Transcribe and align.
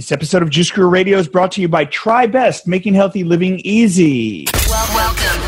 This 0.00 0.12
episode 0.12 0.40
of 0.40 0.48
Juice 0.48 0.70
Guru 0.70 0.88
Radio 0.88 1.18
is 1.18 1.28
brought 1.28 1.52
to 1.52 1.60
you 1.60 1.68
by 1.68 1.84
Try 1.84 2.24
Best, 2.24 2.66
making 2.66 2.94
healthy 2.94 3.22
living 3.22 3.60
easy. 3.64 4.46
Welcome. 4.66 5.42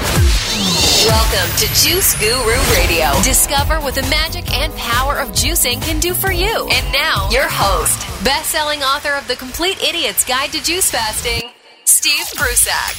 Welcome 1.06 1.56
to 1.56 1.66
Juice 1.68 2.14
Guru 2.20 2.60
Radio. 2.76 3.18
Discover 3.22 3.80
what 3.80 3.94
the 3.94 4.02
magic 4.10 4.52
and 4.52 4.70
power 4.74 5.18
of 5.18 5.30
juicing 5.30 5.80
can 5.80 6.00
do 6.00 6.12
for 6.12 6.30
you. 6.30 6.68
And 6.70 6.92
now, 6.92 7.30
your 7.30 7.48
host, 7.48 7.98
best-selling 8.26 8.82
author 8.82 9.14
of 9.14 9.26
The 9.26 9.36
Complete 9.36 9.82
Idiot's 9.82 10.22
Guide 10.22 10.52
to 10.52 10.62
Juice 10.62 10.90
Fasting, 10.90 11.48
Steve 11.86 12.26
Prussack. 12.34 12.94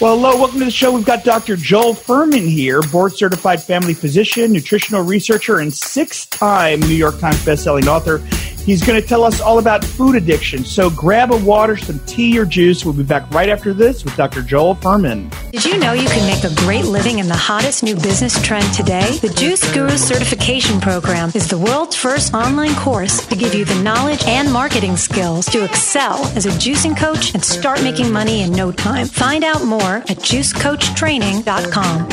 Well, 0.00 0.16
hello, 0.16 0.36
welcome 0.36 0.60
to 0.60 0.64
the 0.64 0.70
show. 0.70 0.92
We've 0.92 1.04
got 1.04 1.24
Dr. 1.24 1.56
Joel 1.56 1.92
Fuhrman 1.92 2.48
here, 2.48 2.80
board 2.80 3.12
certified 3.12 3.62
family 3.62 3.92
physician, 3.92 4.50
nutritional 4.50 5.02
researcher, 5.02 5.58
and 5.58 5.74
six 5.74 6.24
time 6.24 6.80
New 6.80 6.94
York 6.94 7.18
Times 7.18 7.44
bestselling 7.44 7.86
author. 7.86 8.22
He's 8.66 8.84
going 8.84 9.00
to 9.00 9.06
tell 9.06 9.22
us 9.22 9.40
all 9.40 9.60
about 9.60 9.84
food 9.84 10.16
addiction. 10.16 10.64
So 10.64 10.90
grab 10.90 11.30
a 11.30 11.36
water, 11.36 11.76
some 11.76 12.00
tea, 12.00 12.36
or 12.36 12.44
juice. 12.44 12.84
We'll 12.84 12.94
be 12.94 13.04
back 13.04 13.30
right 13.30 13.48
after 13.48 13.72
this 13.72 14.04
with 14.04 14.16
Dr. 14.16 14.42
Joel 14.42 14.74
Fuhrman. 14.74 15.30
Did 15.52 15.64
you 15.64 15.78
know 15.78 15.92
you 15.92 16.08
can 16.08 16.26
make 16.26 16.42
a 16.42 16.52
great 16.56 16.84
living 16.84 17.20
in 17.20 17.28
the 17.28 17.36
hottest 17.36 17.84
new 17.84 17.94
business 17.94 18.44
trend 18.44 18.74
today? 18.74 19.18
The 19.18 19.28
Juice 19.28 19.72
Guru 19.72 19.96
Certification 19.96 20.80
Program 20.80 21.30
is 21.36 21.46
the 21.46 21.56
world's 21.56 21.94
first 21.94 22.34
online 22.34 22.74
course 22.74 23.24
to 23.28 23.36
give 23.36 23.54
you 23.54 23.64
the 23.64 23.80
knowledge 23.84 24.24
and 24.26 24.52
marketing 24.52 24.96
skills 24.96 25.46
to 25.46 25.62
excel 25.62 26.26
as 26.36 26.46
a 26.46 26.50
juicing 26.50 26.96
coach 26.96 27.34
and 27.34 27.44
start 27.44 27.84
making 27.84 28.12
money 28.12 28.42
in 28.42 28.50
no 28.50 28.72
time. 28.72 29.06
Find 29.06 29.44
out 29.44 29.64
more 29.64 29.98
at 30.08 30.18
juicecoachtraining.com. 30.18 32.08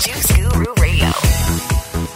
Juice 0.00 0.32
Guru 0.32 0.72
Radio. 0.80 1.39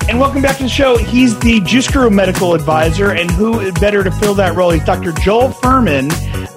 And 0.07 0.21
welcome 0.21 0.43
back 0.43 0.59
to 0.59 0.65
the 0.65 0.69
show. 0.69 0.99
He's 0.99 1.37
the 1.39 1.61
Juice 1.61 1.91
Guru 1.91 2.11
medical 2.11 2.53
advisor, 2.53 3.13
and 3.13 3.31
who 3.31 3.73
better 3.73 4.05
to 4.05 4.11
fill 4.11 4.35
that 4.35 4.55
role? 4.55 4.71
He's 4.71 4.85
Dr. 4.85 5.13
Joel 5.13 5.49
Fuhrman. 5.49 6.11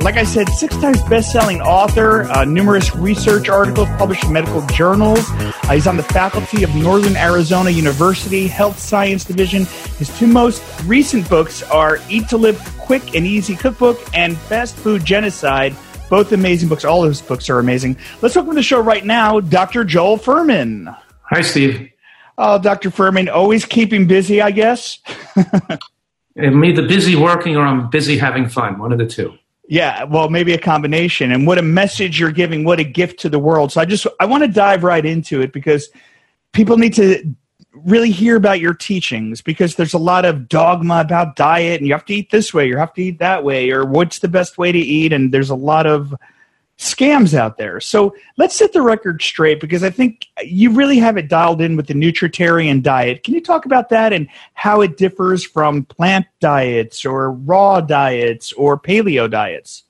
Like 0.04 0.16
I 0.16 0.26
said, 0.26 0.50
six 0.50 0.76
times 0.76 1.02
best-selling 1.04 1.62
author, 1.62 2.24
uh, 2.24 2.44
numerous 2.44 2.94
research 2.94 3.48
articles 3.48 3.88
published 3.98 4.26
in 4.26 4.34
medical 4.34 4.62
journals. 4.68 5.22
Uh, 5.32 5.72
he's 5.72 5.88
on 5.88 5.96
the 5.96 6.04
faculty 6.04 6.64
of 6.64 6.76
Northern 6.76 7.16
Arizona 7.16 7.70
University 7.70 8.48
Health 8.48 8.80
Science 8.80 9.24
Division. 9.24 9.64
His 9.98 10.16
two 10.20 10.28
most 10.28 10.62
recent 10.84 11.30
books 11.30 11.64
are 11.64 12.00
Eat 12.10 12.28
to 12.30 12.38
Live 12.38 12.60
Quick 12.78 13.16
and 13.16 13.26
Easy 13.26 13.56
Cookbook 13.56 13.98
and 14.14 14.38
Fast 14.38 14.76
Food 14.76 15.06
Genocide. 15.06 15.74
Both 16.10 16.34
amazing 16.34 16.68
books. 16.68 16.84
All 16.84 17.04
of 17.04 17.10
his 17.10 17.22
books 17.22 17.50
are 17.50 17.60
amazing. 17.60 17.96
Let's 18.22 18.36
welcome 18.36 18.52
to 18.52 18.56
the 18.56 18.64
show 18.64 18.82
right 18.82 19.06
now, 19.06 19.40
Dr. 19.40 19.86
Joel 19.86 20.18
Fuhrman. 20.18 20.96
Hi, 21.24 21.42
Steve. 21.42 21.92
Oh, 22.38 22.60
Dr. 22.60 22.92
Fuhrman, 22.92 23.32
always 23.32 23.66
keeping 23.66 24.06
busy, 24.08 24.42
I 24.42 24.52
guess. 24.52 25.00
I'm 26.38 26.64
either 26.64 26.88
busy 26.88 27.16
working 27.16 27.58
or 27.58 27.64
I'm 27.64 27.90
busy 27.90 28.18
having 28.18 28.48
fun. 28.48 28.78
One 28.78 28.92
of 28.92 29.00
the 29.00 29.08
two. 29.08 29.34
Yeah, 29.68 30.04
well, 30.04 30.30
maybe 30.30 30.54
a 30.54 30.60
combination. 30.60 31.32
And 31.32 31.48
what 31.48 31.58
a 31.58 31.64
message 31.64 32.20
you're 32.20 32.32
giving, 32.32 32.64
what 32.64 32.80
a 32.80 32.84
gift 32.84 33.20
to 33.22 33.30
the 33.30 33.40
world. 33.40 33.72
So 33.72 33.82
I 33.82 33.86
just 33.86 34.06
I 34.20 34.26
want 34.26 34.44
to 34.44 34.48
dive 34.48 34.84
right 34.84 35.06
into 35.06 35.42
it 35.42 35.52
because 35.52 35.90
people 36.54 36.78
need 36.78 36.94
to 36.94 37.36
really 37.74 38.12
hear 38.12 38.36
about 38.36 38.60
your 38.60 38.74
teachings 38.74 39.42
because 39.42 39.76
there's 39.76 39.94
a 39.94 40.00
lot 40.00 40.26
of 40.26 40.48
dogma 40.48 41.02
about 41.02 41.36
diet 41.36 41.80
and 41.80 41.88
you 41.88 41.94
have 41.94 42.06
to 42.06 42.16
eat 42.16 42.32
this 42.32 42.54
way, 42.54 42.68
you 42.68 42.78
have 42.78 42.94
to 42.94 43.04
eat 43.04 43.20
that 43.20 43.44
way, 43.44 43.72
or 43.72 43.86
what's 43.86 44.20
the 44.20 44.28
best 44.28 44.58
way 44.58 44.72
to 44.72 44.80
eat, 44.80 45.12
and 45.14 45.34
there's 45.34 45.50
a 45.50 45.56
lot 45.56 45.86
of 45.86 46.14
scams 46.78 47.34
out 47.34 47.58
there. 47.58 47.80
So 47.80 48.16
let's 48.38 48.56
set 48.56 48.74
the 48.74 48.82
record 48.82 49.22
straight 49.22 49.60
because 49.60 49.84
I 49.84 49.90
think 49.90 50.28
you 50.44 50.72
really 50.72 50.98
have 51.00 51.18
it 51.18 51.28
dialed 51.28 51.62
in 51.62 51.76
with 51.76 51.88
the 51.88 51.96
nutritarian 51.96 52.84
diet. 52.84 53.24
Can 53.24 53.34
you 53.34 53.42
talk 53.42 53.66
about 53.66 53.90
that 53.90 54.14
and 54.14 54.28
how 54.54 54.82
it 54.82 54.98
differs 54.98 55.44
from 55.44 55.86
plant 55.86 56.28
diets 56.40 57.04
or 57.04 57.32
raw 57.32 57.82
diets 57.82 58.54
or 58.54 58.80
paleo 58.80 59.30
diets? 59.30 59.84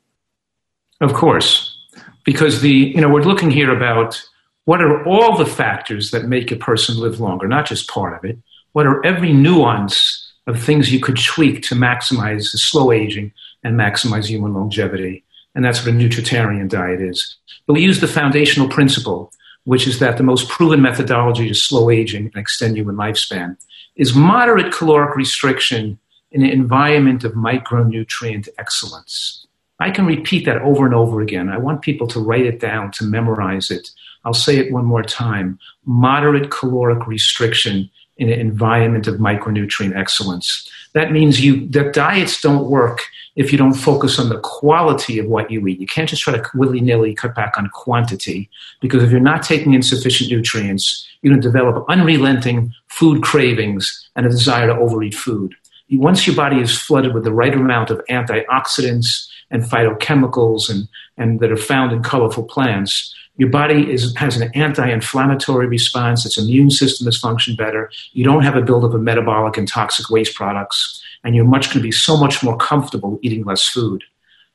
Of 1.01 1.13
course, 1.13 1.77
because 2.23 2.61
the 2.61 2.71
you 2.71 3.01
know 3.01 3.09
we're 3.09 3.21
looking 3.21 3.51
here 3.51 3.75
about 3.75 4.21
what 4.65 4.81
are 4.81 5.05
all 5.05 5.37
the 5.37 5.45
factors 5.45 6.11
that 6.11 6.25
make 6.25 6.51
a 6.51 6.55
person 6.55 6.97
live 6.97 7.19
longer, 7.19 7.47
not 7.47 7.65
just 7.65 7.89
part 7.89 8.17
of 8.17 8.29
it. 8.29 8.39
What 8.71 8.87
are 8.87 9.05
every 9.05 9.33
nuance 9.33 10.33
of 10.47 10.61
things 10.61 10.91
you 10.91 10.99
could 10.99 11.17
tweak 11.17 11.61
to 11.63 11.75
maximize 11.75 12.51
the 12.51 12.57
slow 12.57 12.91
aging 12.91 13.33
and 13.63 13.77
maximize 13.77 14.25
human 14.25 14.53
longevity? 14.53 15.23
And 15.57 15.65
that's 15.65 15.83
what 15.83 15.91
a 15.91 15.97
nutritarian 15.97 16.69
diet 16.69 17.01
is. 17.01 17.35
But 17.65 17.73
we 17.73 17.81
use 17.81 17.99
the 17.99 18.07
foundational 18.07 18.69
principle, 18.69 19.33
which 19.63 19.87
is 19.87 19.97
that 19.97 20.17
the 20.17 20.23
most 20.23 20.47
proven 20.49 20.83
methodology 20.83 21.47
to 21.47 21.55
slow 21.55 21.89
aging 21.89 22.27
and 22.27 22.37
extend 22.37 22.77
human 22.77 22.95
lifespan 22.95 23.57
is 23.95 24.13
moderate 24.13 24.71
caloric 24.71 25.15
restriction 25.15 25.97
in 26.31 26.43
an 26.43 26.51
environment 26.51 27.23
of 27.23 27.31
micronutrient 27.31 28.47
excellence. 28.59 29.47
I 29.79 29.89
can 29.89 30.05
repeat 30.05 30.45
that 30.45 30.61
over 30.61 30.85
and 30.85 30.93
over 30.93 31.21
again. 31.21 31.49
I 31.49 31.57
want 31.57 31.81
people 31.81 32.05
to 32.09 32.19
write 32.19 32.45
it 32.45 32.59
down, 32.59 32.91
to 32.91 33.03
memorize 33.03 33.71
it. 33.71 33.89
I'll 34.25 34.35
say 34.35 34.57
it 34.57 34.71
one 34.71 34.85
more 34.85 35.01
time. 35.01 35.57
Moderate 35.85 36.51
caloric 36.51 37.07
restriction 37.07 37.89
in 38.17 38.29
an 38.29 38.39
environment 38.39 39.07
of 39.07 39.15
micronutrient 39.15 39.97
excellence. 39.97 40.69
That 40.97 41.11
means 41.11 41.45
you 41.45 41.67
that 41.67 41.93
diets 41.93 42.41
don't 42.41 42.71
work 42.71 43.03
if 43.35 43.51
you 43.51 43.57
don't 43.59 43.75
focus 43.75 44.17
on 44.17 44.29
the 44.29 44.39
quality 44.39 45.19
of 45.19 45.27
what 45.27 45.51
you 45.51 45.67
eat. 45.67 45.79
You 45.79 45.85
can't 45.85 46.09
just 46.09 46.23
try 46.23 46.35
to 46.35 46.49
willy 46.55 46.79
nilly 46.81 47.13
cut 47.13 47.35
back 47.35 47.53
on 47.55 47.69
quantity 47.69 48.49
because 48.81 49.03
if 49.03 49.11
you're 49.11 49.19
not 49.19 49.43
taking 49.43 49.75
in 49.75 49.83
sufficient 49.83 50.31
nutrients, 50.31 51.07
you're 51.21 51.31
going 51.31 51.39
to 51.39 51.47
develop 51.47 51.85
unrelenting 51.87 52.73
food 52.87 53.21
cravings 53.21 54.09
and 54.15 54.25
a 54.25 54.29
desire 54.29 54.65
to 54.65 54.75
overeat 54.75 55.13
food. 55.13 55.53
Once 55.91 56.25
your 56.25 56.35
body 56.35 56.59
is 56.59 56.81
flooded 56.81 57.13
with 57.13 57.23
the 57.23 57.31
right 57.31 57.53
amount 57.53 57.91
of 57.91 58.01
antioxidants 58.09 59.27
and 59.51 59.61
phytochemicals 59.61 60.67
and, 60.67 60.87
and 61.15 61.39
that 61.41 61.51
are 61.51 61.57
found 61.57 61.91
in 61.91 62.01
colorful 62.01 62.43
plants, 62.43 63.13
your 63.37 63.49
body 63.49 63.91
is, 63.91 64.15
has 64.15 64.35
an 64.37 64.51
anti-inflammatory 64.55 65.67
response. 65.67 66.25
Its 66.25 66.37
immune 66.37 66.71
system 66.71 67.05
has 67.05 67.17
functioned 67.17 67.57
better. 67.57 67.89
You 68.13 68.23
don't 68.23 68.43
have 68.43 68.55
a 68.55 68.61
buildup 68.61 68.93
of 68.93 69.01
metabolic 69.01 69.57
and 69.57 69.67
toxic 69.67 70.09
waste 70.09 70.35
products 70.35 71.01
and 71.23 71.35
you're 71.35 71.45
much 71.45 71.67
going 71.67 71.77
to 71.77 71.81
be 71.81 71.91
so 71.91 72.17
much 72.17 72.43
more 72.43 72.57
comfortable 72.57 73.19
eating 73.21 73.43
less 73.43 73.67
food. 73.67 74.03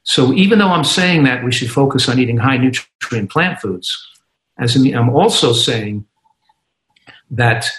So 0.05 0.33
even 0.33 0.59
though 0.59 0.69
I'm 0.69 0.85
saying 0.85 1.25
that 1.25 1.45
we 1.45 1.53
should 1.53 1.71
focus 1.71 2.09
on 2.09 2.19
eating 2.19 2.39
high 2.39 2.57
nutrient 2.57 3.31
plant 3.31 3.61
foods, 3.61 4.09
as 4.59 4.75
in, 4.75 4.95
I'm 4.95 5.11
also 5.11 5.53
saying 5.53 6.07
that 7.31 7.71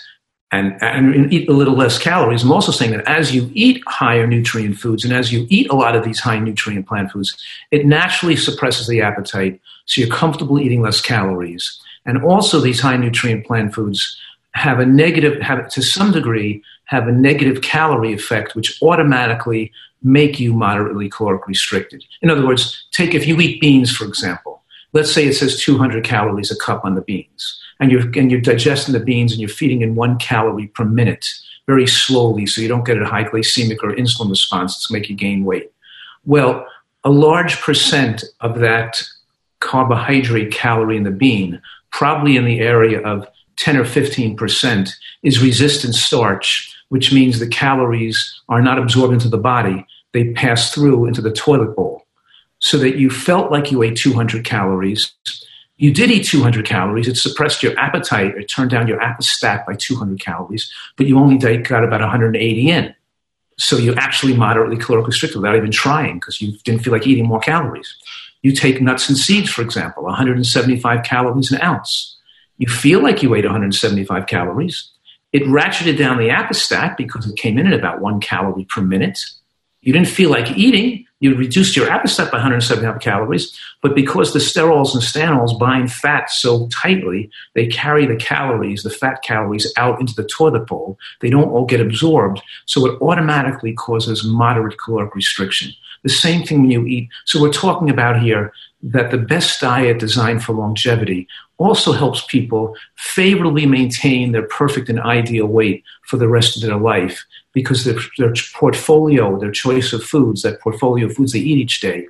and, 0.53 0.77
and 0.81 1.33
eat 1.33 1.49
a 1.49 1.53
little 1.53 1.75
less 1.75 1.97
calories. 1.97 2.43
I'm 2.43 2.51
also 2.51 2.71
saying 2.71 2.91
that 2.91 3.07
as 3.07 3.33
you 3.33 3.49
eat 3.53 3.81
higher 3.87 4.27
nutrient 4.27 4.77
foods 4.77 5.03
and 5.03 5.11
as 5.11 5.33
you 5.33 5.47
eat 5.49 5.69
a 5.71 5.75
lot 5.75 5.95
of 5.95 6.05
these 6.05 6.19
high 6.19 6.37
nutrient 6.37 6.87
plant 6.87 7.11
foods, 7.11 7.35
it 7.71 7.87
naturally 7.87 8.35
suppresses 8.35 8.87
the 8.87 9.01
appetite, 9.01 9.59
so 9.85 9.99
you're 9.99 10.15
comfortable 10.15 10.59
eating 10.59 10.81
less 10.81 11.01
calories. 11.01 11.79
And 12.05 12.23
also, 12.23 12.59
these 12.59 12.79
high 12.79 12.97
nutrient 12.97 13.47
plant 13.47 13.73
foods 13.73 14.19
have 14.51 14.79
a 14.79 14.85
negative, 14.85 15.41
have 15.41 15.67
to 15.69 15.81
some 15.81 16.11
degree, 16.11 16.61
have 16.85 17.07
a 17.07 17.11
negative 17.11 17.61
calorie 17.61 18.13
effect, 18.13 18.55
which 18.55 18.79
automatically 18.83 19.71
make 20.03 20.39
you 20.39 20.53
moderately 20.53 21.09
caloric 21.09 21.47
restricted. 21.47 22.03
In 22.21 22.29
other 22.29 22.45
words, 22.45 22.85
take 22.91 23.15
if 23.15 23.25
you 23.25 23.39
eat 23.39 23.59
beans, 23.59 23.91
for 23.91 24.05
example. 24.05 24.61
Let's 24.91 25.11
say 25.11 25.25
it 25.25 25.33
says 25.33 25.59
200 25.59 26.03
calories 26.03 26.51
a 26.51 26.55
cup 26.57 26.85
on 26.85 26.93
the 26.93 27.01
beans, 27.01 27.59
and 27.79 27.91
you're, 27.91 28.09
and 28.17 28.31
you're 28.31 28.41
digesting 28.41 28.93
the 28.93 28.99
beans 28.99 29.31
and 29.31 29.41
you're 29.41 29.49
feeding 29.49 29.81
in 29.81 29.95
one 29.95 30.17
calorie 30.17 30.67
per 30.67 30.85
minute 30.85 31.27
very 31.65 31.87
slowly 31.87 32.45
so 32.45 32.61
you 32.61 32.67
don't 32.67 32.85
get 32.85 33.01
a 33.01 33.05
high 33.05 33.23
glycemic 33.23 33.77
or 33.83 33.95
insulin 33.95 34.29
response 34.29 34.75
that's 34.75 34.91
make 34.91 35.09
you 35.09 35.15
gain 35.15 35.45
weight. 35.45 35.71
Well, 36.25 36.67
a 37.03 37.09
large 37.09 37.59
percent 37.61 38.23
of 38.41 38.59
that 38.59 39.01
carbohydrate 39.59 40.51
calorie 40.51 40.97
in 40.97 41.03
the 41.03 41.11
bean, 41.11 41.61
probably 41.91 42.35
in 42.35 42.45
the 42.45 42.59
area 42.59 43.01
of 43.01 43.27
10 43.57 43.77
or 43.77 43.85
15%, 43.85 44.89
is 45.21 45.41
resistant 45.41 45.95
starch 45.95 46.73
which 46.93 47.11
means 47.11 47.39
the 47.39 47.47
calories 47.47 48.39
are 48.49 48.61
not 48.61 48.77
absorbed 48.77 49.15
into 49.15 49.27
the 49.27 49.35
body, 49.35 49.83
they 50.11 50.31
pass 50.33 50.71
through 50.71 51.07
into 51.07 51.23
the 51.23 51.31
toilet 51.31 51.75
bowl. 51.75 52.05
So 52.59 52.77
that 52.77 52.97
you 52.97 53.09
felt 53.09 53.51
like 53.51 53.71
you 53.71 53.81
ate 53.81 53.97
200 53.97 54.45
calories. 54.45 55.11
You 55.77 55.93
did 55.93 56.11
eat 56.11 56.25
200 56.25 56.65
calories, 56.65 57.07
it 57.07 57.17
suppressed 57.17 57.63
your 57.63 57.77
appetite, 57.79 58.35
it 58.37 58.45
turned 58.45 58.69
down 58.69 58.87
your 58.87 58.99
appestat 58.99 59.65
by 59.65 59.73
200 59.73 60.19
calories, 60.19 60.71
but 60.97 61.07
you 61.07 61.17
only 61.17 61.37
got 61.37 61.83
about 61.83 62.01
180 62.01 62.69
in. 62.69 62.95
So 63.57 63.77
you 63.77 63.93
actually 63.95 64.35
moderately 64.35 64.77
caloric 64.77 65.07
restricted 65.07 65.41
without 65.41 65.55
even 65.55 65.71
trying 65.71 66.15
because 66.15 66.41
you 66.41 66.57
didn't 66.63 66.83
feel 66.83 66.93
like 66.93 67.07
eating 67.07 67.27
more 67.27 67.39
calories. 67.39 67.95
You 68.41 68.51
take 68.51 68.81
nuts 68.81 69.09
and 69.09 69.17
seeds, 69.17 69.49
for 69.49 69.61
example, 69.61 70.03
175 70.03 71.03
calories 71.03 71.51
an 71.51 71.61
ounce. 71.61 72.17
You 72.57 72.67
feel 72.67 73.01
like 73.01 73.23
you 73.23 73.33
ate 73.35 73.45
175 73.45 74.27
calories, 74.27 74.89
it 75.33 75.41
ratcheted 75.43 75.97
down 75.97 76.17
the 76.19 76.29
appestat 76.29 76.95
because 76.95 77.27
it 77.27 77.35
came 77.35 77.57
in 77.57 77.65
at 77.65 77.73
about 77.73 77.99
one 77.99 78.19
calorie 78.19 78.65
per 78.65 78.81
minute. 78.81 79.19
You 79.81 79.91
didn't 79.91 80.07
feel 80.07 80.29
like 80.29 80.55
eating. 80.55 81.05
You 81.23 81.33
reduced 81.35 81.77
your 81.77 81.89
appetite 81.89 82.31
by 82.33 82.39
175 82.39 82.99
calories, 82.99 83.57
but 83.81 83.95
because 83.95 84.33
the 84.33 84.39
sterols 84.39 84.93
and 84.93 85.01
stanols 85.01 85.57
bind 85.57 85.89
fat 85.89 86.29
so 86.29 86.67
tightly, 86.67 87.29
they 87.53 87.65
carry 87.65 88.05
the 88.05 88.17
calories, 88.17 88.83
the 88.83 88.89
fat 88.89 89.23
calories, 89.23 89.71
out 89.77 90.01
into 90.01 90.13
the 90.15 90.25
toilet 90.25 90.67
bowl. 90.67 90.97
They 91.21 91.29
don't 91.29 91.49
all 91.49 91.63
get 91.63 91.79
absorbed, 91.79 92.41
so 92.65 92.85
it 92.87 93.01
automatically 93.01 93.71
causes 93.71 94.25
moderate 94.25 94.77
caloric 94.77 95.15
restriction. 95.15 95.71
The 96.03 96.09
same 96.09 96.43
thing 96.43 96.59
when 96.59 96.71
you 96.71 96.85
eat. 96.85 97.07
So 97.23 97.41
we're 97.41 97.53
talking 97.53 97.89
about 97.89 98.21
here 98.21 98.51
that 98.83 99.11
the 99.11 99.17
best 99.17 99.61
diet 99.61 99.97
designed 99.97 100.43
for 100.43 100.53
longevity 100.53 101.27
also 101.57 101.93
helps 101.93 102.25
people 102.25 102.75
favorably 102.97 103.65
maintain 103.65 104.33
their 104.33 104.47
perfect 104.47 104.89
and 104.89 104.99
ideal 104.99 105.47
weight 105.47 105.83
for 106.05 106.17
the 106.17 106.27
rest 106.27 106.57
of 106.57 106.61
their 106.61 106.77
life 106.77 107.25
because 107.53 107.85
their, 107.85 107.95
their 108.17 108.33
portfolio, 108.53 109.39
their 109.39 109.51
choice 109.51 109.93
of 109.93 110.03
foods, 110.03 110.41
that 110.41 110.59
portfolio 110.59 111.05
of 111.05 111.15
foods 111.15 111.31
they 111.31 111.39
eat 111.39 111.57
each 111.57 111.79
day, 111.79 112.05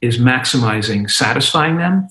is 0.00 0.18
maximizing 0.18 1.10
satisfying 1.10 1.78
them 1.78 2.08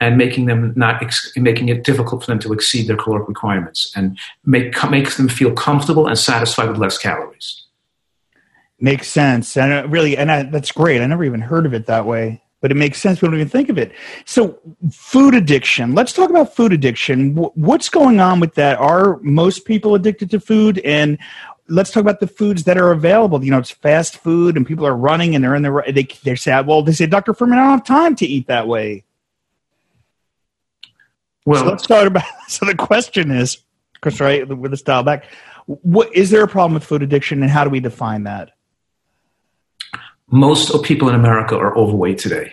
and 0.00 0.16
making 0.16 0.46
them 0.46 0.72
not 0.76 1.02
making 1.36 1.68
it 1.68 1.84
difficult 1.84 2.22
for 2.24 2.30
them 2.30 2.38
to 2.40 2.52
exceed 2.52 2.88
their 2.88 2.96
caloric 2.96 3.28
requirements 3.28 3.92
and 3.94 4.18
make 4.44 4.74
makes 4.90 5.16
them 5.16 5.28
feel 5.28 5.52
comfortable 5.52 6.06
and 6.06 6.18
satisfied 6.18 6.68
with 6.68 6.78
less 6.78 6.98
calories. 6.98 7.64
Makes 8.80 9.08
sense, 9.08 9.56
and 9.56 9.72
uh, 9.72 9.88
really, 9.88 10.16
and 10.16 10.30
I, 10.30 10.44
that's 10.44 10.70
great. 10.70 11.00
I 11.00 11.06
never 11.06 11.24
even 11.24 11.40
heard 11.40 11.66
of 11.66 11.74
it 11.74 11.86
that 11.86 12.06
way, 12.06 12.42
but 12.60 12.70
it 12.70 12.74
makes 12.74 13.00
sense. 13.00 13.22
We 13.22 13.28
don't 13.28 13.36
even 13.36 13.48
think 13.48 13.68
of 13.68 13.78
it. 13.78 13.92
So, 14.24 14.58
food 14.90 15.34
addiction. 15.34 15.94
Let's 15.94 16.12
talk 16.12 16.30
about 16.30 16.54
food 16.54 16.72
addiction. 16.72 17.34
What's 17.34 17.88
going 17.88 18.20
on 18.20 18.40
with 18.40 18.54
that? 18.54 18.78
Are 18.78 19.18
most 19.22 19.64
people 19.64 19.94
addicted 19.94 20.30
to 20.30 20.40
food, 20.40 20.78
and 20.80 21.18
let's 21.68 21.90
talk 21.90 22.00
about 22.00 22.20
the 22.20 22.26
foods 22.26 22.64
that 22.64 22.76
are 22.76 22.90
available. 22.90 23.44
You 23.44 23.50
know, 23.50 23.58
it's 23.58 23.70
fast 23.70 24.18
food, 24.18 24.56
and 24.56 24.66
people 24.66 24.86
are 24.86 24.96
running, 24.96 25.34
and 25.34 25.44
they're 25.44 25.54
in 25.54 25.62
the 25.62 25.70
right. 25.70 25.94
they 25.94 26.08
they 26.24 26.34
say, 26.34 26.60
well, 26.62 26.82
they 26.82 26.92
say, 26.92 27.06
Doctor 27.06 27.32
Fuhrman, 27.32 27.52
I 27.52 27.56
don't 27.56 27.70
have 27.70 27.84
time 27.84 28.16
to 28.16 28.26
eat 28.26 28.48
that 28.48 28.66
way. 28.66 29.04
Well, 31.44 31.62
so 31.62 31.70
let's 31.70 31.86
talk 31.86 32.06
about. 32.06 32.24
So 32.48 32.64
the 32.64 32.74
question 32.74 33.30
is, 33.30 33.58
because 33.92 34.20
right 34.20 34.48
with 34.48 34.70
the 34.70 34.76
style 34.78 35.02
back, 35.02 35.26
what 35.66 36.14
is 36.16 36.30
there 36.30 36.42
a 36.42 36.48
problem 36.48 36.74
with 36.74 36.84
food 36.84 37.02
addiction, 37.02 37.42
and 37.42 37.50
how 37.50 37.62
do 37.62 37.70
we 37.70 37.78
define 37.78 38.24
that? 38.24 38.52
Most 40.30 40.82
people 40.82 41.08
in 41.08 41.14
America 41.14 41.56
are 41.56 41.74
overweight 41.74 42.18
today. 42.18 42.52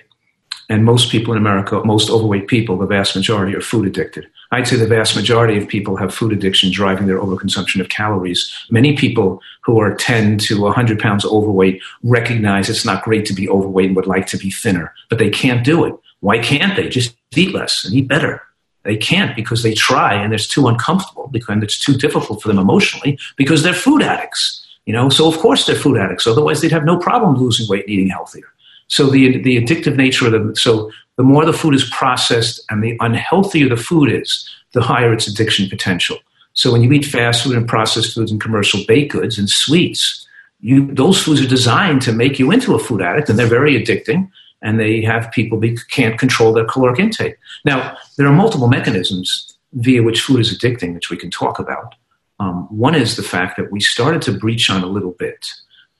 And 0.69 0.86
most 0.86 1.12
people 1.12 1.33
in 1.33 1.38
America, 1.38 1.81
most 1.83 2.10
overweight 2.10 2.48
people, 2.48 2.77
the 2.77 2.86
vast 2.86 3.18
majority 3.18 3.54
are 3.54 3.62
food 3.62 3.86
addicted. 3.86 4.27
I'd 4.51 4.66
say 4.66 4.77
the 4.77 4.88
vast 4.88 5.13
majority 5.13 5.57
of 5.57 5.68
people 5.68 5.98
have 5.98 6.13
food 6.13 6.31
addiction 6.31 6.72
driving 6.72 7.06
their 7.06 7.19
overconsumption 7.19 7.81
of 7.81 7.89
calories. 7.89 8.50
Many 8.72 8.95
people 8.95 9.42
who 9.66 9.80
are 9.81 9.94
10 9.94 10.38
to 10.39 10.62
100 10.62 11.00
pounds 11.00 11.25
overweight 11.25 11.81
recognize 12.01 12.69
it's 12.69 12.86
not 12.86 13.04
great 13.04 13.25
to 13.25 13.33
be 13.33 13.50
overweight 13.50 13.88
and 13.88 13.95
would 13.98 14.07
like 14.07 14.27
to 14.27 14.38
be 14.38 14.50
thinner, 14.50 14.94
but 15.10 15.19
they 15.19 15.30
can't 15.30 15.66
do 15.66 15.83
it. 15.83 15.94
Why 16.22 16.39
can't 16.39 16.77
they? 16.77 16.88
Just 16.88 17.18
eat 17.36 17.54
less 17.54 17.83
and 17.83 17.94
eat 17.94 18.07
better. 18.07 18.42
They 18.83 18.95
can't 18.95 19.36
because 19.36 19.63
they 19.63 19.74
try 19.74 20.13
and 20.13 20.33
it's 20.33 20.48
too 20.48 20.68
uncomfortable 20.68 21.27
because 21.27 21.62
it's 21.62 21.77
too 21.77 21.95
difficult 21.95 22.42
for 22.42 22.48
them 22.48 22.60
emotionally 22.60 23.19
because 23.36 23.63
they're 23.63 23.74
food 23.74 24.01
addicts. 24.01 24.65
You 24.86 24.94
know, 24.94 25.10
so 25.10 25.28
of 25.28 25.38
course 25.40 25.66
they're 25.66 25.76
food 25.76 25.98
addicts. 25.98 26.28
Otherwise, 26.28 26.62
they'd 26.62 26.72
have 26.72 26.86
no 26.86 26.98
problem 26.98 27.36
losing 27.36 27.68
weight 27.68 27.86
and 27.86 27.94
eating 27.94 28.10
healthier. 28.10 28.48
So 28.88 29.10
the 29.10 29.42
the 29.42 29.58
addictive 29.62 29.96
nature 29.96 30.28
of 30.28 30.32
them. 30.32 30.56
So 30.56 30.92
the 31.18 31.24
more 31.24 31.46
the 31.46 31.54
food 31.54 31.74
is 31.74 31.90
processed 31.90 32.62
and 32.70 32.84
the 32.84 32.98
unhealthier 33.00 33.70
the 33.70 33.78
food 33.78 34.12
is, 34.12 34.50
the 34.74 34.82
higher 34.82 35.14
its 35.14 35.28
addiction 35.28 35.70
potential. 35.70 36.18
So 36.54 36.72
when 36.72 36.84
you 36.84 36.92
eat 36.92 37.06
fast 37.06 37.44
food 37.44 37.58
and 37.58 37.68
processed 37.68 38.14
foods 38.14 38.32
and 38.32 38.40
commercial 38.40 38.82
baked 38.88 39.14
goods 39.14 39.38
and 39.40 39.50
sweets, 39.50 40.28
you 40.60 40.94
those 40.94 41.22
foods 41.22 41.42
are 41.42 41.48
designed 41.48 42.02
to 42.04 42.14
make 42.14 42.38
you 42.38 42.52
into 42.52 42.76
a 42.76 42.80
food 42.80 43.02
addict, 43.02 43.30
and 43.30 43.40
they're 43.40 43.48
very 43.48 43.74
addicting. 43.74 44.30
And 44.62 44.80
they 44.80 45.02
have 45.02 45.32
people 45.32 45.60
be, 45.60 45.78
can't 45.92 46.18
control 46.18 46.52
their 46.52 46.66
caloric 46.66 47.00
intake. 47.00 47.38
Now 47.66 47.98
there 48.18 48.26
are 48.26 48.34
multiple 48.34 48.68
mechanisms 48.68 49.58
via 49.74 50.02
which 50.02 50.22
food 50.22 50.40
is 50.40 50.58
addicting, 50.58 50.94
which 50.94 51.10
we 51.10 51.18
can 51.18 51.30
talk 51.30 51.60
about. 51.60 51.94
Um, 52.40 52.68
one 52.70 52.96
is 52.96 53.16
the 53.16 53.24
fact 53.24 53.58
that 53.58 53.72
we 53.72 53.80
started 53.80 54.22
to 54.24 54.38
breach 54.38 54.70
on 54.70 54.84
a 54.84 54.88
little 54.88 55.12
bit 55.12 55.48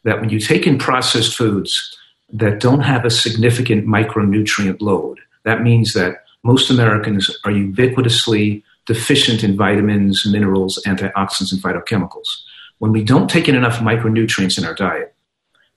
that 0.04 0.20
when 0.20 0.30
you 0.30 0.40
take 0.40 0.68
in 0.68 0.78
processed 0.78 1.36
foods 1.36 1.98
that 2.32 2.60
don't 2.60 2.82
have 2.82 3.06
a 3.06 3.10
significant 3.10 3.88
micronutrient 3.88 4.82
load, 4.82 5.20
that 5.44 5.64
means 5.64 5.94
that 5.94 6.24
most 6.44 6.70
Americans 6.70 7.30
are 7.46 7.52
ubiquitously 7.52 8.64
deficient 8.86 9.44
in 9.44 9.58
vitamins, 9.58 10.26
minerals, 10.26 10.82
antioxidants, 10.86 11.52
and 11.52 11.62
phytochemicals. 11.62 12.28
When 12.78 12.92
we 12.92 13.04
don't 13.04 13.30
take 13.30 13.50
in 13.50 13.56
enough 13.56 13.80
micronutrients 13.80 14.58
in 14.58 14.66
our 14.66 14.76
diet, 14.76 15.16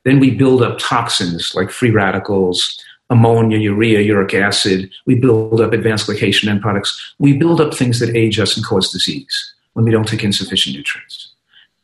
then 0.04 0.20
we 0.20 0.30
build 0.30 0.62
up 0.62 0.78
toxins 0.78 1.54
like 1.54 1.70
free 1.70 1.90
radicals, 1.90 2.82
ammonia, 3.08 3.58
urea, 3.58 4.00
uric 4.00 4.34
acid. 4.34 4.90
We 5.06 5.14
build 5.14 5.60
up 5.60 5.72
advanced 5.72 6.06
glycation 6.06 6.48
end 6.48 6.60
products. 6.60 7.14
We 7.18 7.36
build 7.36 7.60
up 7.60 7.72
things 7.72 8.00
that 8.00 8.14
age 8.14 8.38
us 8.38 8.56
and 8.56 8.66
cause 8.66 8.90
disease 8.90 9.54
when 9.78 9.84
we 9.84 9.92
don't 9.92 10.08
take 10.08 10.24
in 10.24 10.32
sufficient 10.32 10.74
nutrients. 10.74 11.28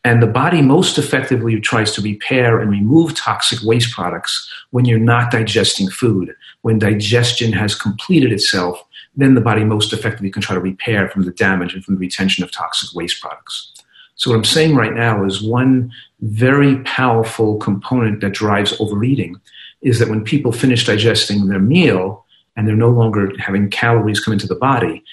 And 0.03 0.21
the 0.21 0.27
body 0.27 0.63
most 0.63 0.99
effectively 0.99 1.61
tries 1.61 1.93
to 1.93 2.03
repair 2.03 2.59
and 2.59 2.69
remove 2.69 3.15
toxic 3.15 3.61
waste 3.63 3.93
products 3.93 4.53
when 4.73 4.85
you're 4.85 4.99
not 4.99 5.31
digesting 5.31 5.89
food. 5.89 6.35
When 6.63 6.81
digestion 6.81 7.53
has 7.53 7.77
completed 7.77 8.33
itself, 8.33 8.83
then 9.15 9.37
the 9.37 9.41
body 9.41 9.63
most 9.63 9.93
effectively 9.93 10.29
can 10.29 10.43
try 10.43 10.57
to 10.57 10.61
repair 10.61 11.09
from 11.09 11.23
the 11.23 11.31
damage 11.31 11.73
and 11.73 11.85
from 11.85 11.95
the 11.95 12.01
retention 12.01 12.43
of 12.43 12.51
toxic 12.51 12.93
waste 12.97 13.23
products. 13.23 13.73
So, 14.17 14.33
what 14.33 14.39
I'm 14.39 14.45
saying 14.45 14.75
right 14.75 14.93
now 14.93 15.25
is 15.25 15.41
one 15.41 15.93
very 16.21 16.79
powerful 16.79 17.59
component 17.59 18.23
that 18.23 18.33
drives 18.33 18.75
overeating 18.81 19.37
is 19.83 20.01
that 20.01 20.09
when 20.09 20.25
people 20.25 20.51
finish 20.51 20.85
digesting 20.85 21.47
their 21.47 21.61
meal 21.61 22.27
and 22.57 22.67
they're 22.67 22.75
no 22.75 22.91
longer 22.91 23.31
having 23.39 23.71
calories 23.71 24.19
come 24.19 24.33
into 24.33 24.49
the 24.49 24.57
body, 24.57 25.05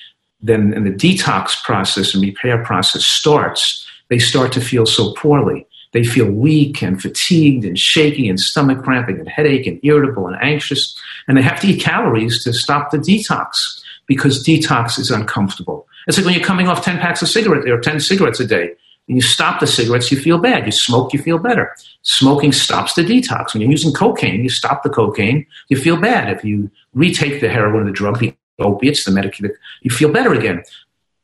then 0.41 0.73
and 0.73 0.85
the 0.85 0.91
detox 0.91 1.61
process 1.63 2.13
and 2.13 2.23
repair 2.23 2.63
process 2.63 3.05
starts, 3.05 3.85
they 4.09 4.19
start 4.19 4.51
to 4.53 4.61
feel 4.61 4.85
so 4.85 5.13
poorly. 5.13 5.65
They 5.93 6.03
feel 6.03 6.31
weak 6.31 6.81
and 6.81 7.01
fatigued 7.01 7.65
and 7.65 7.77
shaky 7.77 8.29
and 8.29 8.39
stomach 8.39 8.83
cramping 8.83 9.19
and 9.19 9.27
headache 9.27 9.67
and 9.67 9.79
irritable 9.83 10.27
and 10.27 10.37
anxious. 10.41 10.97
And 11.27 11.37
they 11.37 11.41
have 11.41 11.59
to 11.61 11.67
eat 11.67 11.81
calories 11.81 12.43
to 12.43 12.53
stop 12.53 12.91
the 12.91 12.97
detox 12.97 13.81
because 14.07 14.43
detox 14.43 14.97
is 14.97 15.11
uncomfortable. 15.11 15.87
It's 16.07 16.17
like 16.17 16.25
when 16.25 16.35
you're 16.35 16.43
coming 16.43 16.67
off 16.67 16.83
10 16.83 16.99
packs 16.99 17.21
of 17.21 17.29
cigarettes 17.29 17.67
or 17.67 17.79
10 17.79 17.99
cigarettes 17.99 18.39
a 18.39 18.45
day 18.45 18.71
and 19.07 19.17
you 19.17 19.21
stop 19.21 19.59
the 19.59 19.67
cigarettes, 19.67 20.11
you 20.11 20.17
feel 20.17 20.37
bad. 20.37 20.65
You 20.65 20.71
smoke, 20.71 21.13
you 21.13 21.19
feel 21.19 21.37
better. 21.37 21.75
Smoking 22.03 22.51
stops 22.51 22.93
the 22.93 23.03
detox. 23.03 23.53
When 23.53 23.61
you're 23.61 23.71
using 23.71 23.93
cocaine, 23.93 24.43
you 24.43 24.49
stop 24.49 24.83
the 24.83 24.89
cocaine, 24.89 25.45
you 25.67 25.77
feel 25.77 25.97
bad. 25.97 26.29
If 26.35 26.43
you 26.45 26.71
retake 26.93 27.41
the 27.41 27.49
heroin 27.49 27.83
or 27.83 27.85
the 27.85 27.91
drug, 27.91 28.19
the 28.19 28.33
opiates, 28.61 29.03
the 29.03 29.11
medication, 29.11 29.51
you 29.81 29.91
feel 29.91 30.11
better 30.11 30.33
again. 30.33 30.63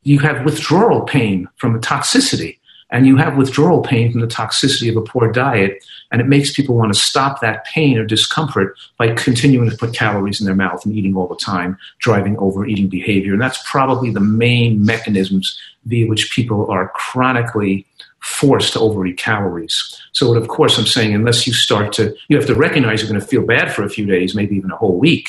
You 0.02 0.18
have 0.20 0.44
withdrawal 0.44 1.02
pain 1.02 1.48
from 1.56 1.72
the 1.74 1.80
toxicity, 1.80 2.58
and 2.90 3.06
you 3.06 3.16
have 3.16 3.36
withdrawal 3.36 3.82
pain 3.82 4.10
from 4.10 4.20
the 4.20 4.26
toxicity 4.26 4.88
of 4.88 4.96
a 4.96 5.02
poor 5.02 5.30
diet, 5.30 5.84
and 6.10 6.20
it 6.20 6.26
makes 6.26 6.54
people 6.54 6.74
want 6.74 6.92
to 6.92 6.98
stop 6.98 7.40
that 7.40 7.64
pain 7.66 7.98
or 7.98 8.04
discomfort 8.04 8.76
by 8.96 9.12
continuing 9.14 9.68
to 9.68 9.76
put 9.76 9.92
calories 9.92 10.40
in 10.40 10.46
their 10.46 10.54
mouth 10.54 10.84
and 10.84 10.94
eating 10.94 11.14
all 11.14 11.26
the 11.26 11.36
time, 11.36 11.76
driving 11.98 12.38
overeating 12.38 12.88
behavior. 12.88 13.32
And 13.32 13.42
that's 13.42 13.60
probably 13.70 14.10
the 14.10 14.20
main 14.20 14.84
mechanisms 14.84 15.58
via 15.84 16.06
which 16.06 16.30
people 16.30 16.70
are 16.70 16.88
chronically 16.94 17.86
forced 18.20 18.72
to 18.72 18.80
overeat 18.80 19.18
calories. 19.18 20.00
So, 20.12 20.34
of 20.34 20.48
course, 20.48 20.78
I'm 20.78 20.86
saying 20.86 21.14
unless 21.14 21.46
you 21.46 21.52
start 21.52 21.92
to, 21.94 22.16
you 22.28 22.36
have 22.36 22.46
to 22.46 22.54
recognize 22.54 23.00
you're 23.00 23.10
going 23.10 23.20
to 23.20 23.26
feel 23.26 23.44
bad 23.44 23.72
for 23.72 23.84
a 23.84 23.90
few 23.90 24.06
days, 24.06 24.34
maybe 24.34 24.56
even 24.56 24.70
a 24.70 24.76
whole 24.76 24.98
week 24.98 25.28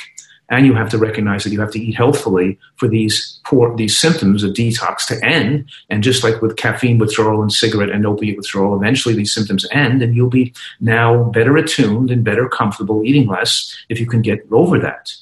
and 0.50 0.66
you 0.66 0.74
have 0.74 0.90
to 0.90 0.98
recognize 0.98 1.44
that 1.44 1.52
you 1.52 1.60
have 1.60 1.72
to 1.72 1.82
eat 1.82 1.96
healthfully 1.96 2.58
for 2.76 2.88
these 2.88 3.40
poor 3.44 3.76
these 3.76 3.98
symptoms 3.98 4.44
of 4.44 4.54
detox 4.54 5.06
to 5.08 5.24
end. 5.24 5.70
And 5.90 6.04
just 6.04 6.24
like 6.24 6.42
with 6.42 6.58
caffeine 6.58 6.98
withdrawal 6.98 7.42
and 7.42 7.52
cigarette 7.52 7.90
and 7.92 8.06
opiate 8.06 8.38
withdrawal, 8.38 8.76
eventually 8.76 9.16
these 9.16 9.34
symptoms 9.34 9.66
end, 9.72 10.02
and 10.02 10.16
you'll 10.16 10.30
be 10.30 10.54
now 10.80 11.24
better 11.26 11.56
attuned 11.58 12.12
and 12.12 12.24
better 12.24 12.50
comfortable 12.50 13.04
eating 13.04 13.28
less 13.28 13.76
if 13.90 14.00
you 14.00 14.08
can 14.08 14.22
get 14.22 14.46
over 14.52 14.80
that. 14.80 15.14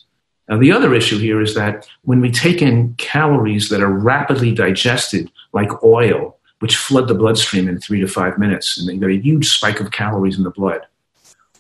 Now, 0.50 0.57
the 0.57 0.72
other 0.72 0.96
issue 0.96 1.17
here 1.17 1.41
is 1.41 1.55
that 1.55 1.89
when 2.03 2.22
we 2.22 2.31
take 2.31 2.62
in 2.62 2.93
calories 2.96 3.67
that 3.67 3.81
are 3.81 3.91
rapidly 3.91 4.53
digested, 4.53 5.29
like 5.51 5.84
oil, 5.84 6.38
which 6.60 6.77
flood 6.77 7.10
the 7.10 7.13
bloodstream 7.13 7.67
in 7.67 7.81
three 7.81 8.00
to 8.00 8.07
five 8.07 8.38
minutes, 8.38 8.79
and 8.79 8.88
they 8.88 8.96
get 8.96 9.10
a 9.10 9.22
huge 9.22 9.50
spike 9.50 9.81
of 9.81 9.91
calories 9.91 10.38
in 10.38 10.43
the 10.43 10.50
blood 10.50 10.88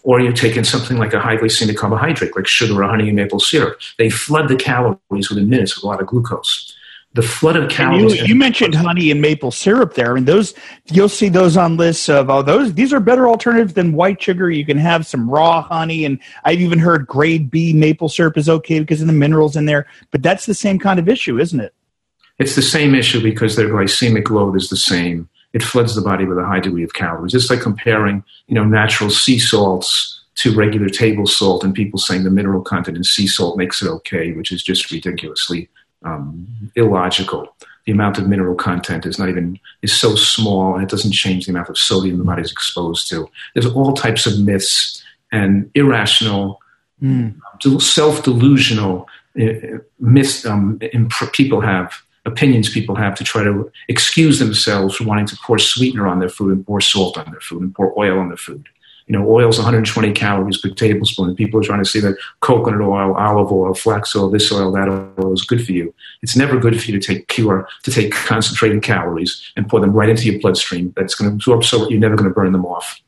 or 0.03 0.19
you're 0.19 0.33
taking 0.33 0.63
something 0.63 0.97
like 0.97 1.13
a 1.13 1.19
high 1.19 1.37
glycemic 1.37 1.75
carbohydrate, 1.75 2.35
like 2.35 2.47
sugar 2.47 2.81
or 2.81 2.87
honey 2.87 3.07
and 3.07 3.15
maple 3.15 3.39
syrup. 3.39 3.79
They 3.97 4.09
flood 4.09 4.47
the 4.47 4.55
calories 4.55 5.29
within 5.29 5.49
minutes 5.49 5.75
with 5.75 5.83
a 5.83 5.87
lot 5.87 6.01
of 6.01 6.07
glucose. 6.07 6.73
The 7.13 7.21
flood 7.21 7.55
of 7.55 7.69
calories. 7.69 8.15
You, 8.15 8.25
you, 8.25 8.35
mentioned 8.35 8.75
honey 8.75 9.09
and 9.09 9.21
maple 9.21 9.49
syrup 9.49 9.95
there, 9.95 10.15
and 10.15 10.27
those 10.27 10.53
you'll 10.91 11.09
see 11.09 11.29
those 11.29 11.57
on 11.57 11.75
lists 11.75 12.09
of 12.09 12.29
oh 12.29 12.43
those 12.43 12.73
these 12.73 12.93
are 12.93 12.99
better 12.99 13.27
alternatives 13.27 13.73
than 13.73 13.93
white 13.93 14.21
sugar. 14.21 14.51
You 14.51 14.65
can 14.65 14.77
have 14.77 15.07
some 15.07 15.27
raw 15.27 15.61
honey, 15.61 16.05
and 16.05 16.19
I've 16.43 16.61
even 16.61 16.77
heard 16.77 17.07
grade 17.07 17.49
B 17.49 17.73
maple 17.73 18.09
syrup 18.09 18.37
is 18.37 18.47
okay 18.49 18.79
because 18.79 19.01
of 19.01 19.07
the 19.07 19.13
minerals 19.13 19.55
in 19.55 19.65
there. 19.65 19.87
But 20.11 20.21
that's 20.21 20.45
the 20.45 20.53
same 20.53 20.77
kind 20.77 20.99
of 20.99 21.09
issue, 21.09 21.39
isn't 21.39 21.59
it? 21.59 21.73
It's 22.37 22.55
the 22.55 22.61
same 22.61 22.93
issue 22.93 23.23
because 23.23 23.55
their 23.55 23.69
glycemic 23.69 24.29
load 24.29 24.55
is 24.55 24.69
the 24.69 24.77
same 24.77 25.27
it 25.57 25.63
floods 25.63 25.93
the 25.95 26.01
body 26.11 26.25
with 26.29 26.37
a 26.37 26.45
high 26.51 26.59
degree 26.67 26.83
of 26.83 26.93
calories. 26.93 27.33
It's 27.33 27.49
like 27.49 27.61
comparing, 27.61 28.23
you 28.47 28.55
know, 28.57 28.63
natural 28.81 29.09
sea 29.09 29.39
salts 29.39 29.89
to 30.41 30.55
regular 30.55 30.89
table 30.89 31.25
salt, 31.25 31.63
and 31.63 31.73
people 31.73 31.99
saying 31.99 32.23
the 32.23 32.29
mineral 32.39 32.61
content 32.61 32.95
in 32.95 33.03
sea 33.03 33.25
salt 33.27 33.57
makes 33.57 33.81
it 33.81 33.87
okay, 33.97 34.25
which 34.33 34.51
is 34.51 34.61
just 34.61 34.91
ridiculously 34.91 35.67
um, 36.03 36.47
illogical. 36.75 37.41
The 37.85 37.91
amount 37.97 38.19
of 38.19 38.27
mineral 38.27 38.55
content 38.55 39.05
is 39.07 39.17
not 39.17 39.29
even 39.29 39.57
is 39.81 39.93
so 40.03 40.15
small, 40.15 40.75
and 40.75 40.83
it 40.83 40.89
doesn't 40.89 41.13
change 41.23 41.45
the 41.45 41.51
amount 41.53 41.69
of 41.69 41.77
sodium 41.77 42.19
the 42.19 42.23
body 42.31 42.43
is 42.43 42.51
exposed 42.51 43.09
to. 43.09 43.27
There's 43.53 43.65
all 43.77 43.93
types 43.93 44.27
of 44.27 44.39
myths 44.39 45.03
and 45.31 45.69
irrational, 45.73 46.59
Mm. 47.01 47.35
self 47.81 48.23
delusional 48.23 49.07
uh, 49.39 49.77
mis- 49.99 50.45
um, 50.47 50.79
imp- 50.93 51.31
people 51.31 51.61
have, 51.61 51.89
opinions 52.27 52.69
people 52.69 52.95
have 52.95 53.15
to 53.15 53.23
try 53.23 53.43
to 53.43 53.71
excuse 53.87 54.37
themselves 54.37 54.95
for 54.95 55.05
wanting 55.05 55.25
to 55.27 55.37
pour 55.37 55.57
sweetener 55.57 56.07
on 56.07 56.19
their 56.19 56.29
food 56.29 56.53
and 56.53 56.65
pour 56.65 56.81
salt 56.81 57.17
on 57.17 57.31
their 57.31 57.39
food 57.39 57.61
and 57.61 57.73
pour 57.73 57.97
oil 57.97 58.19
on 58.19 58.27
their 58.27 58.37
food. 58.37 58.67
You 59.07 59.17
know, 59.17 59.25
oil's 59.25 59.57
120 59.57 60.11
calories 60.11 60.57
per 60.57 60.69
tablespoon, 60.69 61.33
people 61.33 61.61
are 61.61 61.63
trying 61.63 61.81
to 61.81 61.89
say 61.89 62.01
that 62.01 62.17
coconut 62.41 62.81
oil, 62.81 63.15
olive 63.15 63.51
oil, 63.53 63.73
flax 63.73 64.13
oil, 64.13 64.29
this 64.29 64.51
oil, 64.51 64.69
that 64.73 64.89
oil 64.89 65.33
is 65.33 65.45
good 65.45 65.65
for 65.65 65.71
you. 65.71 65.93
It's 66.21 66.35
never 66.35 66.59
good 66.59 66.79
for 66.81 66.91
you 66.91 66.99
to 66.99 67.07
take 67.07 67.29
pure, 67.29 67.69
to 67.83 67.91
take 67.91 68.11
concentrated 68.11 68.83
calories 68.83 69.41
and 69.55 69.69
pour 69.69 69.79
them 69.79 69.93
right 69.93 70.09
into 70.09 70.29
your 70.29 70.41
bloodstream. 70.41 70.93
That's 70.97 71.15
going 71.15 71.29
to 71.29 71.35
absorb 71.35 71.63
so 71.63 71.89
you're 71.89 72.01
never 72.01 72.17
going 72.17 72.29
to 72.29 72.35
burn 72.35 72.51
them 72.51 72.65
off. 72.65 73.01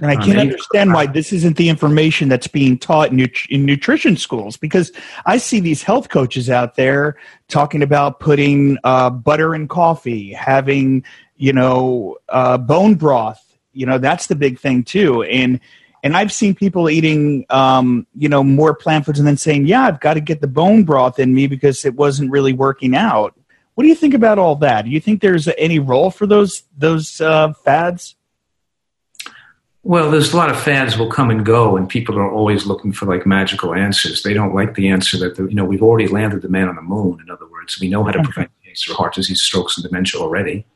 And 0.00 0.10
I 0.10 0.14
Um, 0.14 0.20
can't 0.22 0.38
and- 0.38 0.50
understand 0.50 0.92
why 0.92 1.06
this 1.06 1.32
isn't 1.32 1.56
the 1.56 1.68
information 1.68 2.28
that's 2.28 2.46
being 2.46 2.78
taught 2.78 3.10
in, 3.10 3.16
nut- 3.18 3.46
in 3.50 3.64
nutrition 3.66 4.16
schools 4.16 4.56
because 4.56 4.92
I 5.26 5.36
see 5.36 5.60
these 5.60 5.82
health 5.82 6.08
coaches 6.08 6.48
out 6.48 6.76
there 6.76 7.16
talking 7.48 7.82
about 7.82 8.18
putting 8.20 8.78
uh, 8.84 9.10
butter 9.10 9.54
in 9.54 9.68
coffee, 9.68 10.32
having 10.32 11.04
you 11.36 11.52
know 11.52 12.16
uh, 12.28 12.58
bone 12.58 12.94
broth. 12.94 13.42
You 13.72 13.86
know 13.86 13.98
that's 13.98 14.26
the 14.26 14.34
big 14.34 14.58
thing 14.58 14.82
too, 14.84 15.22
and 15.22 15.60
and 16.02 16.16
I've 16.16 16.32
seen 16.32 16.54
people 16.54 16.88
eating 16.88 17.44
um, 17.50 18.06
you 18.16 18.28
know 18.28 18.42
more 18.42 18.74
plant 18.74 19.04
foods 19.04 19.18
and 19.18 19.28
then 19.28 19.36
saying, 19.36 19.66
yeah, 19.66 19.82
I've 19.82 20.00
got 20.00 20.14
to 20.14 20.20
get 20.20 20.40
the 20.40 20.48
bone 20.48 20.84
broth 20.84 21.18
in 21.18 21.34
me 21.34 21.46
because 21.46 21.84
it 21.84 21.94
wasn't 21.94 22.30
really 22.30 22.52
working 22.54 22.96
out. 22.96 23.34
What 23.74 23.82
do 23.84 23.88
you 23.88 23.94
think 23.94 24.14
about 24.14 24.38
all 24.38 24.56
that? 24.56 24.86
Do 24.86 24.90
you 24.90 25.00
think 25.00 25.20
there's 25.20 25.46
any 25.56 25.78
role 25.78 26.10
for 26.10 26.26
those 26.26 26.64
those 26.76 27.20
uh, 27.20 27.52
fads? 27.64 28.16
Well, 29.82 30.10
there's 30.10 30.34
a 30.34 30.36
lot 30.36 30.50
of 30.50 30.60
fads 30.60 30.98
will 30.98 31.08
come 31.08 31.30
and 31.30 31.44
go, 31.44 31.76
and 31.76 31.88
people 31.88 32.18
are 32.18 32.30
always 32.30 32.66
looking 32.66 32.92
for 32.92 33.06
like 33.06 33.24
magical 33.24 33.74
answers. 33.74 34.22
They 34.22 34.34
don't 34.34 34.54
like 34.54 34.74
the 34.74 34.88
answer 34.88 35.16
that 35.18 35.36
the, 35.36 35.46
you 35.46 35.54
know 35.54 35.64
we've 35.64 35.82
already 35.82 36.06
landed 36.06 36.42
the 36.42 36.48
man 36.48 36.68
on 36.68 36.76
the 36.76 36.82
moon. 36.82 37.18
In 37.20 37.30
other 37.30 37.46
words, 37.46 37.80
we 37.80 37.88
know 37.88 38.04
how 38.04 38.12
to 38.12 38.18
mm-hmm. 38.18 38.30
prevent 38.30 38.50
cancer, 38.64 38.92
heart 38.92 39.14
disease, 39.14 39.40
strokes, 39.40 39.78
and 39.78 39.84
dementia 39.84 40.20
already. 40.20 40.66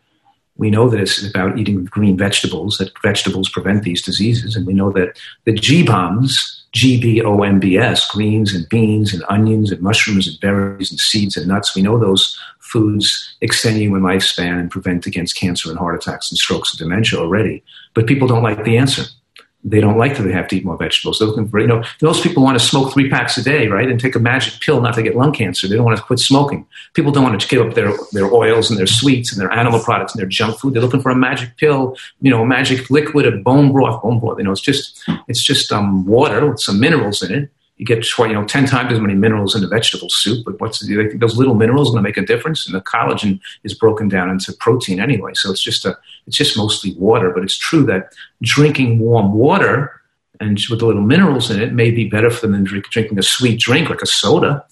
We 0.56 0.70
know 0.70 0.88
that 0.88 1.00
it's 1.00 1.22
about 1.22 1.58
eating 1.58 1.84
green 1.84 2.16
vegetables. 2.16 2.78
That 2.78 2.92
vegetables 3.02 3.50
prevent 3.50 3.82
these 3.82 4.00
diseases, 4.00 4.56
and 4.56 4.66
we 4.66 4.72
know 4.72 4.90
that 4.92 5.18
the 5.44 5.52
G 5.52 5.82
bombs, 5.82 6.64
G 6.72 6.98
B 6.98 7.20
O 7.20 7.42
M 7.42 7.60
B 7.60 7.76
S, 7.76 8.10
greens 8.10 8.54
and 8.54 8.66
beans 8.70 9.12
and 9.12 9.22
onions 9.28 9.70
and 9.70 9.82
mushrooms 9.82 10.26
and 10.26 10.40
berries 10.40 10.90
and 10.90 10.98
seeds 10.98 11.36
and 11.36 11.46
nuts. 11.46 11.76
We 11.76 11.82
know 11.82 11.98
those 11.98 12.40
foods 12.74 13.36
extend 13.40 13.76
human 13.76 14.02
lifespan 14.02 14.58
and 14.58 14.68
prevent 14.68 15.06
against 15.06 15.36
cancer 15.36 15.70
and 15.70 15.78
heart 15.78 15.94
attacks 15.94 16.28
and 16.30 16.36
strokes 16.36 16.72
and 16.72 16.78
dementia 16.80 17.20
already. 17.20 17.62
But 17.94 18.08
people 18.08 18.26
don't 18.26 18.42
like 18.42 18.64
the 18.64 18.76
answer. 18.76 19.04
They 19.62 19.80
don't 19.80 19.96
like 19.96 20.16
that 20.16 20.24
they 20.24 20.32
have 20.32 20.48
to 20.48 20.56
eat 20.56 20.64
more 20.64 20.76
vegetables. 20.76 21.18
They're 21.18 21.28
looking 21.28 21.48
for, 21.48 21.60
you 21.60 21.68
know, 21.68 21.84
those 22.00 22.20
people 22.20 22.42
want 22.42 22.58
to 22.58 22.66
smoke 22.66 22.92
three 22.92 23.08
packs 23.08 23.38
a 23.38 23.42
day, 23.42 23.68
right? 23.68 23.88
And 23.88 23.98
take 23.98 24.16
a 24.16 24.18
magic 24.18 24.60
pill 24.60 24.80
not 24.82 24.94
to 24.94 25.02
get 25.02 25.16
lung 25.16 25.32
cancer. 25.32 25.68
They 25.68 25.76
don't 25.76 25.86
want 25.86 25.96
to 25.96 26.02
quit 26.02 26.18
smoking. 26.18 26.66
People 26.94 27.12
don't 27.12 27.22
want 27.22 27.40
to 27.40 27.48
give 27.48 27.64
up 27.64 27.74
their, 27.74 27.92
their 28.12 28.30
oils 28.34 28.68
and 28.70 28.78
their 28.78 28.88
sweets 28.88 29.32
and 29.32 29.40
their 29.40 29.52
animal 29.52 29.80
products 29.80 30.12
and 30.12 30.20
their 30.20 30.28
junk 30.28 30.58
food. 30.58 30.74
They're 30.74 30.82
looking 30.82 31.00
for 31.00 31.12
a 31.12 31.16
magic 31.16 31.56
pill, 31.56 31.96
you 32.20 32.30
know, 32.30 32.42
a 32.42 32.46
magic 32.46 32.90
liquid, 32.90 33.24
a 33.24 33.36
bone 33.38 33.72
broth, 33.72 34.02
bone 34.02 34.18
broth. 34.18 34.38
You 34.38 34.44
know, 34.44 34.52
it's 34.52 34.60
just, 34.60 35.02
it's 35.28 35.42
just 35.42 35.72
um, 35.72 36.04
water 36.04 36.50
with 36.50 36.60
some 36.60 36.78
minerals 36.80 37.22
in 37.22 37.32
it. 37.32 37.50
You 37.76 37.84
get 37.84 38.06
you 38.18 38.32
know 38.32 38.44
ten 38.44 38.66
times 38.66 38.92
as 38.92 39.00
many 39.00 39.14
minerals 39.14 39.56
in 39.56 39.64
a 39.64 39.66
vegetable 39.66 40.08
soup, 40.08 40.44
but 40.44 40.60
what's 40.60 40.78
the, 40.78 40.94
they 40.94 41.08
think 41.08 41.20
those 41.20 41.36
little 41.36 41.54
minerals 41.54 41.88
are 41.88 41.92
going 41.92 42.04
to 42.04 42.08
make 42.08 42.16
a 42.16 42.24
difference? 42.24 42.66
And 42.66 42.74
the 42.74 42.80
collagen 42.80 43.40
is 43.64 43.74
broken 43.74 44.08
down 44.08 44.30
into 44.30 44.52
protein 44.52 45.00
anyway, 45.00 45.32
so 45.34 45.50
it's 45.50 45.62
just 45.62 45.84
a 45.84 45.98
it's 46.26 46.36
just 46.36 46.56
mostly 46.56 46.94
water. 46.94 47.30
But 47.30 47.42
it's 47.42 47.56
true 47.56 47.84
that 47.86 48.12
drinking 48.42 49.00
warm 49.00 49.32
water 49.32 50.00
and 50.40 50.60
with 50.70 50.80
the 50.80 50.86
little 50.86 51.02
minerals 51.02 51.50
in 51.50 51.60
it 51.60 51.72
may 51.72 51.90
be 51.90 52.08
better 52.08 52.30
for 52.30 52.42
them 52.42 52.52
than 52.52 52.64
drink, 52.64 52.88
drinking 52.90 53.18
a 53.18 53.22
sweet 53.22 53.60
drink 53.60 53.88
like 53.88 54.02
a 54.02 54.06
soda. 54.06 54.64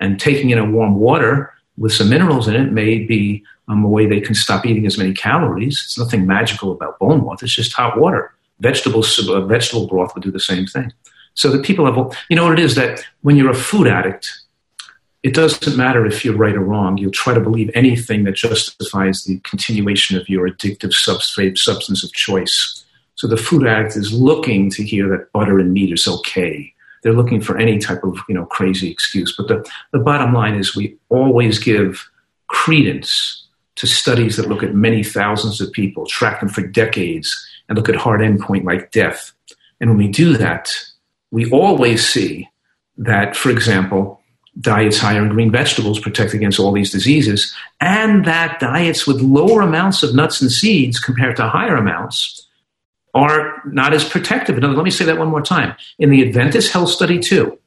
And 0.00 0.20
taking 0.20 0.50
in 0.50 0.58
a 0.58 0.70
warm 0.70 0.94
water 0.94 1.52
with 1.76 1.92
some 1.92 2.08
minerals 2.08 2.46
in 2.46 2.54
it 2.54 2.72
may 2.72 3.00
be 3.00 3.44
um, 3.66 3.84
a 3.84 3.88
way 3.88 4.06
they 4.06 4.20
can 4.20 4.34
stop 4.34 4.64
eating 4.64 4.86
as 4.86 4.96
many 4.96 5.12
calories. 5.12 5.82
It's 5.84 5.98
nothing 5.98 6.26
magical 6.26 6.72
about 6.72 6.98
bone 6.98 7.20
broth; 7.20 7.42
it's 7.42 7.54
just 7.54 7.72
hot 7.72 7.98
water. 7.98 8.32
Vegetables, 8.60 9.28
uh, 9.28 9.40
vegetable 9.42 9.86
broth 9.86 10.14
would 10.14 10.22
do 10.22 10.30
the 10.30 10.40
same 10.40 10.66
thing. 10.66 10.92
So 11.34 11.50
that 11.50 11.64
people 11.64 11.86
have, 11.86 12.16
you 12.28 12.36
know 12.36 12.44
what 12.44 12.58
it 12.58 12.64
is 12.64 12.74
that 12.74 13.04
when 13.22 13.36
you're 13.36 13.50
a 13.50 13.54
food 13.54 13.86
addict, 13.86 14.32
it 15.22 15.34
doesn't 15.34 15.76
matter 15.76 16.06
if 16.06 16.24
you're 16.24 16.36
right 16.36 16.54
or 16.54 16.60
wrong. 16.60 16.96
You'll 16.96 17.10
try 17.10 17.34
to 17.34 17.40
believe 17.40 17.70
anything 17.74 18.24
that 18.24 18.34
justifies 18.34 19.24
the 19.24 19.38
continuation 19.40 20.16
of 20.16 20.28
your 20.28 20.48
addictive 20.48 20.92
substrate 20.92 21.58
substance 21.58 22.04
of 22.04 22.12
choice. 22.12 22.84
So 23.16 23.26
the 23.26 23.36
food 23.36 23.66
addict 23.66 23.96
is 23.96 24.12
looking 24.12 24.70
to 24.70 24.84
hear 24.84 25.08
that 25.08 25.32
butter 25.32 25.58
and 25.58 25.72
meat 25.72 25.92
is 25.92 26.06
okay. 26.06 26.72
They're 27.02 27.12
looking 27.12 27.40
for 27.40 27.58
any 27.58 27.78
type 27.78 28.04
of 28.04 28.18
you 28.28 28.34
know 28.34 28.46
crazy 28.46 28.90
excuse. 28.90 29.34
But 29.36 29.48
the, 29.48 29.70
the 29.92 29.98
bottom 29.98 30.32
line 30.32 30.54
is 30.54 30.76
we 30.76 30.96
always 31.08 31.58
give 31.58 32.08
credence 32.46 33.44
to 33.76 33.86
studies 33.86 34.36
that 34.36 34.48
look 34.48 34.62
at 34.62 34.74
many 34.74 35.04
thousands 35.04 35.60
of 35.60 35.72
people, 35.72 36.06
track 36.06 36.40
them 36.40 36.48
for 36.48 36.62
decades, 36.62 37.32
and 37.68 37.76
look 37.76 37.88
at 37.88 37.94
hard 37.94 38.20
endpoint 38.20 38.64
like 38.64 38.90
death. 38.90 39.32
And 39.80 39.90
when 39.90 39.98
we 39.98 40.08
do 40.08 40.36
that, 40.36 40.72
we 41.30 41.50
always 41.50 42.06
see 42.06 42.48
that, 42.96 43.36
for 43.36 43.50
example, 43.50 44.20
diets 44.60 44.98
higher 44.98 45.22
in 45.22 45.28
green 45.28 45.50
vegetables 45.50 46.00
protect 46.00 46.34
against 46.34 46.58
all 46.58 46.72
these 46.72 46.90
diseases, 46.90 47.54
and 47.80 48.24
that 48.24 48.58
diets 48.58 49.06
with 49.06 49.20
lower 49.20 49.60
amounts 49.60 50.02
of 50.02 50.14
nuts 50.14 50.40
and 50.40 50.50
seeds 50.50 50.98
compared 50.98 51.36
to 51.36 51.48
higher 51.48 51.76
amounts 51.76 52.46
are 53.14 53.62
not 53.66 53.94
as 53.94 54.08
protective. 54.08 54.56
Another, 54.56 54.74
let 54.74 54.84
me 54.84 54.90
say 54.90 55.04
that 55.04 55.18
one 55.18 55.28
more 55.28 55.42
time. 55.42 55.74
In 55.98 56.10
the 56.10 56.26
Adventist 56.26 56.72
Health 56.72 56.90
Study 56.90 57.18
2, 57.18 57.58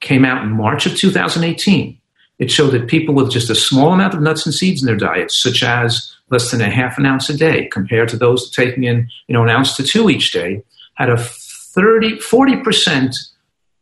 came 0.00 0.24
out 0.24 0.42
in 0.42 0.50
March 0.50 0.86
of 0.86 0.96
2018, 0.96 1.98
it 2.38 2.50
showed 2.50 2.70
that 2.70 2.86
people 2.86 3.14
with 3.14 3.30
just 3.30 3.50
a 3.50 3.54
small 3.54 3.92
amount 3.92 4.14
of 4.14 4.20
nuts 4.20 4.46
and 4.46 4.54
seeds 4.54 4.80
in 4.80 4.86
their 4.86 4.96
diets, 4.96 5.36
such 5.36 5.62
as 5.62 6.14
less 6.30 6.50
than 6.50 6.60
a 6.60 6.70
half 6.70 6.98
an 6.98 7.06
ounce 7.06 7.28
a 7.28 7.36
day, 7.36 7.66
compared 7.72 8.08
to 8.10 8.16
those 8.16 8.50
taking 8.50 8.84
in 8.84 9.08
you 9.26 9.32
know, 9.32 9.42
an 9.42 9.50
ounce 9.50 9.76
to 9.76 9.82
two 9.82 10.08
each 10.08 10.30
day, 10.30 10.62
had 10.94 11.08
a 11.08 11.18
30, 11.74 12.18
40% 12.18 13.14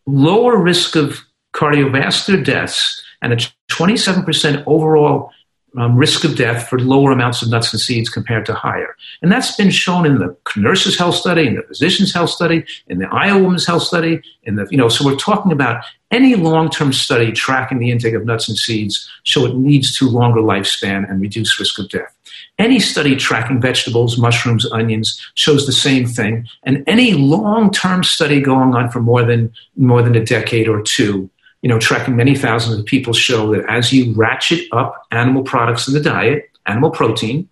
lower 0.06 0.56
risk 0.56 0.96
of 0.96 1.20
cardiovascular 1.54 2.44
deaths 2.44 3.02
and 3.22 3.32
a 3.32 3.36
27% 3.70 4.62
overall 4.66 5.30
um, 5.78 5.96
risk 5.96 6.24
of 6.24 6.36
death 6.36 6.68
for 6.68 6.78
lower 6.78 7.12
amounts 7.12 7.42
of 7.42 7.50
nuts 7.50 7.72
and 7.72 7.80
seeds 7.80 8.08
compared 8.08 8.46
to 8.46 8.54
higher. 8.54 8.96
And 9.20 9.30
that's 9.30 9.56
been 9.56 9.70
shown 9.70 10.06
in 10.06 10.18
the 10.18 10.34
nurses' 10.56 10.98
health 10.98 11.16
study, 11.16 11.46
in 11.46 11.56
the 11.56 11.62
physician's 11.62 12.14
health 12.14 12.30
study, 12.30 12.64
in 12.86 12.98
the 12.98 13.08
Iowa 13.08 13.42
Women's 13.42 13.66
Health 13.66 13.82
study, 13.82 14.22
in 14.44 14.56
the, 14.56 14.66
you 14.70 14.78
know, 14.78 14.88
so 14.88 15.04
we're 15.04 15.16
talking 15.16 15.52
about 15.52 15.84
any 16.10 16.34
long-term 16.34 16.92
study 16.92 17.32
tracking 17.32 17.78
the 17.78 17.90
intake 17.90 18.14
of 18.14 18.24
nuts 18.24 18.48
and 18.48 18.56
seeds 18.56 19.10
show 19.24 19.44
it 19.44 19.54
leads 19.54 19.96
to 19.98 20.08
longer 20.08 20.40
lifespan 20.40 21.08
and 21.10 21.20
reduced 21.20 21.58
risk 21.58 21.78
of 21.78 21.88
death. 21.90 22.15
Any 22.58 22.80
study 22.80 23.16
tracking 23.16 23.60
vegetables, 23.60 24.16
mushrooms, 24.16 24.70
onions 24.72 25.20
shows 25.34 25.66
the 25.66 25.72
same 25.72 26.06
thing. 26.06 26.48
And 26.62 26.82
any 26.86 27.12
long-term 27.12 28.02
study 28.02 28.40
going 28.40 28.74
on 28.74 28.90
for 28.90 29.00
more 29.00 29.24
than 29.24 29.52
more 29.76 30.02
than 30.02 30.14
a 30.14 30.24
decade 30.24 30.66
or 30.66 30.80
two, 30.80 31.28
you 31.60 31.68
know, 31.68 31.78
tracking 31.78 32.16
many 32.16 32.34
thousands 32.34 32.78
of 32.78 32.86
people 32.86 33.12
show 33.12 33.52
that 33.52 33.68
as 33.68 33.92
you 33.92 34.14
ratchet 34.14 34.66
up 34.72 35.06
animal 35.10 35.42
products 35.42 35.86
in 35.86 35.94
the 35.94 36.00
diet, 36.00 36.48
animal 36.64 36.90
protein, 36.90 37.48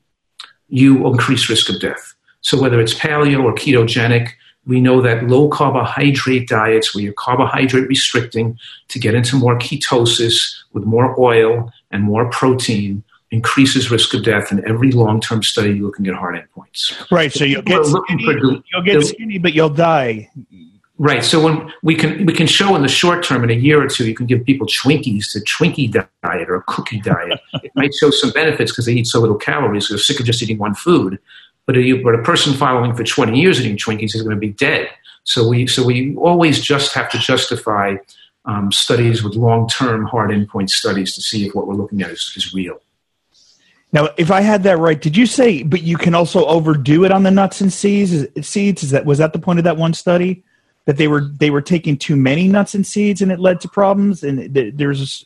you 0.68 1.06
increase 1.06 1.50
risk 1.50 1.68
of 1.68 1.80
death. 1.80 2.14
So 2.40 2.60
whether 2.60 2.80
it's 2.80 2.94
paleo 2.94 3.44
or 3.44 3.54
ketogenic, 3.54 4.30
we 4.66 4.80
know 4.80 5.02
that 5.02 5.28
low 5.28 5.48
carbohydrate 5.48 6.48
diets, 6.48 6.94
where 6.94 7.04
you're 7.04 7.12
carbohydrate 7.12 7.88
restricting 7.88 8.58
to 8.88 8.98
get 8.98 9.14
into 9.14 9.36
more 9.36 9.58
ketosis 9.58 10.54
with 10.72 10.84
more 10.84 11.14
oil 11.20 11.70
and 11.90 12.02
more 12.02 12.30
protein, 12.30 13.03
increases 13.34 13.90
risk 13.90 14.14
of 14.14 14.22
death 14.22 14.52
in 14.52 14.66
every 14.66 14.92
long-term 14.92 15.42
study 15.42 15.70
you're 15.70 15.86
looking 15.86 16.06
at 16.06 16.14
hard 16.14 16.36
endpoints. 16.36 17.10
Right. 17.10 17.32
So 17.32 17.44
you'll 17.44 17.62
get 17.62 17.84
skinny, 17.84 18.62
you'll 18.72 18.82
get 18.82 19.04
skinny, 19.04 19.38
but 19.38 19.52
you'll 19.52 19.70
die. 19.70 20.30
Right. 20.96 21.24
So 21.24 21.42
when 21.44 21.72
we 21.82 21.96
can 21.96 22.24
we 22.24 22.32
can 22.32 22.46
show 22.46 22.76
in 22.76 22.82
the 22.82 22.88
short 22.88 23.24
term, 23.24 23.42
in 23.42 23.50
a 23.50 23.54
year 23.54 23.82
or 23.82 23.88
two, 23.88 24.06
you 24.06 24.14
can 24.14 24.26
give 24.26 24.44
people 24.44 24.66
Twinkies 24.68 25.32
to 25.32 25.40
Twinkie 25.40 25.90
diet 25.90 26.48
or 26.48 26.54
a 26.54 26.62
cookie 26.62 27.00
diet. 27.00 27.40
it 27.64 27.72
might 27.74 27.92
show 27.94 28.10
some 28.10 28.30
benefits 28.30 28.70
because 28.70 28.86
they 28.86 28.92
eat 28.92 29.08
so 29.08 29.20
little 29.20 29.36
calories. 29.36 29.88
They're 29.88 29.98
sick 29.98 30.20
of 30.20 30.26
just 30.26 30.40
eating 30.40 30.58
one 30.58 30.74
food. 30.74 31.18
But 31.66 31.76
a, 31.76 31.92
but 32.02 32.14
a 32.14 32.22
person 32.22 32.52
following 32.52 32.94
for 32.94 33.02
20 33.02 33.40
years 33.40 33.58
eating 33.58 33.76
Twinkies 33.76 34.14
is 34.14 34.22
going 34.22 34.36
to 34.36 34.40
be 34.40 34.50
dead. 34.50 34.88
So 35.24 35.48
we 35.48 35.66
so 35.66 35.84
we 35.84 36.14
always 36.16 36.60
just 36.60 36.94
have 36.94 37.10
to 37.10 37.18
justify 37.18 37.96
um, 38.44 38.70
studies 38.70 39.24
with 39.24 39.34
long 39.34 39.68
term 39.68 40.04
hard 40.04 40.30
endpoint 40.30 40.70
studies 40.70 41.14
to 41.14 41.22
see 41.22 41.46
if 41.46 41.54
what 41.54 41.66
we're 41.66 41.74
looking 41.74 42.02
at 42.02 42.10
is, 42.10 42.32
is 42.36 42.54
real. 42.54 42.78
Now, 43.94 44.08
if 44.16 44.32
I 44.32 44.40
had 44.40 44.64
that 44.64 44.78
right, 44.78 45.00
did 45.00 45.16
you 45.16 45.24
say? 45.24 45.62
But 45.62 45.84
you 45.84 45.96
can 45.96 46.16
also 46.16 46.44
overdo 46.46 47.04
it 47.04 47.12
on 47.12 47.22
the 47.22 47.30
nuts 47.30 47.60
and 47.60 47.72
seeds. 47.72 48.26
Seeds 48.46 48.82
is 48.82 48.90
that 48.90 49.06
was 49.06 49.18
that 49.18 49.32
the 49.32 49.38
point 49.38 49.60
of 49.60 49.64
that 49.64 49.76
one 49.76 49.94
study 49.94 50.42
that 50.86 50.96
they 50.96 51.06
were 51.06 51.20
they 51.20 51.50
were 51.50 51.62
taking 51.62 51.96
too 51.96 52.16
many 52.16 52.48
nuts 52.48 52.74
and 52.74 52.84
seeds 52.84 53.22
and 53.22 53.30
it 53.30 53.38
led 53.38 53.60
to 53.60 53.68
problems? 53.68 54.24
And 54.24 54.52
there's 54.52 55.24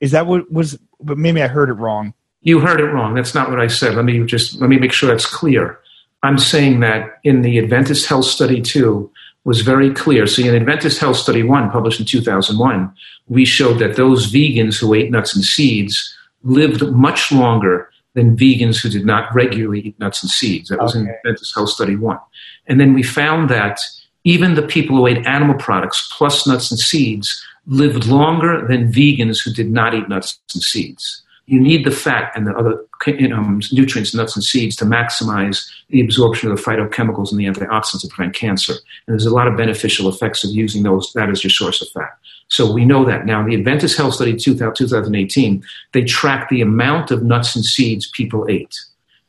is 0.00 0.10
that 0.10 0.26
what 0.26 0.52
was? 0.52 0.78
But 1.00 1.16
maybe 1.16 1.42
I 1.42 1.48
heard 1.48 1.70
it 1.70 1.74
wrong. 1.74 2.12
You 2.42 2.60
heard 2.60 2.78
it 2.80 2.88
wrong. 2.88 3.14
That's 3.14 3.34
not 3.34 3.48
what 3.48 3.58
I 3.58 3.68
said. 3.68 3.94
Let 3.94 4.04
me 4.04 4.22
just 4.26 4.60
let 4.60 4.68
me 4.68 4.78
make 4.78 4.92
sure 4.92 5.08
that's 5.08 5.26
clear. 5.26 5.80
I'm 6.22 6.38
saying 6.38 6.80
that 6.80 7.20
in 7.24 7.40
the 7.40 7.58
Adventist 7.58 8.06
Health 8.06 8.26
Study 8.26 8.60
2, 8.60 9.10
was 9.44 9.62
very 9.62 9.90
clear. 9.94 10.26
See, 10.26 10.46
in 10.46 10.54
Adventist 10.54 11.00
Health 11.00 11.16
Study 11.16 11.42
1, 11.42 11.70
published 11.70 11.98
in 11.98 12.04
2001, 12.04 12.92
we 13.28 13.46
showed 13.46 13.78
that 13.78 13.96
those 13.96 14.30
vegans 14.30 14.78
who 14.78 14.92
ate 14.92 15.10
nuts 15.10 15.34
and 15.34 15.42
seeds 15.42 16.14
lived 16.42 16.82
much 16.92 17.32
longer 17.32 17.90
than 18.14 18.36
vegans 18.36 18.82
who 18.82 18.88
did 18.88 19.06
not 19.06 19.32
regularly 19.34 19.80
eat 19.80 19.98
nuts 20.00 20.22
and 20.22 20.30
seeds. 20.30 20.68
That 20.68 20.80
was 20.80 20.96
okay. 20.96 21.00
in 21.00 21.14
Adventist 21.14 21.54
Health 21.54 21.70
Study 21.70 21.96
1. 21.96 22.18
And 22.66 22.80
then 22.80 22.92
we 22.92 23.02
found 23.02 23.48
that 23.50 23.80
even 24.24 24.54
the 24.54 24.62
people 24.62 24.96
who 24.96 25.06
ate 25.06 25.24
animal 25.26 25.54
products 25.54 26.12
plus 26.16 26.46
nuts 26.46 26.70
and 26.70 26.78
seeds 26.80 27.44
lived 27.66 28.06
longer 28.06 28.66
than 28.66 28.92
vegans 28.92 29.42
who 29.44 29.52
did 29.52 29.70
not 29.70 29.94
eat 29.94 30.08
nuts 30.08 30.40
and 30.54 30.62
seeds. 30.62 31.22
You 31.50 31.58
need 31.58 31.84
the 31.84 31.90
fat 31.90 32.30
and 32.36 32.46
the 32.46 32.54
other 32.54 32.84
know, 33.08 33.36
um, 33.36 33.60
nutrients, 33.72 34.14
nuts 34.14 34.36
and 34.36 34.44
seeds, 34.44 34.76
to 34.76 34.84
maximize 34.84 35.68
the 35.88 36.00
absorption 36.00 36.48
of 36.48 36.56
the 36.56 36.62
phytochemicals 36.62 37.32
and 37.32 37.40
the 37.40 37.46
antioxidants 37.46 38.02
to 38.02 38.08
prevent 38.08 38.36
cancer. 38.36 38.72
And 38.72 39.14
there's 39.14 39.26
a 39.26 39.34
lot 39.34 39.48
of 39.48 39.56
beneficial 39.56 40.08
effects 40.08 40.44
of 40.44 40.50
using 40.50 40.84
those 40.84 41.12
that 41.14 41.28
as 41.28 41.42
your 41.42 41.50
source 41.50 41.82
of 41.82 41.88
fat. 41.88 42.16
So 42.46 42.72
we 42.72 42.84
know 42.84 43.04
that. 43.04 43.26
Now, 43.26 43.44
the 43.44 43.56
Adventist 43.56 43.96
Health 43.96 44.14
Study 44.14 44.36
2018, 44.36 45.64
they 45.90 46.04
tracked 46.04 46.50
the 46.50 46.60
amount 46.60 47.10
of 47.10 47.24
nuts 47.24 47.56
and 47.56 47.64
seeds 47.64 48.08
people 48.12 48.46
ate. 48.48 48.78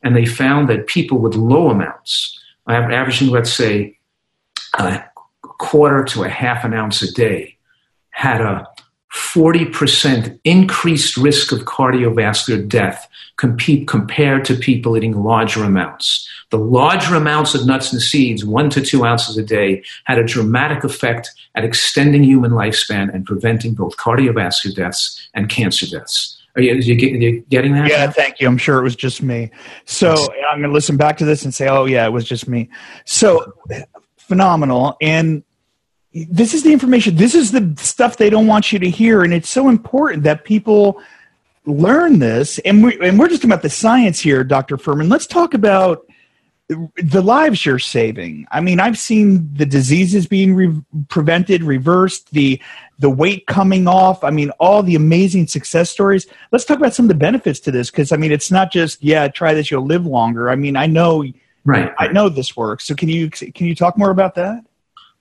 And 0.03 0.15
they 0.15 0.27
found 0.27 0.69
that 0.69 0.85
people 0.85 1.17
with 1.17 1.33
low 1.33 1.71
amounts, 1.71 2.39
averaging, 2.67 3.29
let's 3.29 3.51
say, 3.51 3.97
a 4.77 5.03
quarter 5.41 6.03
to 6.03 6.23
a 6.23 6.29
half 6.29 6.63
an 6.65 6.75
ounce 6.75 7.01
a 7.01 7.11
day, 7.11 7.57
had 8.11 8.41
a 8.41 8.67
40% 9.13 10.39
increased 10.43 11.17
risk 11.17 11.51
of 11.51 11.59
cardiovascular 11.61 12.67
death 12.67 13.07
compared 13.37 14.45
to 14.45 14.55
people 14.55 14.95
eating 14.95 15.23
larger 15.23 15.63
amounts. 15.63 16.27
The 16.51 16.59
larger 16.59 17.15
amounts 17.15 17.55
of 17.55 17.65
nuts 17.65 17.91
and 17.91 18.01
seeds, 18.01 18.45
one 18.45 18.69
to 18.69 18.81
two 18.81 19.03
ounces 19.03 19.37
a 19.37 19.43
day, 19.43 19.83
had 20.05 20.19
a 20.19 20.23
dramatic 20.23 20.83
effect 20.83 21.31
at 21.55 21.65
extending 21.65 22.23
human 22.23 22.51
lifespan 22.51 23.13
and 23.13 23.25
preventing 23.25 23.73
both 23.73 23.97
cardiovascular 23.97 24.75
deaths 24.75 25.29
and 25.33 25.49
cancer 25.49 25.87
deaths. 25.87 26.37
Are 26.55 26.61
you, 26.61 26.73
are 26.73 26.75
you, 26.75 26.95
getting 27.49 27.73
that? 27.73 27.89
Yeah, 27.89 28.11
thank 28.11 28.39
you. 28.39 28.47
I'm 28.47 28.57
sure 28.57 28.79
it 28.79 28.83
was 28.83 28.95
just 28.95 29.21
me. 29.21 29.49
So 29.85 30.11
I'm 30.49 30.59
going 30.59 30.69
to 30.69 30.73
listen 30.73 30.97
back 30.97 31.17
to 31.17 31.25
this 31.25 31.43
and 31.45 31.53
say, 31.53 31.69
oh, 31.69 31.85
yeah, 31.85 32.05
it 32.05 32.11
was 32.11 32.25
just 32.25 32.47
me. 32.47 32.69
So 33.05 33.53
phenomenal. 34.17 34.97
And 35.01 35.43
this 36.13 36.53
is 36.53 36.63
the 36.63 36.73
information. 36.73 37.15
This 37.15 37.35
is 37.35 37.51
the 37.51 37.73
stuff 37.77 38.17
they 38.17 38.29
don't 38.29 38.47
want 38.47 38.71
you 38.71 38.79
to 38.79 38.89
hear. 38.89 39.21
And 39.21 39.33
it's 39.33 39.49
so 39.49 39.69
important 39.69 40.23
that 40.23 40.43
people 40.43 41.01
learn 41.65 42.19
this. 42.19 42.59
And 42.59 42.83
we 42.83 42.99
and 42.99 43.17
we're 43.17 43.29
just 43.29 43.43
about 43.43 43.61
the 43.61 43.69
science 43.69 44.19
here 44.19 44.43
dr 44.43 44.75
Fuhrman. 44.77 45.09
Let's 45.09 45.27
talk 45.27 45.53
about 45.53 46.05
the 46.67 47.21
lives 47.21 47.65
you're 47.65 47.79
saving. 47.79 48.47
I 48.51 48.61
mean 48.61 48.79
i've 48.79 48.97
seen 48.97 49.53
the 49.53 49.65
diseases 49.65 50.25
being 50.25 50.55
re- 50.55 50.81
prevented 51.09 51.63
reversed 51.63 52.31
the 52.31 52.59
the 52.99 53.09
weight 53.09 53.45
coming 53.47 53.87
off. 53.87 54.23
I 54.23 54.31
mean 54.31 54.49
all 54.59 54.83
the 54.83 54.95
amazing 54.95 55.47
success 55.47 55.89
stories. 55.89 56.27
Let's 56.51 56.65
talk 56.65 56.77
about 56.77 56.93
some 56.93 57.05
of 57.05 57.09
the 57.09 57.15
benefits 57.15 57.59
to 57.61 57.71
this 57.71 57.89
because 57.91 58.11
i 58.11 58.17
mean 58.17 58.31
it's 58.31 58.51
not 58.51 58.71
just 58.71 59.01
yeah 59.03 59.27
try 59.27 59.53
this 59.53 59.71
you'll 59.71 59.85
live 59.85 60.05
longer. 60.05 60.49
I 60.49 60.55
mean 60.55 60.75
i 60.75 60.87
know 60.87 61.23
right. 61.63 61.93
I 61.99 62.07
know 62.07 62.27
this 62.27 62.57
works. 62.57 62.85
So 62.85 62.95
can 62.95 63.07
you 63.07 63.29
can 63.29 63.67
you 63.67 63.75
talk 63.75 63.97
more 63.97 64.09
about 64.09 64.35
that 64.35 64.65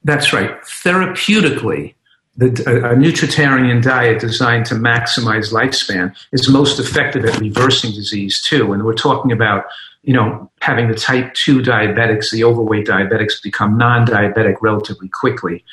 that's 0.05 0.33
right. 0.33 0.61
Therapeutically, 0.63 1.95
the, 2.37 2.47
a, 2.67 2.93
a 2.93 2.95
nutritarian 2.95 3.83
diet 3.83 4.21
designed 4.21 4.67
to 4.67 4.75
maximize 4.75 5.53
lifespan 5.53 6.17
is 6.33 6.49
most 6.49 6.79
effective 6.79 7.25
at 7.25 7.39
reversing 7.39 7.93
disease 7.93 8.41
too. 8.43 8.73
And 8.73 8.85
we're 8.85 8.95
talking 8.95 9.31
about, 9.33 9.65
you 10.03 10.15
know, 10.15 10.51
having 10.61 10.89
the 10.89 10.95
type 10.95 11.35
2 11.35 11.61
diabetics, 11.61 12.31
the 12.31 12.45
overweight 12.45 12.87
diabetics 12.87 13.43
become 13.43 13.77
non-diabetic 13.77 14.57
relatively 14.63 15.09
quickly 15.09 15.65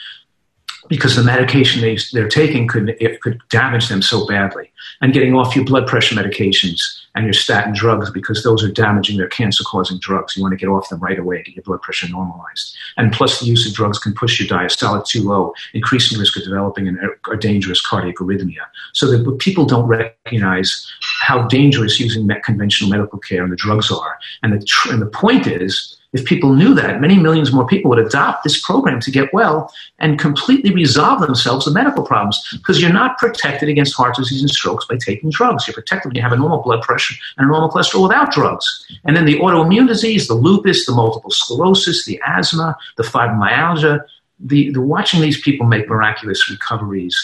because 0.89 1.15
the 1.15 1.23
medication 1.23 1.81
they, 1.81 1.97
they're 2.13 2.29
taking 2.29 2.67
could, 2.67 2.95
it 2.99 3.21
could 3.21 3.41
damage 3.49 3.89
them 3.89 4.01
so 4.01 4.25
badly. 4.27 4.71
And 5.01 5.13
getting 5.13 5.35
off 5.35 5.55
your 5.55 5.65
blood 5.65 5.87
pressure 5.87 6.15
medications 6.15 6.81
and 7.15 7.25
your 7.25 7.33
statin 7.33 7.73
drugs 7.73 8.09
because 8.11 8.43
those 8.43 8.63
are 8.63 8.71
damaging, 8.71 9.17
they're 9.17 9.27
cancer 9.27 9.63
causing 9.65 9.99
drugs. 9.99 10.35
You 10.35 10.43
want 10.43 10.53
to 10.53 10.57
get 10.57 10.69
off 10.69 10.89
them 10.89 10.99
right 10.99 11.17
away 11.17 11.37
to 11.37 11.43
get 11.43 11.55
your 11.55 11.63
blood 11.63 11.81
pressure 11.81 12.07
normalized. 12.09 12.75
And 12.95 13.11
plus, 13.11 13.39
the 13.39 13.47
use 13.47 13.67
of 13.67 13.73
drugs 13.73 13.99
can 13.99 14.13
push 14.13 14.39
your 14.39 14.47
diastolic 14.47 15.05
too 15.05 15.23
low, 15.23 15.53
increasing 15.73 16.19
risk 16.19 16.37
of 16.37 16.43
developing 16.43 16.87
an, 16.87 16.99
a 17.31 17.37
dangerous 17.37 17.81
cardiac 17.85 18.15
arrhythmia. 18.15 18.65
So 18.93 19.09
that 19.11 19.39
people 19.39 19.65
don't 19.65 19.87
recognize 19.87 20.89
how 21.01 21.47
dangerous 21.47 21.99
using 21.99 22.29
conventional 22.43 22.89
medical 22.89 23.19
care 23.19 23.43
and 23.43 23.51
the 23.51 23.57
drugs 23.57 23.91
are. 23.91 24.17
And 24.43 24.53
the, 24.53 24.65
tr- 24.65 24.93
and 24.93 25.01
the 25.01 25.07
point 25.07 25.47
is, 25.47 25.97
if 26.17 26.25
people 26.25 26.53
knew 26.53 26.73
that, 26.73 26.99
many 26.99 27.17
millions 27.17 27.53
more 27.53 27.67
people 27.67 27.89
would 27.89 27.99
adopt 27.99 28.43
this 28.43 28.59
program 28.59 28.99
to 29.01 29.11
get 29.11 29.31
well 29.33 29.71
and 29.99 30.17
completely 30.17 30.71
resolve 30.73 31.21
themselves 31.21 31.67
of 31.67 31.73
medical 31.73 32.03
problems 32.03 32.41
because 32.53 32.81
you're 32.81 32.91
not 32.91 33.17
protected 33.17 33.69
against 33.69 33.95
heart 33.95 34.15
disease 34.15 34.41
and 34.41 34.49
strokes 34.49 34.85
by 34.85 34.97
taking 34.97 35.29
drugs. 35.29 35.67
You're 35.67 35.75
protected 35.75 36.09
when 36.09 36.15
you 36.15 36.21
have 36.21 36.31
a 36.31 36.37
normal 36.37 36.63
blood 36.63 36.81
pressure 36.81 37.15
and 37.37 37.45
a 37.45 37.51
normal 37.51 37.69
cholesterol 37.69 38.03
without 38.03 38.31
drugs. 38.31 38.65
And 39.05 39.15
then 39.15 39.25
the 39.25 39.39
autoimmune 39.39 39.87
disease, 39.87 40.27
the 40.27 40.33
lupus, 40.33 40.85
the 40.85 40.93
multiple 40.93 41.29
sclerosis, 41.29 42.05
the 42.05 42.19
asthma, 42.25 42.75
the 42.95 43.03
fibromyalgia, 43.03 44.01
the, 44.39 44.71
the 44.71 44.81
watching 44.81 45.21
these 45.21 45.39
people 45.39 45.67
make 45.67 45.87
miraculous 45.87 46.49
recoveries 46.49 47.15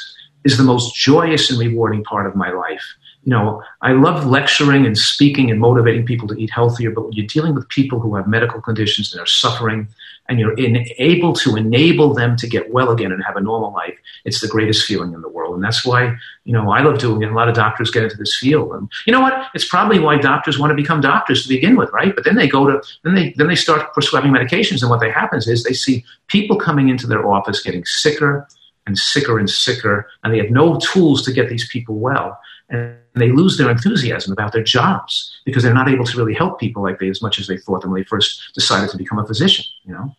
is 0.44 0.58
the 0.58 0.64
most 0.64 0.96
joyous 0.96 1.50
and 1.50 1.60
rewarding 1.60 2.04
part 2.04 2.28
of 2.28 2.36
my 2.36 2.52
life 2.52 2.96
you 3.26 3.30
know, 3.30 3.64
I 3.82 3.94
love 3.94 4.26
lecturing 4.26 4.86
and 4.86 4.98
speaking 4.98 5.50
and 5.50 5.60
motivating 5.60 6.06
people 6.06 6.28
to 6.28 6.36
eat 6.36 6.50
healthier, 6.50 6.92
but 6.92 7.06
when 7.06 7.14
you're 7.14 7.26
dealing 7.26 7.56
with 7.56 7.70
people 7.70 8.00
who 8.00 8.16
have 8.16 8.28
medical 8.28 8.60
conditions 8.60 9.14
and 9.14 9.22
are 9.22 9.26
suffering 9.26 9.88
and 10.28 10.40
you're 10.40 10.54
in, 10.56 10.86
able 10.98 11.32
to 11.34 11.56
enable 11.56 12.14
them 12.14 12.36
to 12.36 12.48
get 12.48 12.72
well 12.72 12.90
again 12.92 13.14
and 13.14 13.24
have 13.24 13.38
a 13.38 13.42
normal 13.42 13.72
life, 13.72 13.98
it's 14.26 14.42
the 14.42 14.48
greatest 14.48 14.86
feeling 14.86 15.14
in 15.14 15.22
the 15.22 15.30
world. 15.30 15.56
And 15.56 15.64
that's 15.64 15.86
why, 15.86 16.16
you 16.44 16.52
know, 16.52 16.70
I 16.72 16.82
love 16.82 17.00
doing 17.00 17.22
it. 17.24 17.32
A 17.32 17.34
lot 17.34 17.48
of 17.48 17.56
doctors 17.56 17.92
get 17.92 18.04
into 18.04 18.18
this 18.18 18.38
field. 18.38 18.74
And 18.74 18.92
you 19.06 19.14
know 19.14 19.22
what? 19.22 19.48
It's 19.54 19.68
probably 19.68 20.00
why 20.00 20.18
doctors 20.18 20.60
want 20.60 20.72
to 20.72 20.76
become 20.76 21.00
doctors 21.00 21.44
to 21.44 21.50
begin 21.50 21.78
with, 21.78 21.92
right? 21.94 22.14
But 22.14 22.26
then 22.26 22.36
they 22.36 22.48
go 22.48 22.68
to, 22.68 22.82
then 23.04 23.16
they, 23.16 23.34
then 23.38 23.48
they 23.48 23.56
start 23.56 23.94
prescribing 23.94 24.32
medications. 24.32 24.82
And 24.82 24.90
what 24.90 25.00
they 25.00 25.12
happens 25.12 25.48
is 25.48 25.64
they 25.64 25.74
see 25.74 26.04
people 26.28 26.58
coming 26.58 26.90
into 26.90 27.08
their 27.08 27.26
office 27.26 27.62
getting 27.62 27.86
sicker 27.86 28.48
and 28.86 28.98
sicker 28.98 29.40
and 29.40 29.50
sicker, 29.50 30.10
and 30.26 30.34
they 30.34 30.40
have 30.40 30.50
no 30.50 30.78
tools 30.78 31.24
to 31.24 31.32
get 31.32 31.48
these 31.48 31.66
people 31.70 31.96
well 31.96 32.38
and 32.70 32.98
they 33.16 33.30
lose 33.30 33.58
their 33.58 33.70
enthusiasm 33.70 34.34
about 34.34 34.52
their 34.54 34.64
jobs 34.64 35.40
because 35.46 35.64
they're 35.64 35.74
not 35.74 35.90
able 35.90 36.06
to 36.06 36.18
really 36.18 36.34
help 36.34 36.60
people 36.60 36.82
like 36.82 37.00
they 37.00 37.10
as 37.10 37.22
much 37.22 37.40
as 37.40 37.48
they 37.48 37.58
thought 37.58 37.82
them 37.82 37.92
when 37.92 38.02
they 38.02 38.06
first 38.06 38.52
decided 38.54 38.90
to 38.90 38.98
become 38.98 39.20
a 39.20 39.26
physician 39.26 39.66
you 39.84 39.94
know? 39.94 40.16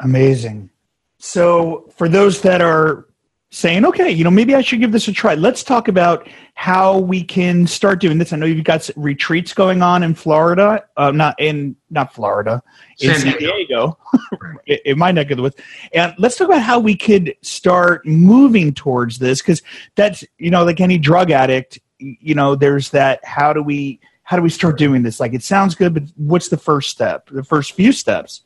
Amazing. 0.00 0.70
So 1.18 1.90
for 1.96 2.08
those 2.08 2.42
that 2.42 2.60
are 2.60 3.07
saying 3.50 3.84
okay 3.84 4.10
you 4.10 4.24
know 4.24 4.30
maybe 4.30 4.54
i 4.54 4.60
should 4.60 4.80
give 4.80 4.92
this 4.92 5.08
a 5.08 5.12
try. 5.12 5.34
Let's 5.34 5.62
talk 5.62 5.88
about 5.88 6.28
how 6.54 6.98
we 6.98 7.22
can 7.24 7.66
start 7.66 8.00
doing 8.00 8.18
this. 8.18 8.32
I 8.32 8.36
know 8.36 8.46
you've 8.46 8.64
got 8.64 8.88
retreats 8.96 9.54
going 9.54 9.80
on 9.80 10.02
in 10.02 10.14
florida 10.14 10.84
uh, 10.96 11.10
not 11.10 11.34
in 11.40 11.76
not 11.90 12.12
florida 12.12 12.62
in 13.00 13.14
san 13.14 13.38
diego, 13.38 13.98
san 14.10 14.58
diego 14.66 14.80
in 14.84 14.98
my 14.98 15.10
neck 15.12 15.30
of 15.30 15.38
the 15.38 15.42
woods 15.42 15.56
and 15.94 16.14
let's 16.18 16.36
talk 16.36 16.48
about 16.48 16.62
how 16.62 16.78
we 16.78 16.94
could 16.94 17.34
start 17.42 18.04
moving 18.06 18.74
towards 18.74 19.18
this 19.18 19.40
because 19.40 19.62
that's 19.94 20.24
you 20.38 20.50
know 20.50 20.64
like 20.64 20.80
any 20.80 20.98
drug 20.98 21.30
addict 21.30 21.78
you 21.98 22.34
know 22.34 22.54
there's 22.54 22.90
that 22.90 23.24
how 23.24 23.52
do 23.52 23.62
we 23.62 23.98
how 24.28 24.36
do 24.36 24.42
we 24.42 24.50
start 24.50 24.76
doing 24.76 25.02
this? 25.02 25.20
Like 25.20 25.32
it 25.32 25.42
sounds 25.42 25.74
good 25.74 25.94
but 25.94 26.02
what's 26.16 26.50
the 26.50 26.58
first 26.58 26.90
step 26.90 27.30
the 27.30 27.42
first 27.42 27.72
few 27.72 27.92
steps 27.92 28.42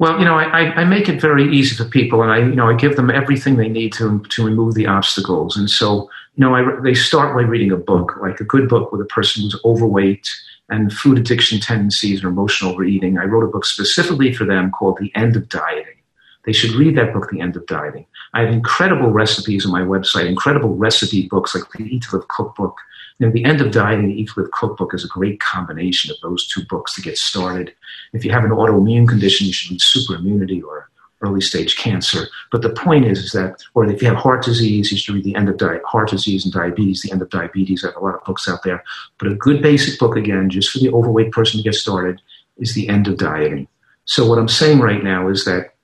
well, 0.00 0.18
you 0.18 0.24
know, 0.24 0.34
I, 0.34 0.72
I 0.80 0.84
make 0.84 1.10
it 1.10 1.20
very 1.20 1.54
easy 1.54 1.76
for 1.76 1.84
people, 1.84 2.22
and 2.22 2.32
I, 2.32 2.38
you 2.38 2.54
know, 2.54 2.70
I 2.70 2.74
give 2.74 2.96
them 2.96 3.10
everything 3.10 3.56
they 3.56 3.68
need 3.68 3.92
to 3.94 4.20
to 4.30 4.44
remove 4.44 4.74
the 4.74 4.86
obstacles. 4.86 5.58
And 5.58 5.68
so, 5.68 6.08
you 6.36 6.40
know, 6.40 6.54
I, 6.54 6.80
they 6.80 6.94
start 6.94 7.36
by 7.36 7.42
reading 7.42 7.70
a 7.70 7.76
book, 7.76 8.16
like 8.22 8.40
a 8.40 8.44
good 8.44 8.66
book 8.66 8.92
with 8.92 9.02
a 9.02 9.04
person 9.04 9.42
who's 9.42 9.60
overweight 9.62 10.26
and 10.70 10.90
food 10.90 11.18
addiction 11.18 11.60
tendencies 11.60 12.24
or 12.24 12.28
emotional 12.28 12.72
overeating. 12.72 13.18
I 13.18 13.24
wrote 13.24 13.44
a 13.44 13.52
book 13.52 13.66
specifically 13.66 14.32
for 14.32 14.46
them 14.46 14.70
called 14.70 14.96
The 14.98 15.14
End 15.14 15.36
of 15.36 15.50
Dieting. 15.50 15.98
They 16.46 16.52
should 16.54 16.70
read 16.70 16.96
that 16.96 17.12
book, 17.12 17.28
The 17.30 17.42
End 17.42 17.54
of 17.56 17.66
Dieting. 17.66 18.06
I 18.32 18.40
have 18.40 18.54
incredible 18.54 19.10
recipes 19.10 19.66
on 19.66 19.72
my 19.72 19.82
website, 19.82 20.26
incredible 20.26 20.76
recipe 20.76 21.28
books 21.28 21.54
like 21.54 21.70
the 21.72 21.84
Eat 21.84 22.04
to 22.04 22.16
Live 22.16 22.28
cookbook 22.28 22.78
the 23.20 23.44
End 23.44 23.60
of 23.60 23.70
Dieting 23.70 24.08
the 24.08 24.20
Eat 24.20 24.30
Live 24.36 24.50
cookbook 24.52 24.94
is 24.94 25.04
a 25.04 25.08
great 25.08 25.40
combination 25.40 26.10
of 26.10 26.16
those 26.22 26.48
two 26.48 26.64
books 26.64 26.94
to 26.94 27.02
get 27.02 27.18
started. 27.18 27.74
If 28.12 28.24
you 28.24 28.30
have 28.30 28.44
an 28.44 28.50
autoimmune 28.50 29.06
condition, 29.06 29.46
you 29.46 29.52
should 29.52 29.72
read 29.72 29.80
Superimmunity 29.80 30.62
or 30.64 30.88
early 31.20 31.42
stage 31.42 31.76
cancer. 31.76 32.28
But 32.50 32.62
the 32.62 32.70
point 32.70 33.04
is, 33.04 33.18
is 33.18 33.32
that, 33.32 33.62
or 33.74 33.84
if 33.84 34.00
you 34.00 34.08
have 34.08 34.16
heart 34.16 34.42
disease, 34.42 34.90
you 34.90 34.96
should 34.96 35.14
read 35.14 35.24
the 35.24 35.34
end 35.34 35.50
of 35.50 35.58
di- 35.58 35.80
heart 35.84 36.08
disease 36.08 36.44
and 36.44 36.52
diabetes, 36.52 37.02
the 37.02 37.12
end 37.12 37.20
of 37.20 37.28
diabetes. 37.28 37.84
I 37.84 37.88
have 37.88 37.96
a 37.96 38.00
lot 38.00 38.14
of 38.14 38.24
books 38.24 38.48
out 38.48 38.62
there. 38.62 38.82
But 39.18 39.30
a 39.30 39.34
good 39.34 39.60
basic 39.60 39.98
book, 39.98 40.16
again, 40.16 40.48
just 40.48 40.70
for 40.70 40.78
the 40.78 40.90
overweight 40.90 41.32
person 41.32 41.58
to 41.58 41.64
get 41.64 41.74
started, 41.74 42.22
is 42.56 42.74
the 42.74 42.88
end 42.88 43.06
of 43.06 43.18
dieting. 43.18 43.68
So 44.06 44.26
what 44.26 44.38
I'm 44.38 44.48
saying 44.48 44.80
right 44.80 45.04
now 45.04 45.28
is 45.28 45.44
that 45.44 45.74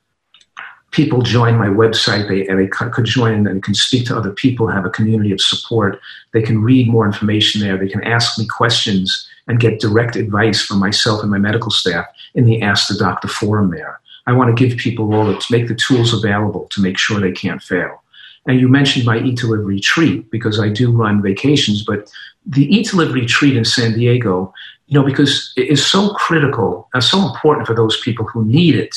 people 0.97 1.21
join 1.21 1.59
my 1.59 1.69
website. 1.69 2.27
They, 2.27 2.43
they 2.53 2.67
could 2.69 3.05
join 3.05 3.47
and 3.47 3.63
can 3.63 3.75
speak 3.75 4.07
to 4.07 4.17
other 4.17 4.31
people, 4.31 4.67
have 4.67 4.87
a 4.87 4.91
community 4.91 5.31
of 5.31 5.43
support. 5.43 6.01
They 6.33 6.41
can 6.41 6.63
read 6.63 6.89
more 6.89 7.05
information 7.05 7.61
there. 7.61 7.77
They 7.77 7.89
can 7.89 8.03
ask 8.03 8.39
me 8.39 8.47
questions 8.47 9.29
and 9.47 9.61
get 9.61 9.79
direct 9.79 10.17
advice 10.17 10.65
from 10.65 10.79
myself 10.79 11.21
and 11.21 11.31
my 11.31 11.39
medical 11.39 11.71
staff 11.71 12.07
in 12.35 12.47
the 12.47 12.63
Ask 12.63 12.89
the 12.89 12.97
Doctor 12.97 13.29
forum 13.29 13.71
there. 13.71 14.01
I 14.27 14.33
want 14.33 14.57
to 14.57 14.69
give 14.69 14.79
people 14.79 15.15
all 15.15 15.27
the, 15.27 15.37
to 15.37 15.53
make 15.53 15.69
the 15.69 15.75
tools 15.75 16.15
available 16.15 16.67
to 16.71 16.81
make 16.81 16.97
sure 16.97 17.21
they 17.21 17.31
can't 17.31 17.63
fail. 17.63 18.03
And 18.47 18.59
you 18.59 18.67
mentioned 18.67 19.05
my 19.05 19.19
Eat 19.19 19.37
to 19.41 19.49
Live 19.49 19.67
retreat 19.67 20.31
because 20.31 20.59
I 20.59 20.71
do 20.71 20.91
run 20.91 21.21
vacations, 21.21 21.85
but 21.85 22.11
the 22.47 22.65
Eat 22.75 22.89
to 22.89 22.97
Live 22.97 23.13
retreat 23.13 23.55
in 23.55 23.67
San 23.67 23.93
Diego, 23.93 24.55
you 24.87 24.99
know, 24.99 25.05
because 25.05 25.53
it 25.59 25.69
is 25.69 25.85
so 25.85 26.15
critical 26.15 26.89
and 26.95 27.05
so 27.05 27.27
important 27.27 27.67
for 27.67 27.75
those 27.75 28.01
people 28.01 28.25
who 28.25 28.47
need 28.47 28.75
it 28.75 28.97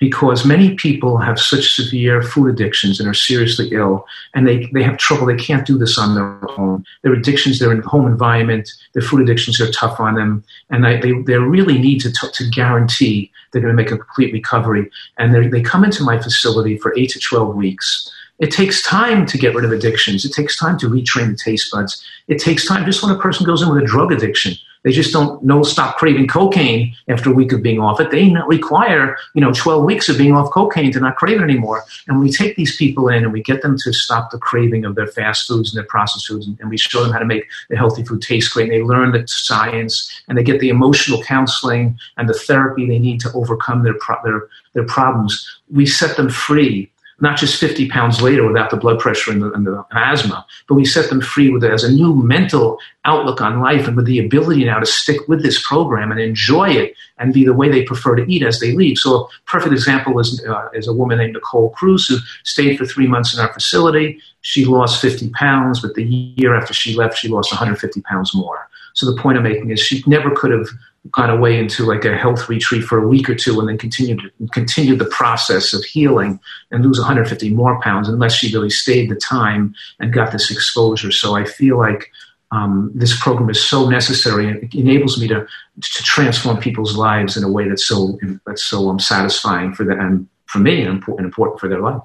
because 0.00 0.46
many 0.46 0.74
people 0.74 1.18
have 1.18 1.38
such 1.38 1.74
severe 1.74 2.22
food 2.22 2.48
addictions 2.48 2.98
and 2.98 3.08
are 3.08 3.14
seriously 3.14 3.68
ill 3.70 4.06
and 4.34 4.48
they, 4.48 4.66
they 4.72 4.82
have 4.82 4.96
trouble 4.96 5.26
they 5.26 5.36
can't 5.36 5.66
do 5.66 5.78
this 5.78 5.98
on 5.98 6.14
their 6.14 6.40
own. 6.58 6.84
Their 7.02 7.12
addictions 7.12 7.60
their 7.60 7.80
home 7.82 8.06
environment 8.06 8.68
their 8.94 9.02
food 9.02 9.20
addictions 9.20 9.60
are 9.60 9.70
tough 9.70 10.00
on 10.00 10.14
them 10.14 10.42
and 10.70 10.84
they, 10.84 10.98
they, 10.98 11.12
they 11.22 11.38
really 11.38 11.78
need 11.78 12.00
to, 12.00 12.10
to 12.12 12.50
guarantee 12.50 13.30
they're 13.52 13.62
going 13.62 13.76
to 13.76 13.82
make 13.82 13.92
a 13.92 13.98
complete 13.98 14.32
recovery. 14.32 14.90
And 15.18 15.52
they 15.52 15.60
come 15.60 15.84
into 15.84 16.02
my 16.02 16.18
facility 16.18 16.78
for 16.78 16.96
8 16.96 17.10
to 17.10 17.20
12 17.20 17.54
weeks 17.54 18.10
it 18.40 18.50
takes 18.50 18.82
time 18.82 19.26
to 19.26 19.38
get 19.38 19.54
rid 19.54 19.66
of 19.66 19.72
addictions. 19.72 20.24
It 20.24 20.32
takes 20.32 20.56
time 20.56 20.78
to 20.78 20.88
retrain 20.88 21.30
the 21.30 21.36
taste 21.36 21.70
buds. 21.70 22.02
It 22.26 22.38
takes 22.38 22.66
time. 22.66 22.86
Just 22.86 23.02
when 23.02 23.14
a 23.14 23.18
person 23.18 23.44
goes 23.46 23.62
in 23.62 23.68
with 23.68 23.82
a 23.82 23.86
drug 23.86 24.12
addiction, 24.12 24.54
they 24.82 24.92
just 24.92 25.12
don't 25.12 25.42
know 25.44 25.62
stop 25.62 25.98
craving 25.98 26.26
cocaine 26.26 26.94
after 27.08 27.30
a 27.30 27.34
week 27.34 27.52
of 27.52 27.62
being 27.62 27.80
off 27.80 28.00
it. 28.00 28.10
They 28.10 28.32
require, 28.46 29.18
you 29.34 29.42
know, 29.42 29.52
12 29.52 29.84
weeks 29.84 30.08
of 30.08 30.16
being 30.16 30.32
off 30.32 30.50
cocaine 30.50 30.90
to 30.92 31.00
not 31.00 31.16
crave 31.16 31.38
it 31.38 31.44
anymore. 31.44 31.84
And 32.08 32.18
we 32.18 32.32
take 32.32 32.56
these 32.56 32.76
people 32.76 33.10
in 33.10 33.24
and 33.24 33.32
we 33.32 33.42
get 33.42 33.60
them 33.60 33.76
to 33.76 33.92
stop 33.92 34.30
the 34.30 34.38
craving 34.38 34.86
of 34.86 34.94
their 34.94 35.06
fast 35.06 35.46
foods 35.46 35.70
and 35.70 35.78
their 35.78 35.86
processed 35.86 36.26
foods, 36.26 36.46
and, 36.46 36.58
and 36.60 36.70
we 36.70 36.78
show 36.78 37.02
them 37.02 37.12
how 37.12 37.18
to 37.18 37.26
make 37.26 37.46
the 37.68 37.76
healthy 37.76 38.04
food 38.04 38.22
taste 38.22 38.54
great. 38.54 38.70
And 38.70 38.72
they 38.72 38.82
learn 38.82 39.12
the 39.12 39.28
science 39.28 40.10
and 40.28 40.38
they 40.38 40.42
get 40.42 40.60
the 40.60 40.70
emotional 40.70 41.22
counseling 41.22 41.98
and 42.16 42.26
the 42.26 42.34
therapy 42.34 42.86
they 42.86 42.98
need 42.98 43.20
to 43.20 43.32
overcome 43.34 43.82
their 43.82 43.98
pro- 43.98 44.22
their 44.24 44.48
their 44.72 44.86
problems. 44.86 45.46
We 45.70 45.84
set 45.84 46.16
them 46.16 46.30
free 46.30 46.90
not 47.20 47.38
just 47.38 47.60
50 47.60 47.88
pounds 47.88 48.22
later 48.22 48.46
without 48.46 48.70
the 48.70 48.76
blood 48.76 48.98
pressure 48.98 49.30
and 49.30 49.42
the, 49.42 49.52
and 49.52 49.66
the 49.66 49.84
asthma, 49.92 50.44
but 50.66 50.74
we 50.74 50.84
set 50.84 51.10
them 51.10 51.20
free 51.20 51.50
with 51.50 51.62
it 51.62 51.70
as 51.70 51.84
a 51.84 51.92
new 51.92 52.14
mental 52.14 52.78
outlook 53.04 53.40
on 53.40 53.60
life 53.60 53.86
and 53.86 53.96
with 53.96 54.06
the 54.06 54.18
ability 54.18 54.64
now 54.64 54.78
to 54.78 54.86
stick 54.86 55.28
with 55.28 55.42
this 55.42 55.64
program 55.66 56.10
and 56.10 56.20
enjoy 56.20 56.68
it 56.68 56.94
and 57.18 57.34
be 57.34 57.44
the 57.44 57.52
way 57.52 57.68
they 57.68 57.82
prefer 57.82 58.16
to 58.16 58.30
eat 58.30 58.42
as 58.42 58.60
they 58.60 58.72
leave. 58.72 58.98
So 58.98 59.24
a 59.24 59.28
perfect 59.46 59.72
example 59.72 60.18
is, 60.18 60.44
uh, 60.44 60.68
is 60.72 60.86
a 60.86 60.92
woman 60.92 61.18
named 61.18 61.34
Nicole 61.34 61.70
Cruz 61.70 62.06
who 62.06 62.16
stayed 62.44 62.78
for 62.78 62.86
three 62.86 63.06
months 63.06 63.34
in 63.34 63.40
our 63.40 63.52
facility. 63.52 64.20
She 64.40 64.64
lost 64.64 65.00
50 65.00 65.30
pounds, 65.30 65.80
but 65.80 65.94
the 65.94 66.04
year 66.04 66.54
after 66.54 66.72
she 66.72 66.94
left, 66.94 67.18
she 67.18 67.28
lost 67.28 67.52
150 67.52 68.00
pounds 68.02 68.34
more. 68.34 68.68
So 68.94 69.10
the 69.10 69.20
point 69.20 69.38
I'm 69.38 69.44
making 69.44 69.70
is 69.70 69.80
she 69.80 70.02
never 70.06 70.30
could 70.30 70.50
have 70.50 70.66
gone 71.10 71.30
away 71.30 71.58
into 71.58 71.84
like 71.84 72.04
a 72.04 72.16
health 72.16 72.48
retreat 72.48 72.84
for 72.84 73.02
a 73.02 73.08
week 73.08 73.28
or 73.30 73.34
two 73.34 73.58
and 73.58 73.68
then 73.68 73.78
continued 73.78 74.20
continued 74.52 74.98
the 74.98 75.06
process 75.06 75.72
of 75.72 75.82
healing 75.84 76.38
and 76.70 76.84
lose 76.84 76.98
150 76.98 77.48
more 77.50 77.80
pounds 77.80 78.08
unless 78.08 78.34
she 78.34 78.52
really 78.52 78.68
stayed 78.68 79.10
the 79.10 79.16
time 79.16 79.74
and 79.98 80.12
got 80.12 80.30
this 80.30 80.50
exposure. 80.50 81.10
So 81.10 81.34
I 81.34 81.46
feel 81.46 81.78
like 81.78 82.10
um, 82.52 82.90
this 82.94 83.18
program 83.18 83.48
is 83.48 83.64
so 83.64 83.88
necessary 83.88 84.46
and 84.48 84.62
it 84.62 84.74
enables 84.74 85.18
me 85.18 85.26
to 85.28 85.46
to 85.46 86.02
transform 86.02 86.58
people's 86.58 86.96
lives 86.96 87.34
in 87.36 87.44
a 87.44 87.50
way 87.50 87.66
that's 87.66 87.86
so 87.86 88.18
that's 88.46 88.62
so 88.62 88.90
um, 88.90 88.98
satisfying 88.98 89.72
for 89.72 89.84
them 89.84 89.98
and 89.98 90.28
for 90.46 90.58
me 90.58 90.80
and 90.80 90.90
important, 90.90 91.24
important 91.24 91.60
for 91.60 91.68
their 91.68 91.80
life. 91.80 92.02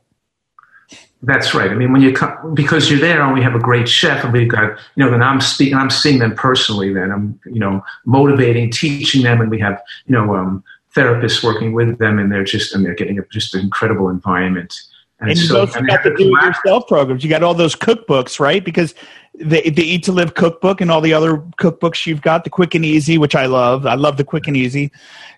That's 1.23 1.55
right. 1.55 1.71
I 1.71 1.75
mean, 1.75 1.93
when 1.93 2.03
you 2.03 2.13
come, 2.13 2.55
because 2.55 2.91
you're 2.91 3.01
there 3.01 3.23
and 3.23 3.35
we 3.35 3.43
have 3.43 3.55
a 3.55 3.59
great 3.59 3.89
chef 3.89 4.23
and 4.23 4.33
we've 4.33 4.49
got, 4.49 4.79
you 4.95 5.05
know, 5.05 5.11
then 5.11 5.23
I'm 5.23 5.41
speaking, 5.41 5.75
I'm 5.75 5.91
seeing 5.91 6.19
them 6.19 6.35
personally 6.35 6.93
then 6.93 7.11
I'm, 7.11 7.41
you 7.47 7.59
know, 7.59 7.83
motivating, 8.05 8.71
teaching 8.71 9.23
them 9.23 9.41
and 9.41 9.51
we 9.51 9.59
have, 9.59 9.83
you 10.07 10.13
know, 10.13 10.37
um, 10.37 10.63
therapists 10.97 11.45
working 11.45 11.73
with 11.73 11.99
them, 11.99 12.19
and 12.19 12.33
they're 12.33 12.45
just 12.45 12.75
and 12.75 12.85
they're 12.85 12.95
getting 12.95 13.19
a, 13.19 13.23
just 13.31 13.55
an 13.55 13.61
incredible 13.61 14.09
environment. 14.09 14.75
And, 15.19 15.31
and 15.31 15.39
you 15.39 15.47
so, 15.47 15.61
also 15.61 15.81
got 15.83 16.03
the 16.03 16.11
do 16.11 16.37
it 16.37 16.43
yourself 16.43 16.87
programs. 16.89 17.25
You 17.25 17.31
got 17.31 17.43
all 17.43 17.55
those 17.55 17.75
cookbooks, 17.75 18.39
right? 18.39 18.65
Because 18.65 18.95
the 19.35 19.71
the 19.71 19.83
Eat 19.83 20.05
to 20.05 20.13
Live 20.13 20.35
cookbook 20.35 20.81
and 20.81 20.91
all 20.91 21.01
the 21.01 21.15
other 21.15 21.39
cookbooks 21.59 22.07
you've 22.07 22.23
got, 22.23 22.45
the 22.45 22.51
Quick 22.51 22.75
and 22.75 22.85
Easy, 22.85 23.17
which 23.19 23.35
I 23.35 23.47
love. 23.47 23.87
I 23.87 23.95
love 23.95 24.17
the 24.17 24.25
Quick 24.25 24.47
and 24.47 24.57
Easy. 24.57 24.91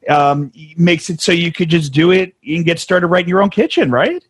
Um, 0.09 0.53
makes 0.77 1.11
it 1.11 1.21
so 1.21 1.33
you 1.33 1.53
could 1.53 1.69
just 1.69 1.93
do 1.93 2.11
it 2.11 2.35
and 2.47 2.65
get 2.65 2.79
started 2.79 3.09
right 3.09 3.25
in 3.25 3.29
your 3.29 3.43
own 3.43 3.51
kitchen, 3.51 3.91
right? 3.91 4.25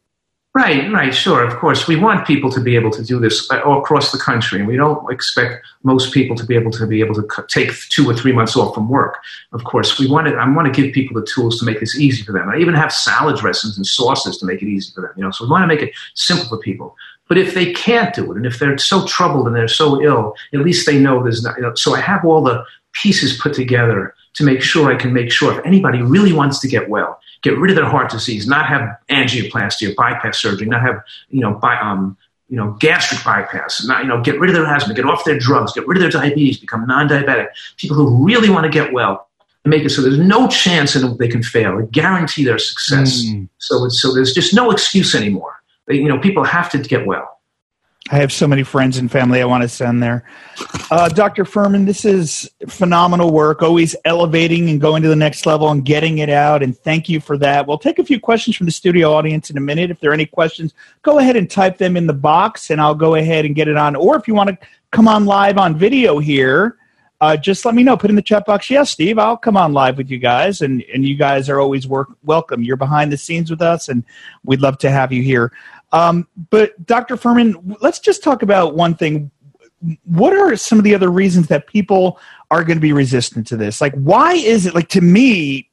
Right, 0.59 0.93
right, 0.93 1.15
sure. 1.15 1.45
Of 1.45 1.55
course, 1.55 1.87
we 1.87 1.95
want 1.95 2.27
people 2.27 2.51
to 2.51 2.61
be 2.61 2.75
able 2.75 2.91
to 2.91 3.05
do 3.05 3.21
this 3.21 3.49
uh, 3.49 3.61
all 3.61 3.79
across 3.79 4.11
the 4.11 4.19
country, 4.19 4.59
and 4.59 4.67
we 4.67 4.75
don't 4.75 5.09
expect 5.09 5.65
most 5.85 6.13
people 6.13 6.35
to 6.35 6.45
be 6.45 6.57
able 6.57 6.73
to 6.73 6.85
be 6.85 6.99
able 6.99 7.15
to 7.15 7.25
take 7.47 7.71
two 7.91 8.11
or 8.11 8.13
three 8.13 8.33
months 8.33 8.57
off 8.57 8.75
from 8.75 8.89
work. 8.89 9.19
Of 9.53 9.63
course, 9.63 10.01
we 10.01 10.11
want 10.11 10.27
to. 10.27 10.35
I 10.35 10.53
want 10.53 10.67
to 10.67 10.83
give 10.83 10.93
people 10.93 11.15
the 11.15 11.25
tools 11.33 11.61
to 11.61 11.65
make 11.65 11.79
this 11.79 11.97
easy 12.01 12.25
for 12.25 12.33
them. 12.33 12.49
I 12.49 12.57
even 12.57 12.75
have 12.75 12.93
salad 12.93 13.37
dressings 13.37 13.77
and 13.77 13.87
sauces 13.87 14.37
to 14.39 14.47
make 14.47 14.61
it 14.61 14.67
easy 14.67 14.91
for 14.93 15.03
them. 15.03 15.13
You 15.17 15.23
know, 15.23 15.31
so 15.31 15.45
we 15.45 15.51
want 15.53 15.63
to 15.63 15.69
make 15.69 15.81
it 15.81 15.95
simple 16.15 16.49
for 16.49 16.59
people. 16.59 16.97
But 17.29 17.39
if 17.39 17.55
they 17.55 17.73
can't 17.73 18.13
do 18.13 18.33
it, 18.33 18.37
and 18.37 18.45
if 18.45 18.59
they're 18.59 18.77
so 18.79 19.07
troubled 19.07 19.47
and 19.47 19.55
they're 19.55 19.69
so 19.69 20.03
ill, 20.03 20.35
at 20.53 20.59
least 20.59 20.87
they 20.87 20.99
know 20.99 21.23
there's 21.23 21.45
not. 21.45 21.57
You 21.57 21.63
know, 21.63 21.75
so 21.77 21.95
I 21.95 22.01
have 22.01 22.25
all 22.25 22.43
the 22.43 22.65
pieces 22.95 23.39
put 23.39 23.55
together 23.55 24.13
to 24.35 24.45
make 24.45 24.63
sure 24.63 24.93
I 24.93 24.97
can 24.97 25.13
make 25.13 25.31
sure 25.31 25.57
if 25.57 25.65
anybody 25.65 26.03
really 26.03 26.33
wants 26.33 26.59
to 26.61 26.69
get 26.69 26.89
well, 26.89 27.21
get 27.43 27.59
rid 27.59 27.71
of 27.71 27.77
their 27.77 27.89
heart 27.89 28.11
disease, 28.11 28.47
not 28.47 28.67
have 28.67 28.97
angioplasty 29.11 29.91
or 29.91 29.95
bypass 29.95 30.39
surgery, 30.39 30.67
not 30.67 30.83
have 30.83 31.03
you 31.31 31.41
know 31.41 31.55
by, 31.55 31.79
um, 31.79 32.17
you 32.49 32.57
know 32.57 32.77
gastric 32.81 33.25
bypass, 33.25 33.85
not 33.87 34.03
you 34.03 34.09
know 34.09 34.21
get 34.23 34.39
rid 34.41 34.51
of 34.51 34.57
their 34.57 34.67
asthma, 34.67 34.95
get 34.95 35.05
off 35.05 35.25
their 35.25 35.39
drugs, 35.39 35.73
get 35.73 35.87
rid 35.87 35.97
of 35.97 36.03
their 36.03 36.11
diabetes, 36.11 36.59
become 36.59 36.87
non-diabetic. 36.87 37.49
People 37.77 37.97
who 37.97 38.25
really 38.25 38.51
want 38.51 38.65
to 38.65 38.71
get 38.71 38.93
well 38.93 39.29
make 39.69 39.85
it 39.85 39.91
so 39.91 40.03
there's 40.03 40.19
no 40.19 40.49
chance 40.49 40.97
in 40.97 41.17
they 41.19 41.29
can 41.29 41.43
fail. 41.43 41.81
guarantee 41.93 42.45
their 42.45 42.59
success. 42.59 43.25
Mm. 43.25 43.49
So 43.59 43.89
so 43.89 44.15
there's 44.15 44.33
just 44.33 44.55
no 44.55 44.71
excuse 44.71 45.15
anymore. 45.15 45.61
They, 45.87 45.97
you 45.97 46.09
know 46.09 46.19
people 46.19 46.45
have 46.45 46.71
to 46.71 46.79
get 46.79 47.07
well. 47.07 47.38
I 48.11 48.17
have 48.17 48.33
so 48.33 48.49
many 48.49 48.63
friends 48.63 48.97
and 48.97 49.11
family 49.11 49.43
I 49.43 49.45
want 49.45 49.63
to 49.63 49.69
send 49.69 50.03
there. 50.03 50.25
Uh, 50.91 51.11
Dr. 51.11 51.45
Fuhrman, 51.45 51.85
this 51.85 52.07
is 52.07 52.51
phenomenal 52.67 53.33
work, 53.33 53.63
always 53.63 53.95
elevating 54.07 54.71
and 54.71 54.81
going 54.81 55.03
to 55.03 55.09
the 55.09 55.17
next 55.17 55.45
level 55.45 55.69
and 55.69 55.85
getting 55.85 56.19
it 56.19 56.31
out. 56.31 56.63
And 56.63 56.77
thank 56.77 57.11
you 57.11 57.21
for 57.21 57.37
that. 57.39 57.67
We'll 57.67 57.77
take 57.77 57.99
a 57.99 58.05
few 58.05 58.19
questions 58.19 58.57
from 58.57 58.65
the 58.65 58.73
studio 58.73 59.13
audience 59.13 59.51
in 59.51 59.59
a 59.59 59.61
minute. 59.61 59.91
If 59.91 60.01
there 60.01 60.11
are 60.11 60.15
any 60.15 60.25
questions, 60.25 60.73
go 61.03 61.19
ahead 61.19 61.37
and 61.37 61.51
type 61.51 61.77
them 61.77 61.99
in 61.99 62.07
the 62.07 62.15
box 62.15 62.71
and 62.71 62.81
I'll 62.81 62.95
go 62.95 63.15
ahead 63.15 63.45
and 63.45 63.55
get 63.55 63.69
it 63.69 63.77
on. 63.77 63.95
Or 63.95 64.17
if 64.17 64.27
you 64.27 64.35
want 64.35 64.49
to 64.51 64.59
come 64.91 65.07
on 65.07 65.27
live 65.27 65.59
on 65.59 65.77
video 65.77 66.19
here, 66.19 66.79
uh, 67.21 67.37
just 67.37 67.65
let 67.65 67.75
me 67.75 67.83
know. 67.83 67.97
Put 67.97 68.11
in 68.11 68.17
the 68.17 68.23
chat 68.23 68.47
box. 68.47 68.71
Yes, 68.71 68.91
Steve, 68.91 69.19
I'll 69.19 69.37
come 69.37 69.57
on 69.57 69.73
live 69.73 69.97
with 69.97 70.09
you 70.09 70.19
guys, 70.19 70.61
and 70.61 70.85
and 70.95 71.05
you 71.05 71.17
guys 71.17 71.49
are 71.49 71.59
always 71.59 71.87
work 71.87 72.09
welcome. 72.23 72.63
You're 72.63 72.77
behind 72.77 73.13
the 73.13 73.17
scenes 73.17 73.51
with 73.51 73.61
us, 73.61 73.89
and 73.89 74.05
we'd 74.45 74.61
love 74.61 74.79
to 74.79 74.91
have 74.91 75.13
you 75.13 75.21
here. 75.21 75.53
Um, 75.93 76.29
but 76.51 76.85
Dr. 76.87 77.17
Fuhrman, 77.17 77.77
let's 77.81 77.99
just 77.99 78.23
talk 78.23 78.43
about 78.43 78.75
one 78.75 78.95
thing. 78.95 79.31
What 80.05 80.33
are 80.33 80.57
some 80.57 80.79
of 80.79 80.85
the 80.85 80.95
other 80.95 81.11
reasons 81.11 81.49
that 81.49 81.67
people 81.67 82.19
are 82.51 82.65
going 82.65 82.77
to 82.77 82.83
be 82.83 82.93
resistant 82.93 83.47
to 83.49 83.57
this? 83.57 83.81
Like, 83.81 83.95
why 83.95 84.35
is 84.35 84.67
it 84.67 84.75
like 84.75 84.89
to 84.91 85.01
me, 85.01 85.71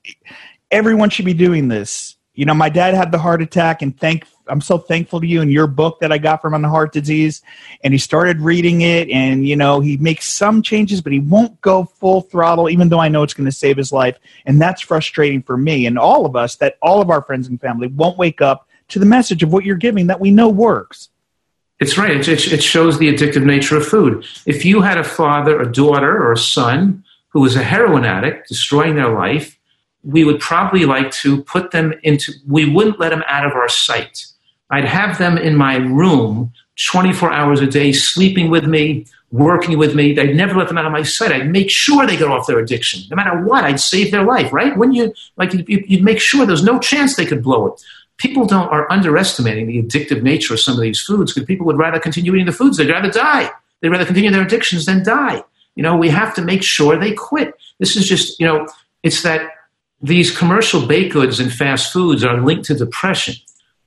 everyone 0.71 1.09
should 1.09 1.25
be 1.25 1.33
doing 1.33 1.67
this? 1.67 2.15
You 2.33 2.45
know, 2.45 2.53
my 2.53 2.69
dad 2.69 2.93
had 2.93 3.11
the 3.11 3.17
heart 3.17 3.41
attack, 3.41 3.81
and 3.81 3.97
thank 3.97 4.25
I'm 4.47 4.61
so 4.61 4.77
thankful 4.77 5.21
to 5.21 5.27
you 5.27 5.41
and 5.41 5.51
your 5.51 5.67
book 5.67 5.99
that 6.01 6.11
I 6.11 6.17
got 6.17 6.41
from 6.41 6.53
on 6.53 6.61
the 6.61 6.69
heart 6.69 6.93
disease. 6.93 7.41
And 7.83 7.93
he 7.93 7.97
started 7.97 8.39
reading 8.41 8.81
it, 8.81 9.09
and 9.09 9.47
you 9.47 9.55
know, 9.55 9.79
he 9.79 9.97
makes 9.97 10.27
some 10.27 10.61
changes, 10.61 11.01
but 11.01 11.13
he 11.13 11.19
won't 11.19 11.59
go 11.61 11.85
full 11.85 12.21
throttle, 12.21 12.69
even 12.69 12.89
though 12.89 12.99
I 12.99 13.07
know 13.07 13.23
it's 13.23 13.33
going 13.33 13.49
to 13.49 13.55
save 13.55 13.77
his 13.77 13.91
life. 13.91 14.17
And 14.45 14.61
that's 14.61 14.81
frustrating 14.81 15.41
for 15.41 15.57
me 15.57 15.85
and 15.85 15.97
all 15.97 16.25
of 16.25 16.35
us 16.35 16.57
that 16.57 16.77
all 16.81 17.01
of 17.01 17.09
our 17.09 17.21
friends 17.21 17.47
and 17.47 17.59
family 17.59 17.87
won't 17.87 18.17
wake 18.17 18.41
up 18.41 18.67
to 18.89 18.99
the 18.99 19.05
message 19.05 19.43
of 19.43 19.51
what 19.51 19.65
you're 19.65 19.75
giving 19.75 20.07
that 20.07 20.19
we 20.19 20.31
know 20.31 20.49
works. 20.49 21.09
It's 21.79 21.97
right. 21.97 22.27
It, 22.27 22.53
it 22.53 22.63
shows 22.63 22.97
the 22.97 23.13
addictive 23.13 23.43
nature 23.43 23.77
of 23.77 23.85
food. 23.85 24.25
If 24.45 24.63
you 24.63 24.81
had 24.81 24.97
a 24.97 25.03
father, 25.03 25.59
a 25.59 25.71
daughter, 25.71 26.23
or 26.23 26.31
a 26.31 26.37
son 26.37 27.03
who 27.29 27.41
was 27.41 27.55
a 27.55 27.63
heroin 27.63 28.05
addict, 28.05 28.47
destroying 28.47 28.95
their 28.95 29.13
life, 29.13 29.59
we 30.03 30.23
would 30.23 30.39
probably 30.39 30.85
like 30.85 31.11
to 31.11 31.43
put 31.43 31.71
them 31.71 31.93
into, 32.03 32.31
we 32.47 32.69
wouldn't 32.71 32.99
let 32.99 33.09
them 33.09 33.23
out 33.27 33.45
of 33.45 33.53
our 33.53 33.67
sight. 33.67 34.25
I'd 34.69 34.85
have 34.85 35.17
them 35.17 35.37
in 35.37 35.55
my 35.55 35.75
room 35.75 36.53
24 36.83 37.31
hours 37.31 37.61
a 37.61 37.67
day, 37.67 37.91
sleeping 37.91 38.49
with 38.49 38.65
me, 38.65 39.05
working 39.31 39.77
with 39.77 39.95
me. 39.95 40.17
I'd 40.17 40.35
never 40.35 40.55
let 40.55 40.67
them 40.67 40.77
out 40.77 40.85
of 40.85 40.91
my 40.91 41.03
sight. 41.03 41.31
I'd 41.31 41.51
make 41.51 41.69
sure 41.69 42.05
they 42.05 42.17
got 42.17 42.31
off 42.31 42.47
their 42.47 42.59
addiction. 42.59 43.01
No 43.09 43.15
matter 43.15 43.41
what, 43.43 43.63
I'd 43.63 43.79
save 43.79 44.11
their 44.11 44.23
life, 44.23 44.53
right? 44.53 44.77
When 44.77 44.93
you, 44.93 45.13
like, 45.37 45.53
you'd 45.53 46.03
make 46.03 46.19
sure 46.19 46.45
there's 46.45 46.63
no 46.63 46.79
chance 46.79 47.15
they 47.15 47.25
could 47.25 47.43
blow 47.43 47.67
it. 47.67 47.83
People 48.17 48.45
don't 48.45 48.69
are 48.69 48.91
underestimating 48.91 49.67
the 49.67 49.81
addictive 49.81 50.21
nature 50.21 50.53
of 50.53 50.59
some 50.59 50.75
of 50.75 50.81
these 50.81 51.01
foods 51.01 51.33
because 51.33 51.45
people 51.45 51.65
would 51.65 51.77
rather 51.77 51.99
continue 51.99 52.33
eating 52.33 52.45
the 52.45 52.51
foods. 52.51 52.77
They'd 52.77 52.89
rather 52.89 53.11
die. 53.11 53.51
They'd 53.81 53.89
rather 53.89 54.05
continue 54.05 54.31
their 54.31 54.43
addictions 54.43 54.85
than 54.85 55.03
die. 55.03 55.43
You 55.75 55.83
know, 55.83 55.97
we 55.97 56.09
have 56.09 56.33
to 56.35 56.41
make 56.41 56.63
sure 56.63 56.97
they 56.97 57.13
quit. 57.13 57.53
This 57.79 57.95
is 57.95 58.07
just, 58.07 58.39
you 58.39 58.47
know, 58.47 58.67
it's 59.03 59.23
that 59.23 59.51
these 60.01 60.35
commercial 60.35 60.85
baked 60.85 61.13
goods 61.13 61.39
and 61.39 61.51
fast 61.51 61.91
foods 61.91 62.23
are 62.23 62.41
linked 62.41 62.65
to 62.65 62.75
depression, 62.75 63.35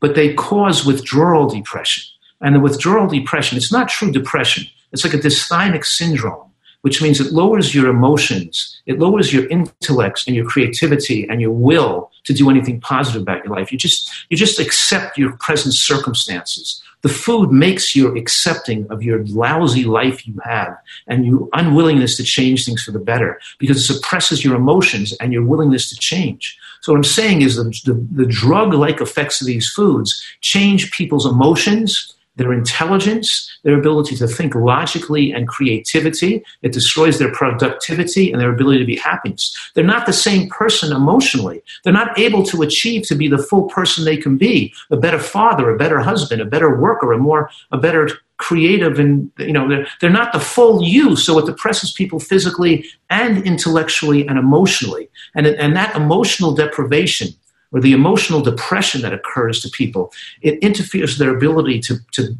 but 0.00 0.14
they 0.14 0.34
cause 0.34 0.84
withdrawal 0.84 1.48
depression. 1.48 2.04
And 2.40 2.54
the 2.54 2.60
withdrawal 2.60 3.08
depression, 3.08 3.56
it's 3.56 3.72
not 3.72 3.88
true 3.88 4.12
depression. 4.12 4.66
It's 4.92 5.04
like 5.04 5.14
a 5.14 5.18
dysthymic 5.18 5.84
syndrome 5.84 6.47
which 6.82 7.02
means 7.02 7.20
it 7.20 7.32
lowers 7.32 7.74
your 7.74 7.88
emotions, 7.88 8.80
it 8.86 8.98
lowers 8.98 9.32
your 9.32 9.48
intellects 9.48 10.26
and 10.26 10.36
your 10.36 10.46
creativity 10.46 11.28
and 11.28 11.40
your 11.40 11.50
will 11.50 12.10
to 12.24 12.32
do 12.32 12.50
anything 12.50 12.80
positive 12.80 13.22
about 13.22 13.44
your 13.44 13.54
life. 13.54 13.72
You 13.72 13.78
just 13.78 14.10
you 14.28 14.36
just 14.36 14.60
accept 14.60 15.18
your 15.18 15.32
present 15.38 15.74
circumstances. 15.74 16.82
The 17.02 17.08
food 17.08 17.52
makes 17.52 17.94
you 17.94 18.16
accepting 18.16 18.86
of 18.90 19.04
your 19.04 19.24
lousy 19.26 19.84
life 19.84 20.26
you 20.26 20.34
have 20.44 20.76
and 21.06 21.24
your 21.24 21.48
unwillingness 21.52 22.16
to 22.16 22.24
change 22.24 22.64
things 22.64 22.82
for 22.82 22.90
the 22.90 22.98
better 22.98 23.40
because 23.58 23.76
it 23.76 23.94
suppresses 23.94 24.44
your 24.44 24.56
emotions 24.56 25.12
and 25.20 25.32
your 25.32 25.44
willingness 25.44 25.88
to 25.90 25.96
change. 25.96 26.58
So 26.80 26.92
what 26.92 26.98
I'm 26.98 27.04
saying 27.04 27.42
is 27.42 27.56
the, 27.56 27.64
the, 27.84 28.06
the 28.12 28.26
drug-like 28.26 29.00
effects 29.00 29.40
of 29.40 29.46
these 29.46 29.68
foods 29.68 30.24
change 30.40 30.90
people's 30.90 31.26
emotions, 31.26 32.14
their 32.38 32.52
intelligence, 32.52 33.50
their 33.64 33.78
ability 33.78 34.16
to 34.16 34.26
think 34.26 34.54
logically 34.54 35.32
and 35.32 35.46
creativity. 35.46 36.42
It 36.62 36.72
destroys 36.72 37.18
their 37.18 37.32
productivity 37.32 38.32
and 38.32 38.40
their 38.40 38.52
ability 38.52 38.78
to 38.78 38.86
be 38.86 38.96
happiness. 38.96 39.54
They're 39.74 39.84
not 39.84 40.06
the 40.06 40.12
same 40.12 40.48
person 40.48 40.92
emotionally. 40.92 41.62
They're 41.84 41.92
not 41.92 42.18
able 42.18 42.44
to 42.44 42.62
achieve 42.62 43.02
to 43.08 43.14
be 43.14 43.28
the 43.28 43.38
full 43.38 43.64
person 43.68 44.04
they 44.04 44.16
can 44.16 44.38
be, 44.38 44.72
a 44.90 44.96
better 44.96 45.18
father, 45.18 45.68
a 45.68 45.76
better 45.76 46.00
husband, 46.00 46.40
a 46.40 46.46
better 46.46 46.80
worker, 46.80 47.12
a 47.12 47.18
more, 47.18 47.50
a 47.72 47.78
better 47.78 48.08
creative 48.38 49.00
and 49.00 49.32
you 49.38 49.52
know 49.52 49.68
they're, 49.68 49.86
they're 50.00 50.10
not 50.10 50.32
the 50.32 50.38
full 50.38 50.80
you 50.80 51.16
so 51.16 51.40
it 51.40 51.46
depresses 51.46 51.92
people 51.92 52.20
physically 52.20 52.86
and 53.10 53.44
intellectually 53.44 54.26
and 54.28 54.38
emotionally 54.38 55.10
and, 55.34 55.44
and 55.44 55.74
that 55.74 55.94
emotional 55.96 56.54
deprivation 56.54 57.28
or 57.72 57.80
the 57.80 57.92
emotional 57.92 58.40
depression 58.40 59.02
that 59.02 59.12
occurs 59.12 59.60
to 59.60 59.68
people, 59.68 60.12
it 60.40 60.58
interferes 60.60 61.12
with 61.12 61.18
their 61.18 61.36
ability 61.36 61.80
to, 61.80 61.96
to 62.12 62.36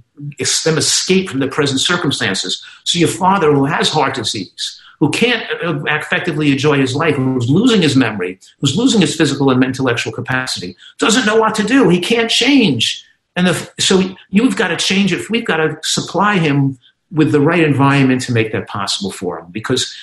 them 0.65 0.79
escape 0.79 1.29
from 1.29 1.41
their 1.41 1.51
present 1.51 1.81
circumstances. 1.81 2.65
So 2.85 2.99
your 2.99 3.09
father 3.09 3.53
who 3.53 3.65
has 3.67 3.91
heart 3.91 4.15
disease, 4.15 4.81
who 5.01 5.11
can't 5.11 5.45
uh, 5.63 5.83
effectively 5.85 6.51
enjoy 6.51 6.79
his 6.79 6.97
life, 6.97 7.15
who's 7.15 7.49
losing 7.49 7.83
his 7.83 7.95
memory, 7.95 8.39
who's 8.61 8.77
losing 8.77 9.01
his 9.01 9.15
physical 9.15 9.51
and 9.51 9.63
intellectual 9.63 10.13
capacity, 10.13 10.77
doesn't 10.99 11.27
know 11.27 11.37
what 11.37 11.55
to 11.55 11.63
do. 11.63 11.89
He 11.89 12.01
can't 12.01 12.31
change. 12.31 13.05
And 13.37 13.47
the, 13.47 13.71
so 13.79 14.03
you've 14.31 14.57
got 14.57 14.69
to 14.69 14.77
change 14.77 15.13
it. 15.13 15.31
We've 15.31 15.45
got 15.45 15.59
to 15.59 15.79
supply 15.83 16.39
him 16.39 16.79
with 17.13 17.33
the 17.33 17.41
right 17.41 17.63
environment 17.63 18.23
to 18.23 18.33
make 18.33 18.53
that 18.53 18.67
possible 18.67 19.13
for 19.13 19.39
him 19.39 19.51
because 19.51 19.95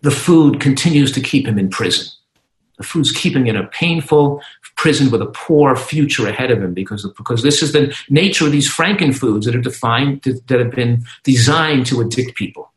the 0.00 0.10
food 0.10 0.60
continues 0.60 1.12
to 1.12 1.20
keep 1.20 1.46
him 1.46 1.58
in 1.58 1.68
prison. 1.68 2.06
The 2.76 2.84
food's 2.84 3.12
keeping 3.12 3.46
in 3.46 3.56
a 3.56 3.66
painful 3.68 4.42
prison 4.76 5.10
with 5.10 5.22
a 5.22 5.26
poor 5.26 5.76
future 5.76 6.28
ahead 6.28 6.50
of 6.50 6.60
him 6.60 6.74
because, 6.74 7.08
because 7.16 7.42
this 7.42 7.62
is 7.62 7.72
the 7.72 7.96
nature 8.10 8.46
of 8.46 8.52
these 8.52 8.68
frankenfoods 8.68 9.44
that 9.44 9.54
are 9.54 9.60
defined, 9.60 10.22
that 10.22 10.58
have 10.58 10.72
been 10.72 11.04
designed 11.22 11.86
to 11.86 12.00
addict 12.00 12.34
people. 12.34 12.72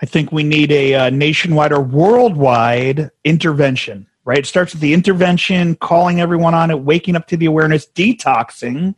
I 0.00 0.06
think 0.06 0.30
we 0.30 0.44
need 0.44 0.70
a 0.70 0.94
uh, 0.94 1.10
nationwide 1.10 1.72
or 1.72 1.80
worldwide 1.80 3.10
intervention, 3.24 4.06
right? 4.24 4.38
It 4.38 4.46
starts 4.46 4.72
with 4.72 4.80
the 4.80 4.94
intervention, 4.94 5.74
calling 5.76 6.20
everyone 6.20 6.54
on 6.54 6.70
it, 6.70 6.80
waking 6.80 7.16
up 7.16 7.26
to 7.28 7.36
the 7.36 7.46
awareness, 7.46 7.86
detoxing. 7.86 8.94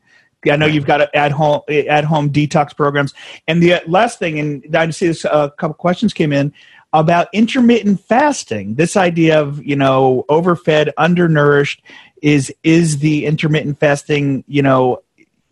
I 0.51 0.57
know 0.57 0.67
you've 0.67 0.87
got 0.87 1.15
at 1.15 1.33
home 1.33 1.61
at 1.69 2.05
home 2.05 2.31
detox 2.31 2.75
programs. 2.75 3.15
And 3.47 3.63
the 3.63 3.83
last 3.87 4.19
thing, 4.19 4.39
and 4.39 4.77
I 4.77 4.91
see 4.91 5.09
this, 5.09 5.25
a 5.25 5.53
couple 5.59 5.75
questions 5.75 6.13
came 6.15 6.33
in 6.33 6.53
about 6.93 7.29
intermittent 7.33 8.01
fasting. 8.01 8.75
This 8.75 8.97
idea 8.97 9.41
of, 9.41 9.65
you 9.65 9.77
know, 9.77 10.25
overfed, 10.29 10.91
undernourished 10.97 11.83
is 12.23 12.53
is 12.63 12.99
the 12.99 13.27
intermittent 13.27 13.79
fasting, 13.79 14.45
you 14.47 14.63
know, 14.63 15.03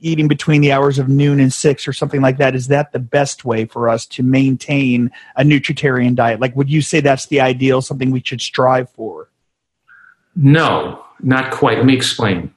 eating 0.01 0.29
between 0.29 0.61
the 0.61 0.73
hours 0.73 0.99
of 0.99 1.09
noon 1.09 1.41
and 1.41 1.53
6 1.53 1.89
or 1.89 1.93
something 1.93 2.21
like 2.21 2.39
that 2.39 2.55
is 2.55 2.69
that 2.69 2.93
the 2.93 2.99
best 2.99 3.45
way 3.45 3.65
for 3.65 3.89
us 3.89 4.07
to 4.07 4.23
maintain 4.23 5.11
a 5.37 5.43
nutritarian 5.43 6.15
diet? 6.15 6.41
Like 6.41 6.55
would 6.57 6.71
you 6.71 6.83
say 6.83 7.01
that's 7.01 7.27
the 7.27 7.41
ideal 7.41 7.83
something 7.83 8.11
we 8.11 8.23
should 8.25 8.41
strive 8.41 8.91
for? 8.91 9.29
No, 10.37 11.05
not 11.21 11.51
quite. 11.51 11.79
Let 11.79 11.87
me 11.87 11.97
explain. 11.97 12.55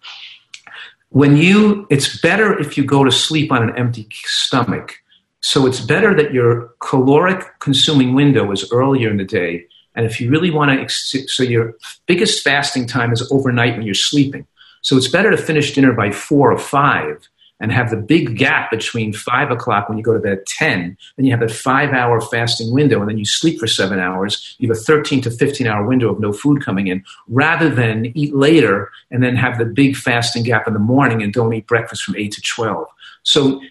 When 1.10 1.36
you 1.36 1.88
it's 1.90 2.20
better 2.22 2.58
if 2.58 2.78
you 2.78 2.86
go 2.86 3.04
to 3.04 3.12
sleep 3.12 3.52
on 3.52 3.64
an 3.64 3.78
empty 3.78 4.08
stomach 4.12 5.01
so 5.42 5.66
it's 5.66 5.80
better 5.80 6.16
that 6.16 6.34
your 6.34 6.74
caloric 6.80 7.60
consuming 7.60 8.14
window 8.14 8.52
is 8.52 8.72
earlier 8.72 9.10
in 9.10 9.18
the 9.18 9.26
day. 9.26 9.66
And 9.96 10.06
if 10.06 10.22
you 10.22 10.30
really 10.30 10.52
want 10.52 10.90
to, 10.90 11.28
so 11.28 11.44
your 11.44 11.74
biggest 12.06 12.44
fasting 12.44 12.88
time 12.88 13.12
is 13.12 13.28
overnight 13.32 13.76
when 13.76 13.86
you're 13.86 13.94
sleeping. 13.94 14.48
So 14.82 14.98
it's 14.98 15.10
better 15.10 15.32
to 15.32 15.38
finish 15.38 15.74
dinner 15.74 15.94
by 15.94 16.12
four 16.12 16.52
or 16.52 16.58
five 16.58 17.28
and 17.60 17.72
have 17.72 17.92
the 17.92 17.98
big 17.98 18.38
gap 18.38 18.72
between 18.72 19.14
five 19.14 19.52
o'clock 19.52 19.88
when 19.88 19.98
you 19.98 20.04
go 20.04 20.14
to 20.14 20.20
bed 20.20 20.40
at 20.40 20.46
10. 20.48 20.98
Then 21.16 21.26
you 21.26 21.32
have 21.32 21.42
that 21.42 21.52
five 21.52 21.92
hour 21.92 22.20
fasting 22.20 22.74
window 22.74 23.00
and 23.00 23.10
then 23.10 23.20
you 23.20 23.26
sleep 23.26 23.60
for 23.60 23.68
seven 23.68 24.00
hours. 24.00 24.56
You 24.58 24.68
have 24.68 24.78
a 24.78 24.80
13 24.80 25.22
to 25.22 25.32
15 25.32 25.68
hour 25.68 25.86
window 25.86 26.12
of 26.12 26.20
no 26.20 26.34
food 26.34 26.64
coming 26.64 26.88
in 26.88 27.04
rather 27.28 27.70
than 27.70 28.12
eat 28.18 28.34
later 28.34 28.92
and 29.12 29.22
then 29.22 29.36
have 29.36 29.60
the 29.60 29.66
big 29.66 29.96
fasting 29.96 30.44
gap 30.44 30.68
in 30.68 30.74
the 30.74 30.80
morning 30.80 31.22
and 31.22 31.32
don't 31.32 31.54
eat 31.54 31.68
breakfast 31.68 32.04
from 32.04 32.16
8 32.16 32.32
to 32.32 32.42
12. 32.42 32.88
So 33.24 33.62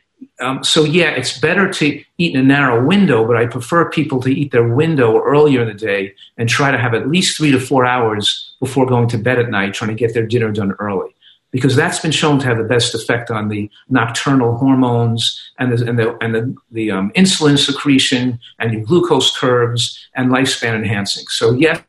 um, 0.40 0.64
so 0.64 0.84
yeah, 0.84 1.10
it's 1.10 1.38
better 1.38 1.70
to 1.70 2.02
eat 2.18 2.34
in 2.34 2.40
a 2.40 2.42
narrow 2.42 2.84
window, 2.84 3.26
but 3.26 3.36
I 3.36 3.46
prefer 3.46 3.90
people 3.90 4.20
to 4.22 4.30
eat 4.30 4.52
their 4.52 4.66
window 4.66 5.22
earlier 5.22 5.62
in 5.62 5.68
the 5.68 5.74
day 5.74 6.14
and 6.36 6.48
try 6.48 6.70
to 6.70 6.78
have 6.78 6.94
at 6.94 7.08
least 7.08 7.36
three 7.36 7.50
to 7.52 7.60
four 7.60 7.84
hours 7.84 8.54
before 8.60 8.86
going 8.86 9.08
to 9.08 9.18
bed 9.18 9.38
at 9.38 9.50
night, 9.50 9.74
trying 9.74 9.90
to 9.90 9.96
get 9.96 10.14
their 10.14 10.26
dinner 10.26 10.50
done 10.50 10.72
early. 10.78 11.14
Because 11.50 11.74
that's 11.74 11.98
been 11.98 12.12
shown 12.12 12.38
to 12.38 12.46
have 12.46 12.58
the 12.58 12.64
best 12.64 12.94
effect 12.94 13.30
on 13.30 13.48
the 13.48 13.68
nocturnal 13.88 14.56
hormones 14.56 15.50
and 15.58 15.72
the, 15.72 15.88
and 15.88 15.98
the, 15.98 16.16
and 16.22 16.34
the, 16.34 16.54
the 16.70 16.90
um, 16.92 17.10
insulin 17.16 17.58
secretion 17.58 18.38
and 18.60 18.72
your 18.72 18.82
glucose 18.82 19.36
curves 19.36 19.98
and 20.14 20.30
lifespan 20.30 20.76
enhancing. 20.76 21.24
So, 21.28 21.52
yes, 21.54 21.82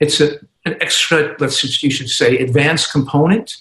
it's 0.00 0.20
a, 0.20 0.32
an 0.66 0.76
extra, 0.82 1.34
let's 1.38 1.82
you 1.82 1.90
should 1.90 2.10
say, 2.10 2.36
advanced 2.38 2.92
component 2.92 3.56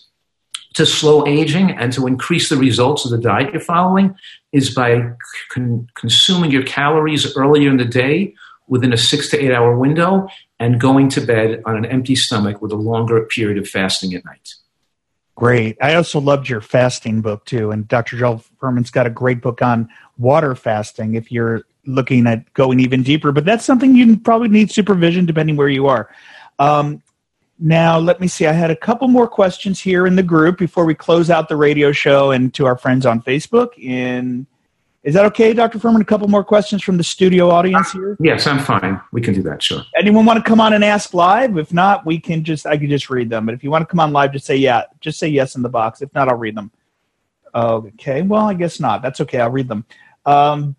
to 0.73 0.85
slow 0.85 1.25
aging 1.25 1.71
and 1.71 1.91
to 1.93 2.07
increase 2.07 2.49
the 2.49 2.57
results 2.57 3.05
of 3.05 3.11
the 3.11 3.17
diet 3.17 3.51
you're 3.51 3.61
following 3.61 4.15
is 4.51 4.73
by 4.73 5.11
con- 5.49 5.87
consuming 5.95 6.51
your 6.51 6.63
calories 6.63 7.35
earlier 7.35 7.69
in 7.69 7.77
the 7.77 7.85
day 7.85 8.33
within 8.67 8.93
a 8.93 8.97
six 8.97 9.29
to 9.29 9.43
eight 9.43 9.51
hour 9.51 9.77
window 9.77 10.27
and 10.59 10.79
going 10.79 11.09
to 11.09 11.21
bed 11.21 11.61
on 11.65 11.75
an 11.75 11.85
empty 11.85 12.15
stomach 12.15 12.61
with 12.61 12.71
a 12.71 12.75
longer 12.75 13.25
period 13.25 13.57
of 13.57 13.67
fasting 13.67 14.13
at 14.13 14.23
night. 14.25 14.53
Great. 15.35 15.77
I 15.81 15.95
also 15.95 16.19
loved 16.19 16.49
your 16.49 16.61
fasting 16.61 17.21
book 17.21 17.45
too. 17.45 17.71
And 17.71 17.87
Dr. 17.87 18.17
Joel 18.17 18.43
Fuhrman's 18.61 18.91
got 18.91 19.07
a 19.07 19.09
great 19.09 19.41
book 19.41 19.61
on 19.61 19.89
water 20.17 20.53
fasting 20.53 21.15
if 21.15 21.31
you're 21.31 21.63
looking 21.85 22.27
at 22.27 22.53
going 22.53 22.79
even 22.81 23.03
deeper. 23.03 23.31
But 23.31 23.45
that's 23.45 23.65
something 23.65 23.95
you 23.95 24.17
probably 24.17 24.49
need 24.49 24.69
supervision 24.69 25.25
depending 25.25 25.55
where 25.55 25.69
you 25.69 25.87
are. 25.87 26.13
Um, 26.59 27.01
now, 27.59 27.99
let 27.99 28.21
me 28.21 28.27
see. 28.27 28.47
I 28.47 28.53
had 28.53 28.71
a 28.71 28.75
couple 28.75 29.07
more 29.09 29.27
questions 29.27 29.79
here 29.79 30.07
in 30.07 30.15
the 30.15 30.23
group 30.23 30.57
before 30.57 30.85
we 30.85 30.95
close 30.95 31.29
out 31.29 31.49
the 31.49 31.57
radio 31.57 31.91
show 31.91 32.31
and 32.31 32.53
to 32.53 32.65
our 32.65 32.77
friends 32.77 33.05
on 33.05 33.21
Facebook. 33.21 33.77
In 33.77 34.47
is 35.03 35.13
that 35.13 35.25
okay, 35.25 35.53
Dr. 35.53 35.79
Fuhrman? 35.79 36.01
A 36.01 36.05
couple 36.05 36.27
more 36.27 36.43
questions 36.43 36.83
from 36.83 36.97
the 36.97 37.03
studio 37.03 37.49
audience 37.49 37.91
here. 37.91 38.17
Yes, 38.19 38.45
I'm 38.45 38.59
fine. 38.59 38.99
We 39.13 39.21
can 39.21 39.33
do 39.33 39.41
that. 39.43 39.63
Sure. 39.63 39.81
Anyone 39.97 40.25
want 40.25 40.43
to 40.43 40.47
come 40.47 40.59
on 40.59 40.73
and 40.73 40.83
ask 40.83 41.13
live? 41.13 41.57
If 41.57 41.73
not, 41.73 42.05
we 42.05 42.19
can 42.19 42.43
just 42.43 42.65
I 42.65 42.77
can 42.77 42.89
just 42.89 43.09
read 43.09 43.29
them. 43.29 43.45
But 43.45 43.55
if 43.55 43.63
you 43.63 43.71
want 43.71 43.81
to 43.81 43.85
come 43.85 43.99
on 43.99 44.11
live, 44.11 44.33
just 44.33 44.45
say 44.45 44.57
yeah. 44.57 44.83
Just 44.99 45.19
say 45.19 45.27
yes 45.27 45.55
in 45.55 45.61
the 45.61 45.69
box. 45.69 46.01
If 46.01 46.13
not, 46.13 46.27
I'll 46.27 46.35
read 46.35 46.55
them. 46.55 46.71
Okay. 47.55 48.21
Well, 48.21 48.45
I 48.45 48.53
guess 48.53 48.79
not. 48.79 49.01
That's 49.01 49.21
okay. 49.21 49.39
I'll 49.39 49.51
read 49.51 49.69
them. 49.69 49.85
Um, 50.25 50.75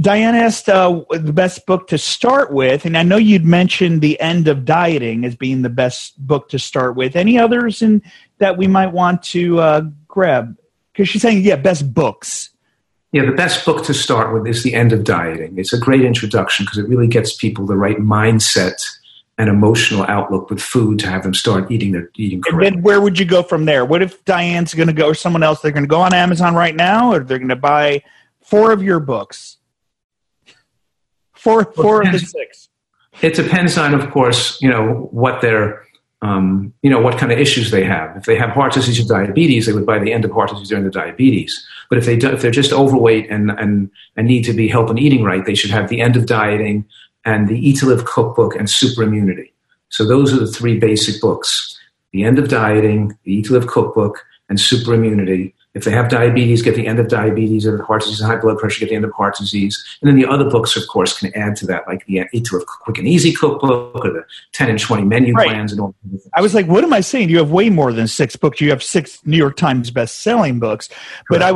Diane 0.00 0.36
asked 0.36 0.68
uh, 0.68 1.02
the 1.10 1.32
best 1.32 1.66
book 1.66 1.88
to 1.88 1.98
start 1.98 2.52
with, 2.52 2.84
and 2.84 2.96
I 2.96 3.02
know 3.02 3.16
you'd 3.16 3.44
mentioned 3.44 4.00
The 4.00 4.20
End 4.20 4.46
of 4.46 4.64
Dieting 4.64 5.24
as 5.24 5.34
being 5.34 5.62
the 5.62 5.68
best 5.68 6.18
book 6.24 6.48
to 6.50 6.58
start 6.58 6.94
with. 6.94 7.16
Any 7.16 7.38
others 7.38 7.82
in, 7.82 8.02
that 8.38 8.56
we 8.56 8.68
might 8.68 8.92
want 8.92 9.24
to 9.24 9.58
uh, 9.58 9.80
grab? 10.06 10.56
Because 10.92 11.08
she's 11.08 11.22
saying, 11.22 11.42
yeah, 11.42 11.56
best 11.56 11.92
books. 11.92 12.50
Yeah, 13.10 13.24
the 13.24 13.32
best 13.32 13.64
book 13.64 13.84
to 13.86 13.94
start 13.94 14.32
with 14.32 14.46
is 14.46 14.62
The 14.62 14.74
End 14.74 14.92
of 14.92 15.02
Dieting. 15.02 15.58
It's 15.58 15.72
a 15.72 15.78
great 15.78 16.04
introduction 16.04 16.64
because 16.64 16.78
it 16.78 16.88
really 16.88 17.08
gets 17.08 17.34
people 17.34 17.66
the 17.66 17.76
right 17.76 17.98
mindset 17.98 18.80
and 19.36 19.48
emotional 19.48 20.04
outlook 20.08 20.50
with 20.50 20.60
food 20.60 20.98
to 21.00 21.08
have 21.08 21.22
them 21.22 21.34
start 21.34 21.70
eating 21.70 21.92
their 21.92 22.10
eating 22.16 22.42
correctly. 22.42 22.66
And 22.66 22.76
then 22.76 22.82
where 22.82 23.00
would 23.00 23.18
you 23.18 23.24
go 23.24 23.42
from 23.42 23.64
there? 23.64 23.84
What 23.84 24.02
if 24.02 24.24
Diane's 24.24 24.74
going 24.74 24.88
to 24.88 24.92
go, 24.92 25.08
or 25.08 25.14
someone 25.14 25.42
else, 25.42 25.60
they're 25.60 25.72
going 25.72 25.84
to 25.84 25.88
go 25.88 26.00
on 26.00 26.12
Amazon 26.14 26.54
right 26.54 26.74
now, 26.74 27.12
or 27.12 27.20
they're 27.20 27.38
going 27.38 27.48
to 27.48 27.56
buy 27.56 28.02
four 28.42 28.72
of 28.72 28.82
your 28.82 29.00
books? 29.00 29.57
Four, 31.48 31.72
four 31.72 32.02
of 32.02 32.12
the 32.12 32.18
six. 32.18 32.68
It 33.22 33.34
depends 33.34 33.76
on, 33.76 33.94
of 33.94 34.10
course, 34.10 34.60
you 34.62 34.68
know 34.68 35.08
what 35.10 35.40
their 35.40 35.88
um, 36.20 36.72
you 36.82 36.90
know, 36.90 37.00
what 37.00 37.18
kind 37.18 37.30
of 37.30 37.38
issues 37.38 37.70
they 37.70 37.84
have. 37.84 38.16
If 38.16 38.24
they 38.24 38.36
have 38.36 38.50
heart 38.50 38.72
disease 38.72 38.98
or 38.98 39.06
diabetes, 39.06 39.66
they 39.66 39.72
would 39.72 39.86
buy 39.86 39.98
the 39.98 40.12
end 40.12 40.24
of 40.24 40.32
heart 40.32 40.50
disease 40.50 40.68
during 40.68 40.84
the 40.84 40.90
diabetes. 40.90 41.64
But 41.88 41.98
if 41.98 42.06
they 42.06 42.16
do, 42.16 42.32
if 42.32 42.42
they're 42.42 42.50
just 42.50 42.72
overweight 42.72 43.30
and, 43.30 43.50
and 43.52 43.90
and 44.16 44.26
need 44.26 44.42
to 44.44 44.52
be 44.52 44.68
help 44.68 44.90
in 44.90 44.98
eating 44.98 45.22
right, 45.22 45.44
they 45.44 45.54
should 45.54 45.70
have 45.70 45.88
the 45.88 46.00
end 46.00 46.16
of 46.16 46.26
dieting 46.26 46.84
and 47.24 47.48
the 47.48 47.58
Eat 47.58 47.78
to 47.78 47.86
Live 47.86 48.04
cookbook 48.04 48.56
and 48.56 48.68
Super 48.68 49.02
Immunity. 49.02 49.52
So 49.90 50.04
those 50.04 50.32
are 50.32 50.40
the 50.40 50.50
three 50.50 50.78
basic 50.78 51.20
books: 51.20 51.78
the 52.12 52.24
end 52.24 52.38
of 52.38 52.48
dieting, 52.48 53.16
the 53.24 53.34
Eat 53.34 53.46
to 53.46 53.52
Live 53.52 53.68
cookbook, 53.68 54.24
and 54.48 54.60
Super 54.60 54.94
Immunity. 54.94 55.54
If 55.74 55.84
they 55.84 55.90
have 55.90 56.08
diabetes, 56.08 56.62
get 56.62 56.74
the 56.74 56.86
end 56.86 56.98
of 56.98 57.08
diabetes, 57.08 57.66
or 57.66 57.82
heart 57.82 58.02
disease 58.02 58.20
and 58.20 58.30
high 58.30 58.40
blood 58.40 58.58
pressure, 58.58 58.80
get 58.80 58.88
the 58.88 58.96
end 58.96 59.04
of 59.04 59.12
heart 59.12 59.36
disease. 59.36 59.82
And 60.00 60.08
then 60.08 60.16
the 60.16 60.26
other 60.26 60.48
books, 60.48 60.76
of 60.76 60.88
course, 60.88 61.18
can 61.18 61.32
add 61.36 61.56
to 61.56 61.66
that, 61.66 61.86
like 61.86 62.04
the 62.06 62.24
Eat 62.32 62.46
to 62.46 62.56
Live 62.56 62.66
Quick 62.66 62.98
and 62.98 63.06
Easy 63.06 63.32
cookbook 63.32 64.04
or 64.04 64.12
the 64.12 64.24
10 64.52 64.70
and 64.70 64.78
20 64.78 65.04
menu 65.04 65.34
right. 65.34 65.48
plans 65.48 65.72
and 65.72 65.80
all. 65.80 65.94
I 66.34 66.40
was 66.40 66.54
like, 66.54 66.66
what 66.66 66.84
am 66.84 66.92
I 66.92 67.00
saying? 67.00 67.28
You 67.28 67.38
have 67.38 67.50
way 67.50 67.70
more 67.70 67.92
than 67.92 68.08
six 68.08 68.34
books. 68.34 68.60
You 68.60 68.70
have 68.70 68.82
six 68.82 69.24
New 69.26 69.36
York 69.36 69.56
Times 69.56 69.90
best-selling 69.90 70.58
books, 70.58 70.88
but 71.28 71.42
I, 71.42 71.52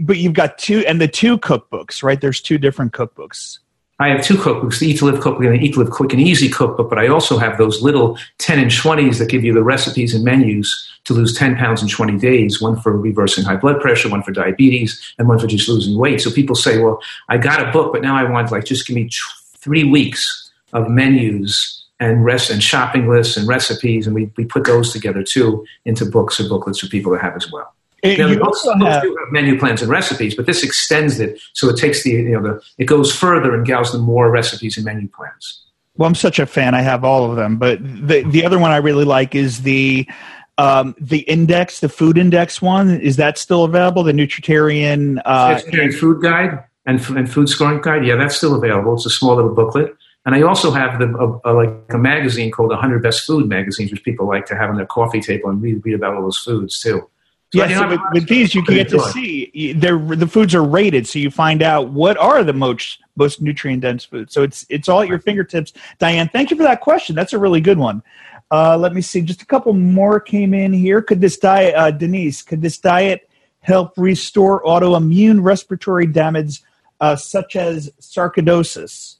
but 0.00 0.16
you've 0.16 0.34
got 0.34 0.58
two, 0.58 0.84
and 0.86 1.00
the 1.00 1.08
two 1.08 1.38
cookbooks, 1.38 2.02
right? 2.02 2.20
There's 2.20 2.40
two 2.40 2.58
different 2.58 2.92
cookbooks. 2.92 3.58
I 4.00 4.08
have 4.08 4.24
two 4.24 4.36
cookbooks, 4.36 4.78
the 4.78 4.88
Eat 4.88 4.98
to 4.98 5.04
Live 5.04 5.20
cookbook 5.20 5.44
and 5.44 5.54
the 5.54 5.62
Eat 5.62 5.74
to 5.74 5.80
Live 5.80 5.90
Quick 5.90 6.14
and 6.14 6.22
Easy 6.22 6.48
cookbook, 6.48 6.88
but 6.88 6.98
I 6.98 7.08
also 7.08 7.36
have 7.36 7.58
those 7.58 7.82
little 7.82 8.18
10 8.38 8.58
and 8.58 8.70
20s 8.70 9.18
that 9.18 9.28
give 9.28 9.44
you 9.44 9.52
the 9.52 9.62
recipes 9.62 10.14
and 10.14 10.24
menus 10.24 10.90
to 11.04 11.12
lose 11.12 11.34
10 11.34 11.56
pounds 11.56 11.82
in 11.82 11.88
20 11.88 12.16
days, 12.16 12.62
one 12.62 12.80
for 12.80 12.96
reversing 12.96 13.44
high 13.44 13.56
blood 13.56 13.78
pressure, 13.78 14.08
one 14.08 14.22
for 14.22 14.32
diabetes, 14.32 15.14
and 15.18 15.28
one 15.28 15.38
for 15.38 15.46
just 15.46 15.68
losing 15.68 15.98
weight. 15.98 16.22
So 16.22 16.30
people 16.30 16.56
say, 16.56 16.78
well, 16.78 16.98
I 17.28 17.36
got 17.36 17.66
a 17.66 17.70
book, 17.72 17.92
but 17.92 18.00
now 18.00 18.16
I 18.16 18.24
want 18.24 18.50
like 18.50 18.64
just 18.64 18.86
give 18.86 18.96
me 18.96 19.10
three 19.58 19.84
weeks 19.84 20.50
of 20.72 20.88
menus 20.88 21.84
and 22.00 22.24
rest 22.24 22.48
and 22.48 22.62
shopping 22.62 23.06
lists 23.06 23.36
and 23.36 23.46
recipes, 23.46 24.06
and 24.06 24.14
we, 24.14 24.30
we 24.38 24.46
put 24.46 24.64
those 24.64 24.94
together 24.94 25.22
too 25.22 25.66
into 25.84 26.06
books 26.06 26.40
or 26.40 26.48
booklets 26.48 26.78
for 26.80 26.86
people 26.86 27.12
to 27.12 27.20
have 27.20 27.36
as 27.36 27.52
well. 27.52 27.74
It, 28.02 28.18
now, 28.18 28.28
you 28.28 28.42
also 28.42 28.74
have, 28.74 29.02
have, 29.02 29.12
menu 29.30 29.58
plans 29.58 29.82
and 29.82 29.90
recipes, 29.90 30.34
but 30.34 30.46
this 30.46 30.62
extends 30.62 31.20
it 31.20 31.40
so 31.52 31.68
it 31.68 31.76
takes 31.76 32.02
the 32.02 32.10
you 32.10 32.30
know 32.30 32.42
the 32.42 32.62
it 32.78 32.86
goes 32.86 33.14
further 33.14 33.54
and 33.54 33.66
gives 33.66 33.92
them 33.92 34.02
more 34.02 34.30
recipes 34.30 34.76
and 34.76 34.86
menu 34.86 35.08
plans. 35.08 35.64
Well, 35.96 36.06
I'm 36.06 36.14
such 36.14 36.38
a 36.38 36.46
fan. 36.46 36.74
I 36.74 36.80
have 36.80 37.04
all 37.04 37.30
of 37.30 37.36
them, 37.36 37.58
but 37.58 37.78
the 37.82 38.22
the 38.22 38.44
other 38.44 38.58
one 38.58 38.70
I 38.70 38.78
really 38.78 39.04
like 39.04 39.34
is 39.34 39.62
the 39.62 40.08
um, 40.56 40.94
the 41.00 41.20
index, 41.20 41.80
the 41.80 41.88
food 41.88 42.16
index 42.18 42.62
one. 42.62 42.90
Is 42.90 43.16
that 43.16 43.38
still 43.38 43.64
available? 43.64 44.02
The 44.02 44.12
Nutritarian 44.12 45.20
uh, 45.24 45.58
food 45.92 46.22
guide 46.22 46.64
and 46.86 47.00
and 47.10 47.30
food 47.30 47.48
scoring 47.48 47.80
guide. 47.82 48.06
Yeah, 48.06 48.16
that's 48.16 48.36
still 48.36 48.54
available. 48.54 48.94
It's 48.94 49.06
a 49.06 49.10
small 49.10 49.36
little 49.36 49.54
booklet. 49.54 49.94
And 50.26 50.34
I 50.34 50.42
also 50.42 50.70
have 50.70 50.98
the, 50.98 51.06
a, 51.16 51.50
a, 51.50 51.52
like 51.54 51.70
a 51.88 51.98
magazine 51.98 52.50
called 52.50 52.68
100 52.68 53.02
Best 53.02 53.24
Food 53.24 53.48
Magazines, 53.48 53.90
which 53.90 54.04
people 54.04 54.26
like 54.26 54.44
to 54.46 54.54
have 54.56 54.68
on 54.68 54.76
their 54.76 54.86
coffee 54.86 55.22
table 55.22 55.48
and 55.48 55.62
read, 55.62 55.82
read 55.82 55.94
about 55.94 56.14
all 56.14 56.22
those 56.22 56.38
foods 56.38 56.78
too. 56.78 57.08
So 57.52 57.58
yeah, 57.58 57.78
so 57.80 57.88
with, 57.88 58.00
with, 58.12 58.28
these 58.28 58.54
you 58.54 58.62
can 58.62 58.76
get 58.76 58.88
to 58.90 59.00
see 59.10 59.72
they're, 59.72 59.98
the 59.98 60.28
foods 60.28 60.54
are 60.54 60.62
rated, 60.62 61.08
so 61.08 61.18
you 61.18 61.32
find 61.32 61.62
out 61.62 61.88
what 61.88 62.16
are 62.16 62.44
the 62.44 62.52
most 62.52 62.98
most 63.16 63.42
nutrient 63.42 63.82
dense 63.82 64.04
foods. 64.04 64.32
So 64.32 64.44
it's 64.44 64.64
it's 64.68 64.88
all 64.88 65.02
at 65.02 65.08
your 65.08 65.18
fingertips. 65.18 65.72
Diane, 65.98 66.28
thank 66.28 66.52
you 66.52 66.56
for 66.56 66.62
that 66.62 66.80
question. 66.80 67.16
That's 67.16 67.32
a 67.32 67.38
really 67.38 67.60
good 67.60 67.78
one. 67.78 68.04
Uh, 68.52 68.76
let 68.76 68.94
me 68.94 69.00
see, 69.00 69.20
just 69.20 69.42
a 69.42 69.46
couple 69.46 69.72
more 69.72 70.20
came 70.20 70.54
in 70.54 70.72
here. 70.72 71.02
Could 71.02 71.20
this 71.20 71.38
diet, 71.38 71.74
uh, 71.74 71.90
Denise? 71.90 72.42
Could 72.42 72.62
this 72.62 72.78
diet 72.78 73.28
help 73.60 73.92
restore 73.96 74.62
autoimmune 74.64 75.42
respiratory 75.42 76.06
damage, 76.06 76.62
uh, 77.00 77.14
such 77.16 77.56
as 77.56 77.90
sarcoidosis? 78.00 79.16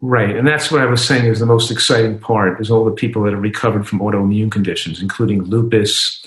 Right, 0.00 0.34
and 0.34 0.46
that's 0.46 0.70
what 0.70 0.80
I 0.80 0.86
was 0.86 1.06
saying 1.06 1.26
is 1.26 1.40
the 1.40 1.46
most 1.46 1.70
exciting 1.70 2.18
part 2.18 2.60
is 2.60 2.70
all 2.70 2.84
the 2.84 2.90
people 2.90 3.22
that 3.24 3.32
have 3.32 3.42
recovered 3.42 3.86
from 3.86 3.98
autoimmune 3.98 4.50
conditions, 4.50 5.02
including 5.02 5.42
lupus 5.42 6.24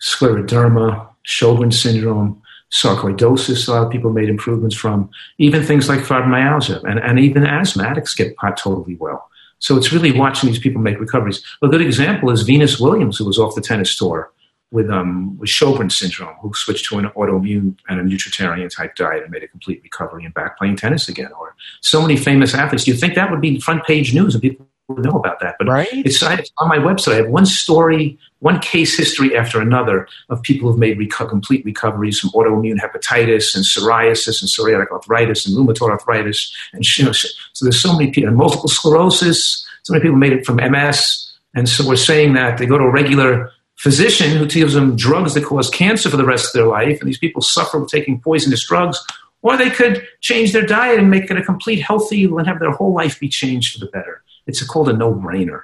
scleroderma, 0.00 1.08
Sjogren's 1.26 1.80
syndrome, 1.80 2.42
sarcoidosis, 2.72 3.68
a 3.68 3.72
lot 3.72 3.86
of 3.86 3.92
people 3.92 4.12
made 4.12 4.28
improvements 4.28 4.76
from, 4.76 5.10
even 5.38 5.62
things 5.62 5.88
like 5.88 6.00
fibromyalgia, 6.00 6.82
and, 6.84 7.00
and 7.00 7.18
even 7.18 7.42
asthmatics 7.42 8.16
get 8.16 8.34
totally 8.56 8.96
well. 8.96 9.28
So 9.58 9.76
it's 9.76 9.92
really 9.92 10.12
watching 10.12 10.48
these 10.48 10.58
people 10.58 10.80
make 10.80 10.98
recoveries. 10.98 11.44
A 11.62 11.68
good 11.68 11.82
example 11.82 12.30
is 12.30 12.42
Venus 12.42 12.80
Williams, 12.80 13.18
who 13.18 13.26
was 13.26 13.38
off 13.38 13.54
the 13.54 13.60
tennis 13.60 13.94
tour 13.94 14.32
with, 14.70 14.88
um, 14.88 15.36
with 15.36 15.50
Sjogren's 15.50 15.98
syndrome, 15.98 16.34
who 16.40 16.52
switched 16.54 16.86
to 16.86 16.98
an 16.98 17.10
autoimmune 17.10 17.76
and 17.88 18.00
a 18.00 18.04
nutritarian 18.04 18.74
type 18.74 18.94
diet 18.94 19.24
and 19.24 19.30
made 19.30 19.42
a 19.42 19.48
complete 19.48 19.82
recovery 19.82 20.24
and 20.24 20.32
back 20.32 20.56
playing 20.56 20.76
tennis 20.76 21.08
again. 21.08 21.30
Or 21.38 21.54
so 21.82 22.00
many 22.00 22.16
famous 22.16 22.54
athletes. 22.54 22.84
Do 22.84 22.92
you 22.92 22.96
think 22.96 23.16
that 23.16 23.30
would 23.30 23.40
be 23.40 23.60
front 23.60 23.84
page 23.84 24.14
news 24.14 24.34
and 24.34 24.40
people 24.40 24.66
know 24.98 25.18
about 25.18 25.40
that? 25.40 25.56
But 25.58 25.68
right? 25.68 25.88
it's, 25.92 26.22
it's 26.22 26.50
on 26.58 26.68
my 26.68 26.78
website. 26.78 27.12
I 27.12 27.16
have 27.16 27.28
one 27.28 27.46
story 27.46 28.18
one 28.40 28.58
case 28.58 28.96
history 28.96 29.36
after 29.36 29.60
another 29.60 30.08
of 30.28 30.42
people 30.42 30.68
who've 30.68 30.78
made 30.78 30.98
reco- 30.98 31.28
complete 31.28 31.64
recoveries 31.64 32.18
from 32.18 32.30
autoimmune 32.30 32.78
hepatitis 32.78 33.54
and 33.54 33.64
psoriasis 33.64 34.40
and 34.40 34.50
psoriatic 34.50 34.90
arthritis 34.90 35.46
and 35.46 35.56
rheumatoid 35.56 35.90
arthritis. 35.90 36.54
And 36.72 36.98
you 36.98 37.04
know, 37.04 37.12
so 37.12 37.28
there's 37.60 37.80
so 37.80 37.96
many 37.96 38.10
people, 38.10 38.28
and 38.28 38.36
multiple 38.36 38.68
sclerosis. 38.68 39.66
So 39.82 39.92
many 39.92 40.02
people 40.02 40.16
made 40.16 40.32
it 40.32 40.44
from 40.44 40.56
MS. 40.56 41.32
And 41.54 41.68
so 41.68 41.86
we're 41.86 41.96
saying 41.96 42.34
that 42.34 42.58
they 42.58 42.66
go 42.66 42.78
to 42.78 42.84
a 42.84 42.90
regular 42.90 43.50
physician 43.76 44.36
who 44.36 44.46
gives 44.46 44.74
them 44.74 44.96
drugs 44.96 45.34
that 45.34 45.44
cause 45.44 45.70
cancer 45.70 46.10
for 46.10 46.16
the 46.16 46.24
rest 46.24 46.46
of 46.46 46.52
their 46.52 46.66
life. 46.66 47.00
And 47.00 47.08
these 47.08 47.18
people 47.18 47.42
suffer 47.42 47.78
with 47.78 47.90
taking 47.90 48.20
poisonous 48.20 48.66
drugs. 48.66 49.02
Or 49.42 49.56
they 49.56 49.70
could 49.70 50.06
change 50.20 50.52
their 50.52 50.66
diet 50.66 50.98
and 50.98 51.10
make 51.10 51.30
it 51.30 51.36
a 51.36 51.42
complete 51.42 51.80
healthy 51.80 52.24
and 52.24 52.46
have 52.46 52.60
their 52.60 52.72
whole 52.72 52.92
life 52.92 53.18
be 53.18 53.28
changed 53.28 53.72
for 53.72 53.84
the 53.84 53.90
better. 53.90 54.22
It's 54.50 54.64
called 54.64 54.88
a 54.88 54.92
no 54.92 55.14
brainer. 55.14 55.62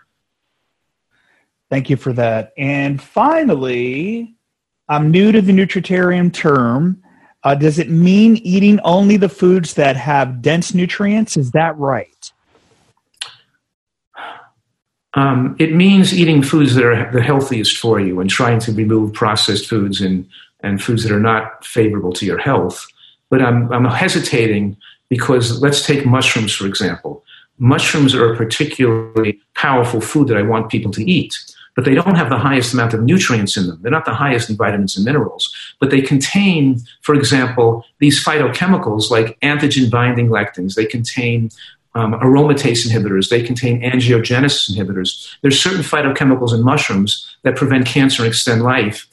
Thank 1.68 1.90
you 1.90 1.96
for 1.96 2.12
that. 2.12 2.52
And 2.56 3.02
finally, 3.02 4.36
I'm 4.88 5.10
new 5.10 5.32
to 5.32 5.42
the 5.42 5.52
nutritarian 5.52 6.32
term. 6.32 7.02
Uh, 7.42 7.56
does 7.56 7.78
it 7.78 7.90
mean 7.90 8.36
eating 8.36 8.78
only 8.80 9.16
the 9.16 9.28
foods 9.28 9.74
that 9.74 9.96
have 9.96 10.40
dense 10.40 10.72
nutrients? 10.74 11.36
Is 11.36 11.50
that 11.50 11.76
right? 11.76 12.32
Um, 15.14 15.56
it 15.58 15.74
means 15.74 16.14
eating 16.14 16.42
foods 16.42 16.74
that 16.74 16.84
are 16.84 17.10
the 17.10 17.22
healthiest 17.22 17.78
for 17.78 17.98
you 17.98 18.20
and 18.20 18.30
trying 18.30 18.60
to 18.60 18.72
remove 18.72 19.12
processed 19.12 19.66
foods 19.66 20.00
and, 20.00 20.28
and 20.60 20.82
foods 20.82 21.02
that 21.02 21.12
are 21.12 21.20
not 21.20 21.64
favorable 21.64 22.12
to 22.12 22.26
your 22.26 22.38
health. 22.38 22.86
But 23.30 23.42
I'm, 23.42 23.72
I'm 23.72 23.86
hesitating 23.86 24.76
because 25.08 25.60
let's 25.60 25.84
take 25.84 26.06
mushrooms, 26.06 26.54
for 26.54 26.66
example. 26.66 27.24
Mushrooms 27.58 28.14
are 28.14 28.32
a 28.32 28.36
particularly 28.36 29.40
powerful 29.54 30.00
food 30.00 30.28
that 30.28 30.36
I 30.36 30.42
want 30.42 30.70
people 30.70 30.92
to 30.92 31.04
eat 31.04 31.34
but 31.76 31.84
they 31.84 31.94
don't 31.94 32.16
have 32.16 32.30
the 32.30 32.38
highest 32.38 32.72
amount 32.72 32.94
of 32.94 33.02
nutrients 33.02 33.56
in 33.56 33.66
them. 33.68 33.78
They're 33.82 33.92
not 33.92 34.06
the 34.06 34.14
highest 34.14 34.50
in 34.50 34.56
vitamins 34.56 34.96
and 34.96 35.04
minerals, 35.04 35.54
but 35.78 35.90
they 35.90 36.00
contain, 36.00 36.80
for 37.02 37.14
example, 37.14 37.84
these 37.98 38.24
phytochemicals 38.24 39.10
like 39.10 39.38
antigen 39.40 39.90
binding 39.90 40.28
lectins. 40.28 40.74
They 40.74 40.86
contain 40.86 41.50
um, 41.94 42.14
aromatase 42.14 42.88
inhibitors. 42.88 43.28
They 43.28 43.42
contain 43.42 43.82
angiogenesis 43.82 44.70
inhibitors. 44.70 45.34
There's 45.42 45.60
certain 45.60 45.82
phytochemicals 45.82 46.54
in 46.54 46.62
mushrooms 46.62 47.36
that 47.42 47.56
prevent 47.56 47.86
cancer 47.86 48.22
and 48.22 48.28
extend 48.28 48.62
life. 48.62 49.06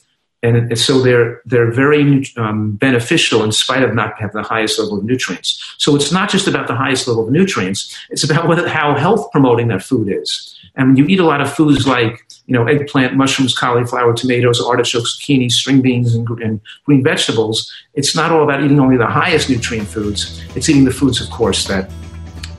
And 0.44 0.78
so 0.78 1.00
they're, 1.00 1.40
they're 1.46 1.72
very 1.72 2.24
um, 2.36 2.72
beneficial 2.72 3.42
in 3.42 3.50
spite 3.50 3.82
of 3.82 3.94
not 3.94 4.20
having 4.20 4.42
the 4.42 4.46
highest 4.46 4.78
level 4.78 4.98
of 4.98 5.04
nutrients. 5.04 5.74
So 5.78 5.96
it's 5.96 6.12
not 6.12 6.28
just 6.28 6.46
about 6.46 6.66
the 6.66 6.74
highest 6.74 7.08
level 7.08 7.26
of 7.26 7.32
nutrients, 7.32 7.96
it's 8.10 8.24
about 8.24 8.68
how 8.68 8.94
health 8.94 9.30
promoting 9.32 9.68
that 9.68 9.82
food 9.82 10.08
is. 10.10 10.54
And 10.76 10.88
when 10.88 10.96
you 10.96 11.06
eat 11.06 11.20
a 11.20 11.24
lot 11.24 11.40
of 11.40 11.52
foods 11.52 11.86
like 11.86 12.24
you 12.46 12.52
know, 12.52 12.66
eggplant, 12.66 13.14
mushrooms, 13.16 13.54
cauliflower, 13.54 14.12
tomatoes, 14.12 14.60
artichokes, 14.60 15.18
zucchini, 15.18 15.50
string 15.50 15.80
beans, 15.80 16.14
and, 16.14 16.28
and, 16.40 16.60
green 16.84 17.02
vegetables. 17.02 17.72
It's 17.94 18.14
not 18.14 18.30
all 18.30 18.42
about 18.42 18.62
eating 18.62 18.78
only 18.80 18.96
the 18.96 19.06
highest 19.06 19.48
nutrient 19.48 19.88
foods. 19.88 20.42
It's 20.54 20.68
eating 20.68 20.84
the 20.84 20.90
foods, 20.90 21.20
of 21.22 21.30
course, 21.30 21.66
that 21.68 21.90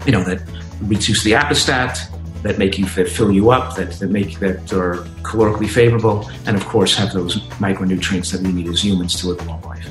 you 0.06 0.12
know 0.12 0.24
that 0.24 0.41
reduce 0.82 1.24
the 1.24 1.36
appetite, 1.36 2.00
that 2.46 2.60
make 2.60 2.78
you 2.78 2.86
that 2.86 3.10
fill 3.10 3.32
you 3.32 3.50
up, 3.50 3.76
that, 3.76 3.92
that 3.94 4.12
make 4.12 4.40
that 4.40 4.72
are 4.72 4.98
calorically 5.24 5.68
favorable, 5.68 6.30
and 6.46 6.56
of 6.56 6.64
course 6.66 6.96
have 6.96 7.12
those 7.12 7.39
micronutrients 7.58 8.32
that 8.32 8.41
we 8.41 8.54
need 8.54 8.68
as 8.68 8.84
humans 8.84 9.20
to 9.20 9.30
live 9.30 9.41
a 9.41 9.50
long 9.50 9.62
life. 9.64 9.89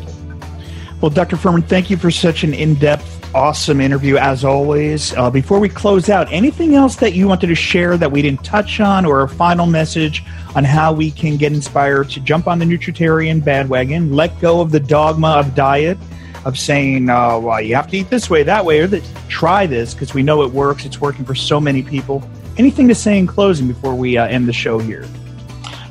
Well, 1.01 1.11
Dr. 1.11 1.37
Fuhrman, 1.37 1.67
thank 1.67 1.91
you 1.91 1.97
for 1.97 2.13
such 2.13 2.45
an 2.45 2.55
in-depth, 2.55 3.35
awesome 3.35 3.81
interview 3.81 4.19
as 4.19 4.45
always. 4.45 5.13
Uh, 5.15 5.31
before 5.31 5.59
we 5.59 5.69
close 5.69 6.09
out, 6.09 6.33
anything 6.33 6.77
else 6.77 6.95
that 6.97 7.13
you 7.15 7.27
wanted 7.27 7.49
to 7.49 7.57
share 7.57 7.97
that 7.97 8.13
we 8.13 8.23
didn't 8.23 8.45
touch 8.45 8.79
on, 8.79 9.05
or 9.05 9.23
a 9.23 9.29
final 9.29 9.67
message 9.67 10.23
on 10.55 10.63
how 10.63 10.93
we 10.93 11.11
can 11.11 11.37
get 11.37 11.53
inspired 11.53 12.09
to 12.11 12.21
jump 12.21 12.47
on 12.47 12.61
the 12.61 12.65
nutritarian 12.65 13.45
bandwagon, 13.45 14.13
let 14.13 14.41
go 14.41 14.61
of 14.61 14.71
the 14.71 14.79
dogma 14.79 15.31
of 15.31 15.57
diet, 15.57 15.99
of 16.45 16.57
saying, 16.57 17.11
uh, 17.11 17.37
well, 17.37 17.61
you 17.61 17.75
have 17.75 17.91
to 17.91 17.97
eat 17.97 18.11
this 18.11 18.31
way, 18.31 18.45
that 18.45 18.65
way, 18.65 18.79
or 18.79 18.87
that 18.87 19.03
try 19.29 19.67
this 19.67 19.93
because 19.93 20.15
we 20.15 20.23
know 20.23 20.45
it 20.45 20.53
works. 20.53 20.85
It's 20.85 21.01
working 21.01 21.25
for 21.25 21.35
so 21.35 21.59
many 21.59 21.83
people. 21.83 22.23
Anything 22.57 22.89
to 22.89 22.95
say 22.95 23.19
in 23.19 23.27
closing 23.27 23.67
before 23.67 23.95
we 23.95 24.17
uh, 24.17 24.27
end 24.27 24.47
the 24.47 24.53
show 24.53 24.79
here? 24.79 25.07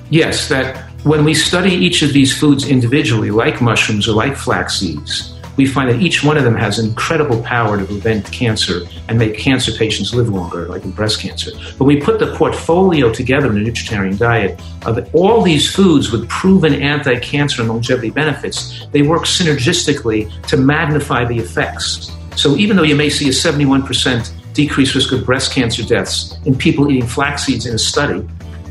Yes, 0.10 0.48
that 0.50 0.78
when 1.04 1.26
we 1.26 1.34
study 1.34 1.72
each 1.72 2.02
of 2.02 2.14
these 2.14 2.38
foods 2.38 2.70
individually, 2.70 3.32
like 3.32 3.62
mushrooms 3.62 4.08
or 4.08 4.14
like 4.14 4.36
flax 4.36 4.76
seeds, 4.80 5.34
we 5.58 5.66
find 5.66 5.90
that 5.90 6.02
each 6.02 6.24
one 6.24 6.38
of 6.38 6.44
them 6.44 6.56
has 6.56 6.80
incredible 6.80 7.42
power 7.44 7.78
to 7.78 7.86
prevent 7.86 8.32
cancer 8.32 8.82
and 9.08 9.20
make 9.20 9.38
cancer 9.38 9.72
patients 9.72 10.14
live 10.14 10.30
longer, 10.30 10.68
like 10.68 10.84
in 10.84 10.92
breast 10.92 11.20
cancer. 11.20 11.52
But 11.78 11.86
we 11.86 12.00
put 12.00 12.20
the 12.20 12.34
portfolio 12.36 13.12
together 13.12 13.52
in 13.52 13.58
a 13.58 13.70
nutritarian 13.70 14.18
diet 14.18 14.60
of 14.86 15.14
all 15.14 15.42
these 15.42 15.74
foods 15.74 16.12
with 16.12 16.28
proven 16.30 16.74
anti 16.74 17.20
cancer 17.20 17.62
and 17.62 17.70
longevity 17.70 18.10
benefits. 18.10 18.88
They 18.92 19.02
work 19.04 19.24
synergistically 19.24 20.32
to 20.48 20.58
magnify 20.58 21.26
the 21.26 21.38
effects. 21.38 22.12
So 22.36 22.56
even 22.56 22.78
though 22.78 22.84
you 22.84 22.96
may 22.96 23.10
see 23.10 23.28
a 23.28 23.32
71% 23.32 24.32
decreased 24.54 24.96
risk 24.96 25.12
of 25.12 25.26
breast 25.26 25.54
cancer 25.54 25.84
deaths 25.84 26.38
in 26.46 26.56
people 26.56 26.90
eating 26.90 27.08
flax 27.08 27.46
seeds 27.46 27.66
in 27.66 27.76
a 27.76 27.80
study, 27.80 28.20